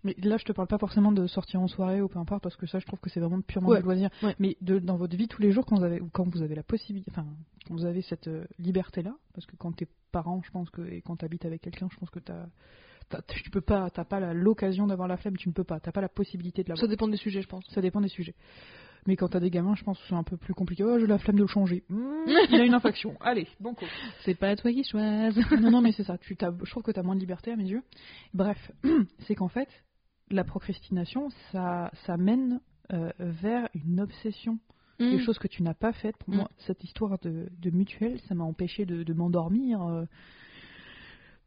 Mais 0.06 0.16
là, 0.24 0.38
je 0.38 0.46
te 0.46 0.54
parle 0.54 0.68
pas 0.70 0.78
forcément 0.78 1.12
de 1.12 1.28
sortir 1.28 1.60
en 1.60 1.68
soirée 1.68 2.02
ou 2.02 2.08
peu 2.08 2.20
importe, 2.20 2.42
parce 2.44 2.56
que 2.56 2.66
ça, 2.68 2.80
je 2.80 2.86
trouve 2.86 3.00
que 3.00 3.10
c'est 3.10 3.20
vraiment 3.20 3.42
purement 3.42 3.70
Ouais, 3.70 3.80
du 3.80 3.84
loisir. 3.86 4.10
ouais. 4.24 4.36
Mais 4.40 4.56
de, 4.62 4.80
dans 4.80 4.96
votre 4.96 5.18
vie 5.18 5.28
tous 5.28 5.42
les 5.42 5.52
jours, 5.52 5.66
quand 5.66 5.76
vous 5.78 5.84
avez, 5.84 6.00
ou 6.00 6.08
quand 6.14 6.30
vous 6.30 6.42
avez 6.44 6.56
la 6.56 6.64
possibilité, 6.64 7.10
enfin, 7.12 7.26
quand 7.68 7.74
vous 7.74 7.86
avez 7.86 8.02
cette 8.04 8.28
euh, 8.28 8.46
liberté-là, 8.60 9.14
parce 9.34 9.46
que 9.46 9.56
quand 9.58 9.74
t'es 9.76 9.88
parent, 10.14 10.42
je 10.46 10.52
pense 10.52 10.70
que, 10.70 10.82
et 10.84 11.02
quand 11.02 11.18
t'habites 11.18 11.44
avec 11.46 11.62
quelqu'un, 11.62 11.88
je 11.92 11.98
pense 11.98 12.10
que 12.12 12.20
t'as, 12.20 12.46
t'as- 13.10 13.22
tu 13.24 13.50
peux 13.50 13.62
pas, 13.62 13.90
t'as 13.90 14.06
pas 14.06 14.34
l'occasion 14.34 14.88
d'avoir 14.88 15.08
la 15.08 15.18
flemme, 15.18 15.36
tu 15.38 15.50
ne 15.50 15.54
peux 15.54 15.64
pas, 15.64 15.80
t'as 15.80 15.92
pas 15.92 16.02
la 16.02 16.10
possibilité 16.10 16.64
de 16.64 16.70
l'avoir. 16.70 16.82
Ça 16.82 16.88
dépend 16.88 17.08
des 17.08 17.18
sujets, 17.18 17.42
je 17.42 17.48
pense. 17.48 17.66
Ça 17.74 17.82
dépend 17.82 18.00
des 18.00 18.08
sujets. 18.08 18.36
Mais 19.08 19.16
quand 19.16 19.28
t'as 19.28 19.40
des 19.40 19.52
gamins, 19.52 19.76
je 19.76 19.84
pense 19.84 20.00
que 20.00 20.06
c'est 20.10 20.16
un 20.16 20.24
peu 20.24 20.36
plus 20.36 20.56
compliqué. 20.56 20.84
Oh, 20.84 20.98
j'ai 20.98 21.06
la 21.06 21.20
flemme 21.20 21.36
de 21.36 21.44
le 21.44 21.48
changer. 21.48 21.84
Mmh, 21.90 22.26
il 22.50 22.60
a 22.62 22.64
une 22.64 22.74
infection. 22.74 23.16
Allez, 23.22 23.48
bon 23.60 23.74
coup. 23.76 23.86
C'est 24.24 24.34
pas 24.34 24.56
toi 24.56 24.72
qui 24.72 24.84
choisis. 24.84 25.52
non, 25.62 25.70
non, 25.70 25.82
mais 25.82 25.92
c'est 25.92 26.04
ça. 26.04 26.18
Tu 26.18 26.36
t'as- 26.36 26.54
je 26.64 26.70
trouve 26.72 26.82
que 26.84 26.92
tu 26.92 27.00
as 27.00 27.04
moins 27.04 27.14
de 27.16 27.20
liberté 27.20 27.52
à 27.52 27.56
mes 27.56 27.66
yeux. 27.68 27.84
Bref, 28.34 28.72
c'est 29.28 29.36
qu'en 29.36 29.48
fait, 29.48 29.70
la 30.32 30.44
procrastination, 30.44 31.30
ça, 31.52 31.92
ça 32.06 32.18
mène 32.18 32.60
euh, 32.94 33.12
vers 33.20 33.68
une 33.74 34.00
obsession. 34.02 34.60
Des 35.00 35.18
Mm. 35.18 35.20
choses 35.20 35.38
que 35.40 35.48
tu 35.50 35.62
n'as 35.62 35.74
pas 35.74 35.92
faites. 35.92 36.16
Pour 36.18 36.30
Mm. 36.30 36.38
moi, 36.38 36.50
cette 36.60 36.84
histoire 36.84 37.20
de, 37.20 37.50
de 37.60 37.70
mutuelle, 37.70 38.20
ça 38.30 38.34
m'a 38.36 38.46
empêché 38.46 38.86
de, 38.86 39.04
de 39.04 39.14
m'endormir 39.14 39.82
euh, 39.82 40.06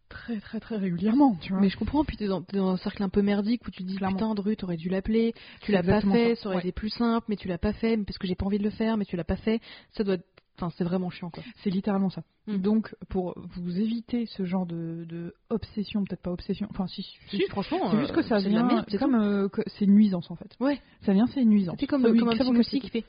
très, 0.08 0.38
très, 0.40 0.60
très 0.60 0.76
régulièrement. 0.76 1.36
Tu 1.40 1.52
vois. 1.52 1.60
Mais 1.60 1.68
je 1.68 1.76
comprends, 1.76 2.04
puis 2.04 2.16
t'es 2.16 2.26
dans, 2.26 2.42
t'es 2.42 2.56
dans 2.58 2.68
un 2.70 2.76
cercle 2.76 3.02
un 3.02 3.08
peu 3.08 3.22
merdique 3.22 3.66
où 3.66 3.70
tu 3.70 3.82
te 3.82 3.88
dis 3.88 3.96
Clairement. 3.96 4.16
putain 4.16 4.34
Dru, 4.34 4.56
t'aurais 4.56 4.76
dû 4.76 4.88
l'appeler, 4.88 5.34
tu 5.62 5.72
l'as 5.72 5.82
pas 5.82 6.00
fait, 6.00 6.34
ça. 6.34 6.42
ça 6.42 6.48
aurait 6.48 6.56
Ouais. 6.56 6.62
été 6.62 6.72
plus 6.72 6.90
simple, 6.90 7.26
mais 7.28 7.36
tu 7.36 7.48
l'as 7.48 7.58
pas 7.58 7.72
fait, 7.72 7.96
parce 8.04 8.18
que 8.18 8.26
j'ai 8.26 8.34
pas 8.34 8.46
envie 8.46 8.58
de 8.58 8.64
le 8.64 8.70
faire, 8.70 8.96
mais 8.96 9.04
tu 9.04 9.16
l'as 9.16 9.24
pas 9.24 9.36
fait. 9.36 9.60
Ça 9.92 10.04
doit 10.04 10.14
être... 10.14 10.26
Enfin, 10.60 10.70
c'est 10.76 10.82
vraiment 10.84 11.08
chiant 11.08 11.30
quoi. 11.30 11.42
C'est 11.62 11.70
littéralement 11.70 12.10
ça. 12.10 12.22
Mm. 12.48 12.56
Donc, 12.58 12.94
pour 13.08 13.34
vous 13.56 13.80
éviter 13.80 14.26
ce 14.26 14.44
genre 14.44 14.66
de, 14.66 15.04
de 15.08 15.34
obsession, 15.50 16.02
peut-être 16.04 16.22
pas 16.22 16.32
obsession, 16.32 16.66
enfin, 16.70 16.86
si, 16.88 17.06
si, 17.28 17.40
franchement, 17.48 17.78
c'est 17.90 18.00
juste 18.00 18.12
que 18.12 18.22
ça 18.22 18.38
de 18.40 18.44
la 18.44 18.48
vient, 18.50 18.64
merde, 18.66 18.84
c'est 18.88 18.98
comme 18.98 19.14
euh, 19.14 19.48
c'est 19.66 19.84
une 19.84 19.94
nuisance 19.94 20.30
en 20.30 20.36
fait. 20.36 20.56
Ouais. 20.58 20.80
Ça 21.02 21.12
vient, 21.12 21.26
c'est 21.28 21.42
une 21.42 21.50
nuisance. 21.50 21.76
C'est 21.78 21.86
comme, 21.86 22.02
Ça, 22.02 22.10
oui, 22.10 22.18
comme 22.18 22.28
un 22.28 22.32
ça, 22.32 22.38
petit 22.44 22.52
moustique 22.52 22.82
qui 22.82 22.90
fait... 22.90 23.04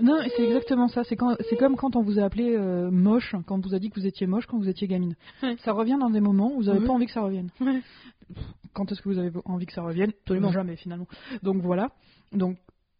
Non, 0.00 0.18
c'est 0.36 0.42
exactement 0.44 0.88
ça. 0.88 1.04
C'est 1.04 1.14
quand, 1.14 1.36
c'est 1.48 1.56
comme 1.56 1.76
quand 1.76 1.94
on 1.94 2.02
vous 2.02 2.18
a 2.18 2.24
appelé 2.24 2.56
euh, 2.56 2.90
moche, 2.90 3.36
quand 3.46 3.58
on 3.58 3.60
vous 3.68 3.74
a 3.74 3.78
dit 3.78 3.90
que 3.90 4.00
vous 4.00 4.06
étiez 4.06 4.26
moche 4.26 4.46
quand 4.46 4.58
vous 4.58 4.68
étiez 4.68 4.88
gamine. 4.88 5.14
Ouais. 5.42 5.56
Ça 5.64 5.72
revient 5.72 5.96
dans 6.00 6.10
des 6.10 6.20
moments 6.20 6.50
où 6.52 6.56
vous 6.56 6.62
n'avez 6.64 6.80
Ouais. 6.80 6.86
pas 6.86 6.92
envie 6.92 7.06
que 7.06 7.12
ça 7.12 7.20
revienne. 7.20 7.50
Ouais. 7.60 7.80
Quand 8.72 8.90
est-ce 8.90 9.00
que 9.02 9.08
vous 9.08 9.18
avez 9.18 9.30
envie 9.44 9.66
que 9.66 9.72
ça 9.72 9.82
revienne? 9.82 10.10
Absolument. 10.22 10.50
Jamais 10.50 10.74
finalement. 10.76 11.06
Donc 11.44 11.62
voilà. 11.62 11.90
Donc 12.32 12.56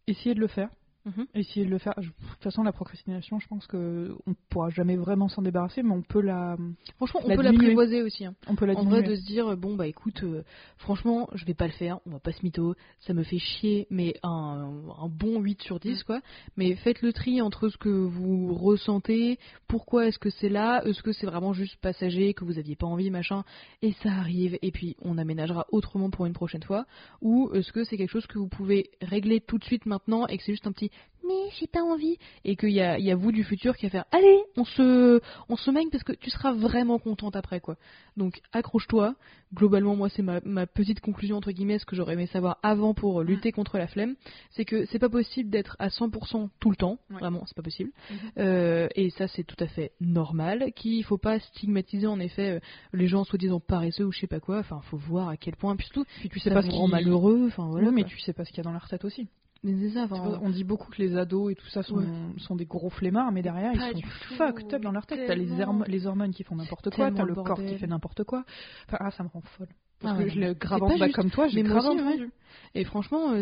essayez 0.07 0.35
de 0.35 0.39
le 0.39 0.47
faire. 0.47 0.69
Mhm. 1.05 1.27
Essayez 1.35 1.65
de 1.65 1.71
le 1.71 1.77
faire. 1.77 1.93
De 1.97 2.03
toute 2.05 2.43
façon, 2.43 2.63
la 2.63 2.71
procrastination, 2.71 3.39
je 3.39 3.47
pense 3.47 3.67
que 3.67 4.15
on 4.25 4.33
pourra 4.49 4.69
jamais 4.69 4.95
vraiment 4.95 5.27
s'en 5.27 5.41
débarrasser, 5.43 5.83
mais 5.83 5.91
on 5.93 6.01
peut 6.01 6.21
la, 6.21 6.57
Franchement, 6.97 7.21
on 7.23 7.27
La 7.27 7.35
peut 7.35 7.43
l'apprivoiser 7.43 8.01
aussi. 8.01 8.25
hein. 8.25 8.33
on 8.47 8.55
peut 8.55 8.65
la 8.65 8.73
En 8.73 8.79
diminuer. 8.79 9.01
vrai, 9.01 9.09
de 9.09 9.15
se 9.15 9.25
dire, 9.25 9.55
bon, 9.55 9.75
bah 9.75 9.85
écoute, 9.87 10.23
euh, 10.23 10.43
franchement, 10.77 11.29
je 11.33 11.45
vais 11.45 11.53
pas 11.53 11.67
le 11.67 11.73
faire, 11.73 11.99
on 12.07 12.11
va 12.11 12.19
pas 12.19 12.31
se 12.31 12.41
mytho, 12.43 12.73
ça 13.01 13.13
me 13.13 13.23
fait 13.23 13.37
chier, 13.37 13.85
mais 13.91 14.15
un, 14.23 14.81
un 14.99 15.07
bon 15.07 15.39
8 15.41 15.61
sur 15.61 15.79
10, 15.79 16.03
quoi. 16.03 16.21
Mais 16.57 16.75
faites 16.75 17.01
le 17.03 17.13
tri 17.13 17.41
entre 17.41 17.69
ce 17.69 17.77
que 17.77 17.89
vous 17.89 18.53
ressentez, 18.55 19.37
pourquoi 19.67 20.07
est-ce 20.07 20.17
que 20.19 20.29
c'est 20.29 20.49
là, 20.49 20.81
est-ce 20.85 21.03
que 21.03 21.11
c'est 21.11 21.27
vraiment 21.27 21.53
juste 21.53 21.75
passager, 21.81 22.33
que 22.33 22.43
vous 22.45 22.57
aviez 22.57 22.75
pas 22.75 22.87
envie, 22.87 23.11
machin, 23.11 23.43
et 23.81 23.91
ça 24.03 24.09
arrive, 24.11 24.57
et 24.61 24.71
puis 24.71 24.95
on 25.01 25.17
aménagera 25.17 25.67
autrement 25.71 26.09
pour 26.09 26.25
une 26.25 26.33
prochaine 26.33 26.63
fois, 26.63 26.85
ou 27.21 27.51
est-ce 27.53 27.71
que 27.71 27.83
c'est 27.83 27.97
quelque 27.97 28.09
chose 28.11 28.25
que 28.27 28.39
vous 28.39 28.47
pouvez 28.49 28.89
régler 29.01 29.39
tout 29.41 29.57
de 29.59 29.63
suite 29.63 29.85
maintenant, 29.85 30.25
et 30.27 30.37
que 30.37 30.43
c'est 30.43 30.53
juste 30.53 30.65
un 30.67 30.71
petit, 30.71 30.89
mais 31.27 31.49
j'ai 31.59 31.67
pas 31.67 31.81
envie, 31.81 32.17
et 32.43 32.55
qu'il 32.55 32.71
y 32.71 32.81
a, 32.81 32.99
il 32.99 33.05
y 33.05 33.11
a 33.11 33.15
vous 33.15 33.31
du 33.31 33.43
futur 33.43 33.75
qui 33.75 33.85
va 33.85 33.89
faire, 33.89 34.05
allez, 34.11 34.43
on 34.57 34.65
se, 34.65 35.19
on 35.49 35.55
se 35.55 35.71
mène 35.71 35.89
parce 35.89 36.03
que 36.03 36.13
tu 36.13 36.29
seras 36.29 36.53
vraiment 36.53 36.99
contente 36.99 37.35
après, 37.35 37.59
quoi. 37.59 37.77
Donc 38.17 38.41
accroche-toi. 38.53 39.15
Globalement, 39.53 39.95
moi, 39.95 40.09
c'est 40.09 40.21
ma, 40.21 40.41
ma 40.43 40.67
petite 40.67 40.99
conclusion 40.99 41.37
entre 41.37 41.51
guillemets, 41.51 41.79
ce 41.79 41.85
que 41.85 41.95
j'aurais 41.95 42.13
aimé 42.13 42.27
savoir 42.27 42.57
avant 42.61 42.93
pour 42.93 43.23
lutter 43.23 43.51
contre 43.51 43.77
la 43.77 43.87
flemme, 43.87 44.15
c'est 44.51 44.65
que 44.65 44.85
c'est 44.85 44.99
pas 44.99 45.09
possible 45.09 45.49
d'être 45.49 45.75
à 45.79 45.87
100% 45.87 46.49
tout 46.59 46.69
le 46.69 46.75
temps. 46.75 46.97
Ouais. 47.09 47.19
Vraiment, 47.19 47.43
c'est 47.45 47.55
pas 47.55 47.63
possible. 47.63 47.91
Mhm. 48.09 48.17
Euh, 48.39 48.87
et 48.95 49.09
ça, 49.11 49.27
c'est 49.27 49.43
tout 49.43 49.61
à 49.63 49.67
fait 49.67 49.93
normal. 50.01 50.71
Qu'il 50.75 51.03
faut 51.03 51.17
pas 51.17 51.39
stigmatiser 51.39 52.07
en 52.07 52.19
effet 52.19 52.55
euh, 52.55 52.59
les 52.93 53.07
gens 53.07 53.23
soi-disant 53.23 53.59
paresseux 53.59 54.05
ou 54.05 54.11
je 54.11 54.19
sais 54.19 54.27
pas 54.27 54.39
quoi. 54.39 54.59
Enfin, 54.59 54.81
faut 54.89 54.97
voir 54.97 55.29
à 55.29 55.37
quel 55.37 55.55
point. 55.55 55.75
Puis 55.75 55.85
surtout, 55.87 56.05
Puis 56.19 56.29
tu 56.29 56.39
sais 56.39 56.51
pas 56.51 56.61
ce 56.61 56.69
rend 56.69 56.85
qui 56.85 56.91
malheureux. 56.91 57.45
Enfin 57.47 57.67
voilà. 57.69 57.91
Mais 57.91 58.03
tu 58.03 58.19
sais 58.19 58.33
pas 58.33 58.43
ce 58.43 58.49
qu'il 58.49 58.57
y 58.57 58.61
a 58.61 58.63
dans 58.63 58.73
leur 58.73 58.87
tête 58.87 59.05
aussi. 59.05 59.27
Mais 59.65 59.89
ça. 59.89 60.03
Enfin, 60.03 60.39
on 60.41 60.49
dit 60.51 60.63
beaucoup 60.63 60.91
que 60.91 61.01
les 61.01 61.17
ados 61.17 61.51
et 61.51 61.55
tout 61.55 61.67
ça 61.67 61.81
sont, 61.83 61.97
Ouais. 61.97 62.05
sont 62.37 62.55
des 62.55 62.65
gros 62.65 62.89
flemmards, 62.89 63.31
mais 63.31 63.41
derrière 63.41 63.73
Pas 63.73 63.91
ils 63.91 64.01
sont 64.01 64.07
fucked 64.37 64.73
up 64.73 64.81
dans 64.81 64.91
leur 64.91 65.05
tête. 65.05 65.25
T'as 65.27 65.35
les, 65.35 65.47
les 65.87 66.05
hormones 66.07 66.31
qui 66.33 66.43
font 66.43 66.55
n'importe 66.55 66.91
quoi, 66.91 67.11
t'as 67.11 67.23
le 67.23 67.33
corps 67.35 67.61
qui 67.63 67.75
fait 67.77 67.87
n'importe 67.87 68.23
quoi. 68.23 68.45
Enfin, 68.87 68.97
ah, 69.01 69.11
ça 69.11 69.23
me 69.23 69.29
rend 69.29 69.41
folle. 69.41 69.67
Parce 69.99 70.13
Ah 70.13 70.17
que 70.19 70.23
ouais, 70.25 70.29
je 70.29 70.39
le 70.39 70.53
grave 70.53 70.83
en 70.83 70.87
pas 70.89 70.97
bas 70.97 71.09
comme 71.09 71.31
toi, 71.31 71.47
j'ai 71.47 71.63
grave 71.63 71.85
aussi, 71.85 71.99
entendu. 72.01 72.29
Et 72.75 72.83
franchement, 72.83 73.31
euh, 73.31 73.41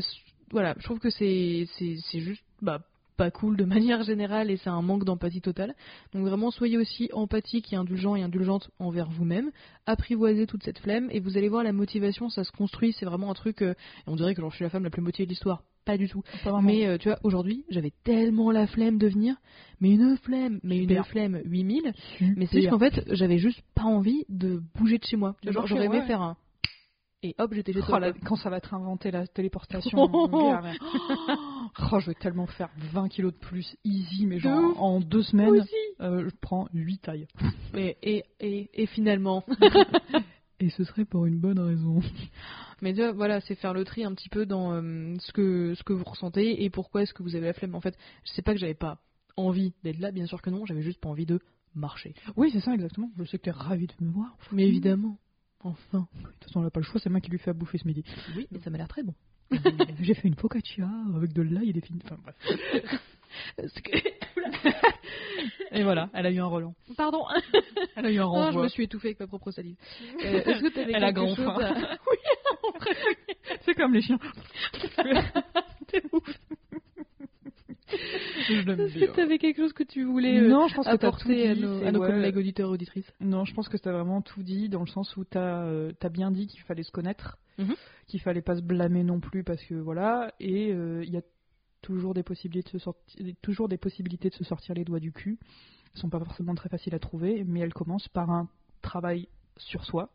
voilà, 0.52 0.76
je 0.78 0.84
trouve 0.84 1.00
que 1.00 1.10
c'est 1.10 1.66
juste 2.14 2.44
bah 2.62 2.80
pas 3.18 3.30
cool 3.32 3.58
de 3.58 3.64
manière 3.66 4.04
générale 4.04 4.50
et 4.50 4.58
c'est 4.58 4.70
un 4.70 4.82
manque 4.82 5.04
d'empathie 5.04 5.42
totale. 5.42 5.76
Donc 6.14 6.26
vraiment, 6.26 6.52
soyez 6.52 6.78
aussi 6.78 7.10
empathique 7.14 7.74
et 7.74 7.76
indulgent 7.76 8.16
et 8.16 8.24
indulgente 8.24 8.70
envers 8.80 9.10
vous-même. 9.10 9.52
Apprivoisez 9.86 10.48
toute 10.48 10.64
cette 10.64 10.80
flemme 10.80 11.10
et 11.12 11.20
vous 11.20 11.38
allez 11.38 11.50
voir 11.50 11.64
la 11.64 11.74
motivation, 11.74 12.30
ça 12.30 12.44
se 12.44 12.52
construit. 12.52 12.94
C'est 12.94 13.06
vraiment 13.06 13.30
un 13.30 13.36
truc. 13.36 13.62
euh, 13.62 13.74
on 14.08 14.16
dirait 14.16 14.34
que 14.36 14.42
genre, 14.42 14.52
je 14.52 14.56
suis 14.56 14.64
la 14.64 14.70
femme 14.70 14.84
la 14.84 14.90
plus 14.90 15.02
motivée 15.02 15.26
de 15.26 15.30
l'histoire. 15.30 15.64
Pas 15.86 15.98
du 15.98 16.08
tout. 16.08 16.22
Pas. 16.44 16.62
Mais 16.62 16.86
euh, 16.88 16.98
tu 16.98 17.10
vois, 17.10 17.20
aujourd'hui, 17.24 17.66
j'avais 17.70 17.92
tellement 18.04 18.52
la 18.52 18.68
flemme 18.68 18.98
de 18.98 19.08
venir, 19.08 19.36
mais 19.82 19.92
une 19.92 20.18
flemme, 20.18 20.60
mais 20.64 20.78
une 20.78 21.04
flemme 21.04 21.42
8000. 21.46 21.94
Super. 22.18 22.34
Mais 22.38 22.46
c'est 22.46 22.60
juste 22.62 22.70
qu'en 22.70 22.80
fait, 22.80 23.04
j'avais 23.12 23.38
juste 23.38 23.62
pas 23.76 23.84
envie 23.84 24.24
de 24.30 24.62
bouger 24.76 24.98
de 24.98 25.04
chez 25.04 25.18
moi. 25.18 25.36
De 25.44 25.52
Genre, 25.52 25.68
j'aurais 25.68 25.86
aimé 25.86 26.00
ouais. 26.00 26.08
faire 26.08 26.22
un. 26.22 26.38
Et 27.26 27.36
hop, 27.38 27.54
j'étais 27.54 27.72
chez 27.72 27.80
Oh, 27.82 27.86
quoi. 27.86 28.12
quand 28.26 28.36
ça 28.36 28.50
va 28.50 28.58
être 28.58 28.74
inventé 28.74 29.10
la 29.12 29.26
téléportation. 29.28 29.98
Oh. 30.14 30.30
Oh, 31.92 32.00
je 32.00 32.08
vais 32.08 32.16
tellement 32.16 32.46
faire 32.48 32.70
20 32.92 33.08
kilos 33.08 33.34
de 33.34 33.38
plus 33.40 33.76
easy, 33.86 34.26
mais 34.28 34.40
genre 34.40 34.60
De 34.74 34.78
en 34.78 35.00
deux 35.00 35.24
semaines, 35.24 35.66
euh, 36.02 36.30
je 36.30 36.36
prends 36.42 36.68
8 36.74 36.98
tailles. 37.00 37.28
Et, 37.76 37.96
et, 38.42 38.70
et 38.74 38.86
finalement. 38.88 39.44
Et 40.60 40.70
ce 40.70 40.84
serait 40.86 41.04
pour 41.04 41.26
une 41.26 41.40
bonne 41.40 41.60
raison. 41.60 42.00
Mais 42.84 42.92
voilà, 43.14 43.40
c'est 43.40 43.56
faire 43.56 43.74
le 43.74 43.86
tri 43.86 44.04
un 44.04 44.14
petit 44.14 44.28
peu 44.28 44.46
dans 44.46 44.74
euh, 44.74 45.16
ce, 45.20 45.32
que, 45.32 45.74
ce 45.74 45.84
que 45.84 45.94
vous 45.94 46.04
ressentez 46.04 46.66
et 46.66 46.70
pourquoi 46.70 47.04
est-ce 47.04 47.14
que 47.14 47.24
vous 47.24 47.34
avez 47.34 47.46
la 47.46 47.54
flemme. 47.54 47.76
En 47.76 47.80
fait, 47.80 47.98
je 48.26 48.34
sais 48.34 48.42
pas 48.42 48.52
que 48.52 48.60
j'avais 48.60 48.74
pas 48.74 49.00
envie 49.38 49.74
d'être 49.86 50.00
là, 50.00 50.12
bien 50.12 50.26
sûr 50.26 50.42
que 50.42 50.50
non, 50.50 50.66
j'avais 50.66 50.82
juste 50.82 51.00
pas 51.00 51.08
envie 51.08 51.26
de 51.26 51.40
marcher. 51.76 52.14
Oui, 52.36 52.50
c'est 52.52 52.60
ça 52.60 52.74
exactement. 52.74 53.10
Je 53.18 53.24
sais 53.24 53.38
que 53.38 53.44
t'es 53.44 53.52
ravi 53.52 53.88
de 53.88 53.94
me 54.02 54.12
voir. 54.12 54.36
Mais 54.52 54.68
évidemment, 54.68 55.18
enfin. 55.62 56.10
De 56.14 56.28
toute 56.28 56.44
façon, 56.44 56.60
on 56.60 56.64
n'a 56.64 56.72
pas 56.72 56.82
le 56.82 56.86
choix, 56.86 57.00
c'est 57.00 57.10
moi 57.10 57.22
qui 57.22 57.32
lui 57.32 57.40
fais 57.40 57.52
à 57.52 57.54
bouffer 57.54 57.78
ce 57.78 57.88
midi. 57.88 58.04
Oui, 58.36 58.48
mais 58.52 58.60
ça 58.60 58.70
m'a 58.70 58.78
l'air 58.78 58.90
très 58.90 59.04
bon. 59.04 59.14
J'ai 60.02 60.14
fait 60.16 60.28
une 60.28 60.36
focaccia 60.36 60.90
avec 61.16 61.32
de 61.32 61.42
l'ail 61.42 61.70
et 61.70 61.74
des 61.74 61.80
fines. 61.82 62.02
Enfin 62.04 62.18
bref. 62.22 62.36
Parce 63.56 63.72
que- 63.72 63.92
Et 65.72 65.84
voilà, 65.84 66.10
elle 66.14 66.26
a 66.28 66.32
eu 66.32 66.40
un 66.40 66.46
relent. 66.46 66.74
Pardon, 66.98 67.26
Elle 67.96 68.06
a 68.06 68.12
eu 68.12 68.20
un 68.20 68.24
Ah, 68.24 68.26
je 68.26 68.28
renvoi. 68.48 68.64
me 68.64 68.68
suis 68.68 68.84
étouffée 68.84 69.10
avec 69.10 69.20
ma 69.20 69.28
propre 69.28 69.52
salive. 69.52 69.76
Euh, 70.26 70.42
est-ce 70.46 70.62
que 70.62 70.70
t'avais 70.74 70.94
Elle 70.94 71.04
a 71.04 71.12
grand 71.14 71.36
faim. 71.36 71.58
à- 71.60 71.74
C'est 73.66 73.74
comme 73.76 73.94
les 73.94 74.02
chiens. 74.02 74.20
T'es 75.88 76.04
ouf. 76.12 76.38
Est-ce 77.92 79.00
que 79.06 79.16
t'avais 79.16 79.38
quelque 79.38 79.58
chose 79.58 79.74
que 79.74 79.84
tu 79.84 80.04
voulais 80.04 80.40
euh, 80.40 80.48
Non, 80.48 80.68
je 80.68 80.76
pense 80.76 80.86
que 80.86 80.92
t'as 80.92 80.98
tout 80.98 81.06
apporter 81.06 81.50
à 81.50 81.56
nos, 81.56 81.80
c'est- 81.80 81.88
à 81.88 81.92
nos 81.92 82.00
ouais. 82.02 82.08
collègues 82.10 82.38
auditeurs 82.38 82.70
et 82.70 82.74
auditrices? 82.74 83.12
Non, 83.20 83.46
je 83.46 83.54
pense 83.54 83.70
que 83.70 83.78
t'as 83.78 83.92
vraiment 83.92 84.22
tout 84.22 84.42
dit 84.44 84.70
dans 84.70 84.80
le 84.82 84.88
sens 84.88 85.16
où 85.18 85.24
t'as 85.24 85.64
euh, 85.66 85.92
t'as 86.00 86.10
bien 86.10 86.32
dit 86.32 86.48
qu'il 86.48 86.62
fallait 86.62 86.84
se 86.84 86.92
connaître, 86.92 87.38
Mhm. 87.60 87.76
qu'il 88.08 88.20
fallait 88.22 88.42
pas 88.42 88.56
se 88.56 88.62
blâmer 88.62 89.04
non 89.04 89.20
plus 89.20 89.44
parce 89.44 89.64
que 89.64 89.76
voilà, 89.76 90.34
et 90.40 90.72
euh, 90.72 91.04
il 91.06 91.12
y 91.14 91.18
a 91.18 91.22
toujours 91.84 92.16
des 92.16 92.24
possibilités 92.24 92.72
de 92.72 92.80
se 92.80 92.80
sortir, 92.80 93.36
toujours 93.44 93.68
des 93.70 93.78
possibilités 93.78 94.30
de 94.30 94.34
se 94.34 94.44
sortir 94.44 94.74
les 94.74 94.84
doigts 94.84 95.00
du 95.00 95.12
cul. 95.12 95.38
Elles 95.94 96.02
sont 96.02 96.10
pas 96.10 96.18
forcément 96.20 96.56
très 96.56 96.70
faciles 96.70 96.96
à 96.96 97.00
trouver, 97.00 97.44
mais 97.44 97.60
elles 97.60 97.74
commencent 97.74 98.08
par 98.08 98.32
un 98.32 98.50
travail 98.82 99.28
sur 99.58 99.86
soi 99.86 100.10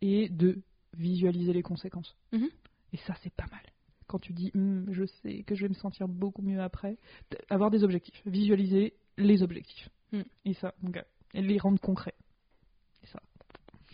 et 0.00 0.28
de 0.28 0.60
visualiser 0.96 1.52
les 1.52 1.62
conséquences. 1.62 2.16
Mhm. 2.32 2.48
Et 2.92 2.96
ça, 2.96 3.14
c'est 3.22 3.32
pas 3.32 3.46
mal. 3.52 3.62
Quand 4.08 4.18
tu 4.18 4.32
dis, 4.32 4.50
Hum, 4.56 4.86
je 4.90 5.04
sais 5.22 5.44
que 5.44 5.54
je 5.54 5.62
vais 5.62 5.68
me 5.68 5.74
sentir 5.74 6.08
beaucoup 6.08 6.42
mieux 6.42 6.60
après, 6.60 6.98
avoir 7.48 7.70
des 7.70 7.84
objectifs, 7.84 8.20
visualiser 8.26 8.94
les 9.16 9.42
objectifs. 9.42 9.88
Mhm. 10.12 10.24
Et 10.46 10.54
ça, 10.54 10.74
mon 10.82 10.90
gars, 10.90 11.06
et 11.34 11.42
les 11.42 11.58
rendre 11.58 11.80
concrets. 11.80 12.14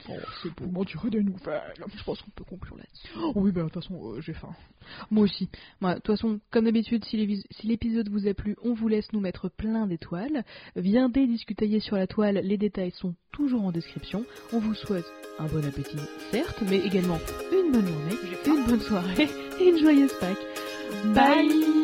Oh, 0.09 0.13
c'est 0.43 0.53
pour 0.55 0.67
moi, 0.69 0.85
tu 0.85 0.97
des 1.11 1.23
nouvelles. 1.23 1.61
Je 1.97 2.05
pense 2.05 2.21
qu'on 2.23 2.31
peut 2.31 2.45
conclure 2.45 2.77
là-dessus. 2.77 3.09
Oh, 3.19 3.33
oui, 3.37 3.53
bah, 3.53 3.63
de 3.63 3.69
toute 3.69 3.83
façon, 3.83 4.13
euh, 4.13 4.21
j'ai 4.21 4.33
faim. 4.33 4.55
Moi 5.11 5.25
aussi. 5.25 5.49
De 5.83 5.95
toute 5.95 6.07
façon, 6.07 6.41
comme 6.51 6.65
d'habitude, 6.65 7.05
si 7.05 7.17
l'épisode 7.65 8.09
vous 8.09 8.29
a 8.29 8.35
plu, 8.35 8.57
on 8.63 8.75
vous 8.75 8.89
laisse 8.89 9.13
nous 9.13 9.21
mettre 9.21 9.49
plein 9.49 9.87
d'étoiles. 9.87 10.45
Viendez 10.77 11.27
discutailler 11.27 11.81
sur 11.81 11.97
la 11.97 12.07
toile, 12.07 12.41
les 12.43 12.59
détails 12.59 12.93
sont 12.93 13.15
toujours 13.33 13.65
en 13.65 13.73
description. 13.73 14.25
On 14.53 14.59
vous 14.59 14.75
souhaite 14.75 15.07
un 15.39 15.47
bon 15.47 15.65
appétit, 15.65 15.99
certes, 16.31 16.63
mais 16.69 16.79
également 16.79 17.19
une 17.53 17.73
bonne 17.73 17.87
journée, 17.87 18.17
une 18.47 18.65
bonne 18.65 18.81
soirée 18.81 19.29
et 19.61 19.69
une 19.69 19.79
joyeuse 19.79 20.13
Pâques. 20.21 20.47
Bye 21.15 21.76